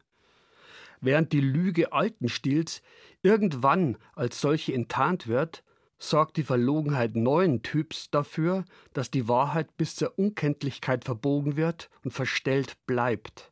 Während 1.00 1.32
die 1.32 1.40
Lüge 1.40 1.94
alten 1.94 2.28
Stils 2.28 2.82
irgendwann 3.22 3.96
als 4.14 4.42
solche 4.42 4.74
enttarnt 4.74 5.26
wird, 5.26 5.64
sorgt 5.98 6.36
die 6.36 6.42
Verlogenheit 6.42 7.16
neuen 7.16 7.62
Typs 7.62 8.10
dafür, 8.10 8.66
dass 8.92 9.10
die 9.10 9.26
Wahrheit 9.26 9.78
bis 9.78 9.96
zur 9.96 10.18
Unkenntlichkeit 10.18 11.06
verbogen 11.06 11.56
wird 11.56 11.88
und 12.04 12.10
verstellt 12.10 12.76
bleibt. 12.84 13.50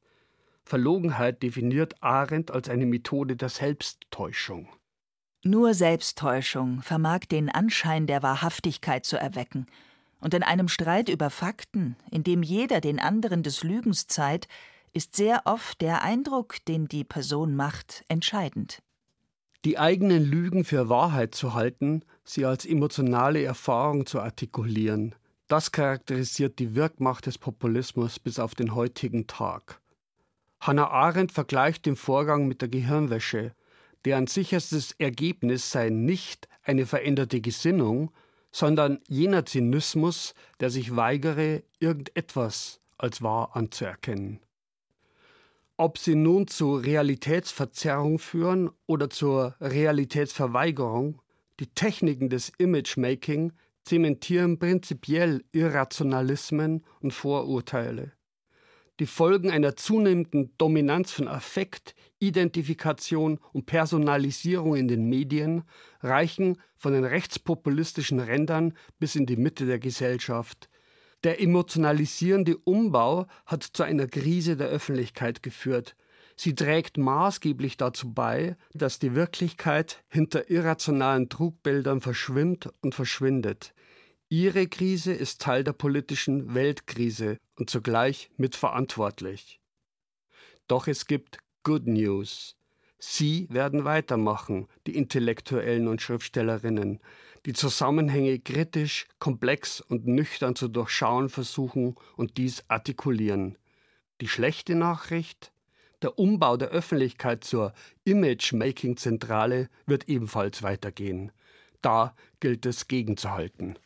Verlogenheit 0.64 1.43
definiert 1.43 1.95
Arendt 2.03 2.51
als 2.51 2.68
eine 2.68 2.85
Methode 2.85 3.37
der 3.37 3.49
Selbsttäuschung. 3.49 4.68
Nur 5.43 5.72
Selbsttäuschung 5.72 6.82
vermag 6.82 7.20
den 7.20 7.49
Anschein 7.49 8.07
der 8.07 8.22
Wahrhaftigkeit 8.22 9.07
zu 9.07 9.16
erwecken, 9.16 9.66
und 10.20 10.34
in 10.34 10.43
einem 10.43 10.68
Streit 10.68 11.09
über 11.09 11.30
Fakten, 11.30 11.97
in 12.11 12.22
dem 12.22 12.43
jeder 12.43 12.82
den 12.82 12.99
anderen 12.99 13.43
des 13.43 13.64
Lügens 13.64 14.07
zeiht, 14.07 14.49
ist 14.93 15.16
sehr 15.16 15.43
oft 15.47 15.80
der 15.80 16.03
Eindruck, 16.03 16.57
den 16.66 16.88
die 16.88 17.05
Person 17.05 17.57
macht, 17.57 18.05
entscheidend. 18.09 18.82
Die 19.64 19.78
eigenen 19.78 20.24
Lügen 20.24 20.64
für 20.64 20.91
Wahrheit 20.91 21.34
zu 21.34 21.55
halten, 21.55 22.03
sie 22.24 22.45
als 22.45 22.66
emotionale 22.66 23.43
Erfahrung 23.43 24.05
zu 24.05 24.20
artikulieren, 24.20 25.14
das 25.49 25.72
charakterisiert 25.72 26.59
die 26.59 26.74
Wirkmacht 26.74 27.24
des 27.24 27.38
Populismus 27.38 28.18
bis 28.18 28.38
auf 28.38 28.55
den 28.55 28.74
heutigen 28.74 29.26
Tag. 29.26 29.80
Hannah 30.61 30.91
Arendt 30.91 31.32
vergleicht 31.32 31.86
den 31.86 31.97
Vorgang 31.97 32.47
mit 32.47 32.61
der 32.61 32.68
Gehirnwäsche, 32.68 33.55
deren 34.05 34.26
sicherstes 34.26 34.92
Ergebnis 34.98 35.70
sei 35.70 35.90
nicht 35.90 36.48
eine 36.62 36.86
veränderte 36.86 37.40
Gesinnung, 37.40 38.11
sondern 38.53 39.01
jener 39.09 39.46
Zynismus, 39.46 40.34
der 40.59 40.70
sich 40.70 40.96
weigere, 40.96 41.62
irgendetwas 41.78 42.80
als 42.98 43.22
wahr 43.22 43.55
anzuerkennen. 43.55 44.40
Ob 45.76 45.96
sie 45.98 46.14
nun 46.14 46.46
zur 46.46 46.84
Realitätsverzerrung 46.84 48.18
führen 48.18 48.70
oder 48.86 49.09
zur 49.09 49.55
Realitätsverweigerung, 49.61 51.22
die 51.59 51.68
Techniken 51.68 52.28
des 52.28 52.53
Imagemaking 52.59 53.53
zementieren 53.84 54.59
prinzipiell 54.59 55.42
Irrationalismen 55.53 56.84
und 57.01 57.12
Vorurteile 57.12 58.12
die 59.01 59.07
Folgen 59.07 59.51
einer 59.51 59.76
zunehmenden 59.76 60.53
Dominanz 60.59 61.11
von 61.11 61.26
Affekt, 61.26 61.94
Identifikation 62.21 63.41
und 63.53 63.66
Personalisierung 63.66 64.77
in 64.77 64.89
den 64.89 65.09
Medien 65.09 65.64
reichen 66.01 66.59
von 66.77 66.93
den 66.93 67.05
rechtspopulistischen 67.05 68.21
Rändern 68.21 68.75
bis 68.99 69.16
in 69.16 69.27
die 69.27 69.37
Mitte 69.37 69.66
der 69.66 69.79
Gesellschaft. 69.79 70.68
Der 71.25 71.41
emotionalisierende 71.41 72.57
Umbau 72.59 73.27
hat 73.45 73.62
zu 73.64 73.83
einer 73.83 74.07
Krise 74.07 74.57
der 74.57 74.68
Öffentlichkeit 74.68 75.43
geführt. 75.43 75.97
Sie 76.37 76.55
trägt 76.55 76.97
maßgeblich 76.97 77.77
dazu 77.77 78.14
bei, 78.14 78.57
dass 78.73 78.99
die 78.99 79.14
Wirklichkeit 79.14 80.03
hinter 80.09 80.49
irrationalen 80.49 81.29
Trugbildern 81.29 82.01
verschwimmt 82.01 82.71
und 82.81 82.95
verschwindet. 82.95 83.75
Ihre 84.31 84.66
Krise 84.66 85.12
ist 85.12 85.43
Teil 85.43 85.64
der 85.64 85.73
politischen 85.73 86.55
Weltkrise 86.55 87.37
und 87.59 87.68
zugleich 87.68 88.31
mitverantwortlich. 88.37 89.61
Doch 90.66 90.87
es 90.87 91.07
gibt 91.07 91.39
Good 91.62 91.86
News. 91.86 92.56
Sie 92.98 93.46
werden 93.50 93.84
weitermachen, 93.84 94.66
die 94.86 94.96
Intellektuellen 94.96 95.88
und 95.88 96.00
Schriftstellerinnen, 96.00 97.00
die 97.44 97.52
Zusammenhänge 97.52 98.38
kritisch, 98.38 99.06
komplex 99.18 99.82
und 99.82 100.06
nüchtern 100.06 100.56
zu 100.56 100.68
durchschauen 100.68 101.28
versuchen 101.28 101.96
und 102.16 102.38
dies 102.38 102.64
artikulieren. 102.68 103.58
Die 104.22 104.28
schlechte 104.28 104.74
Nachricht? 104.74 105.52
Der 106.00 106.18
Umbau 106.18 106.56
der 106.56 106.68
Öffentlichkeit 106.68 107.44
zur 107.44 107.74
Image-Making-Zentrale 108.04 109.68
wird 109.84 110.08
ebenfalls 110.08 110.62
weitergehen. 110.62 111.30
Da 111.82 112.14
gilt 112.40 112.64
es 112.64 112.88
gegenzuhalten 112.88 113.78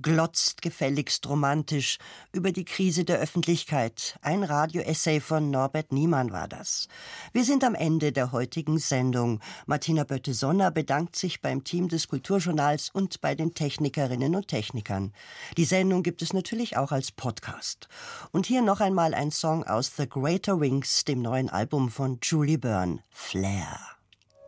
glotzt 0.00 0.62
gefälligst 0.62 1.28
romantisch 1.28 1.98
über 2.32 2.52
die 2.52 2.64
Krise 2.64 3.04
der 3.04 3.18
Öffentlichkeit. 3.18 4.18
Ein 4.22 4.42
Radioessay 4.42 5.20
von 5.20 5.50
Norbert 5.50 5.92
Niemann 5.92 6.32
war 6.32 6.48
das. 6.48 6.88
Wir 7.32 7.44
sind 7.44 7.64
am 7.64 7.74
Ende 7.74 8.12
der 8.12 8.32
heutigen 8.32 8.78
Sendung. 8.78 9.40
Martina 9.66 10.04
Bötte-Sonner 10.04 10.70
bedankt 10.70 11.16
sich 11.16 11.40
beim 11.40 11.64
Team 11.64 11.88
des 11.88 12.08
Kulturjournals 12.08 12.90
und 12.90 13.20
bei 13.20 13.34
den 13.34 13.54
Technikerinnen 13.54 14.34
und 14.34 14.48
Technikern. 14.48 15.12
Die 15.56 15.64
Sendung 15.64 16.02
gibt 16.02 16.22
es 16.22 16.32
natürlich 16.32 16.76
auch 16.76 16.92
als 16.92 17.12
Podcast. 17.12 17.88
Und 18.32 18.46
hier 18.46 18.62
noch 18.62 18.80
einmal 18.80 19.14
ein 19.14 19.30
Song 19.30 19.64
aus 19.64 19.92
The 19.96 20.08
Greater 20.08 20.60
Wings, 20.60 21.04
dem 21.04 21.22
neuen 21.22 21.48
Album 21.48 21.90
von 21.90 22.18
Julie 22.22 22.58
Byrne, 22.58 23.00
Flair. 23.10 23.78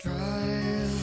Drive 0.03 0.98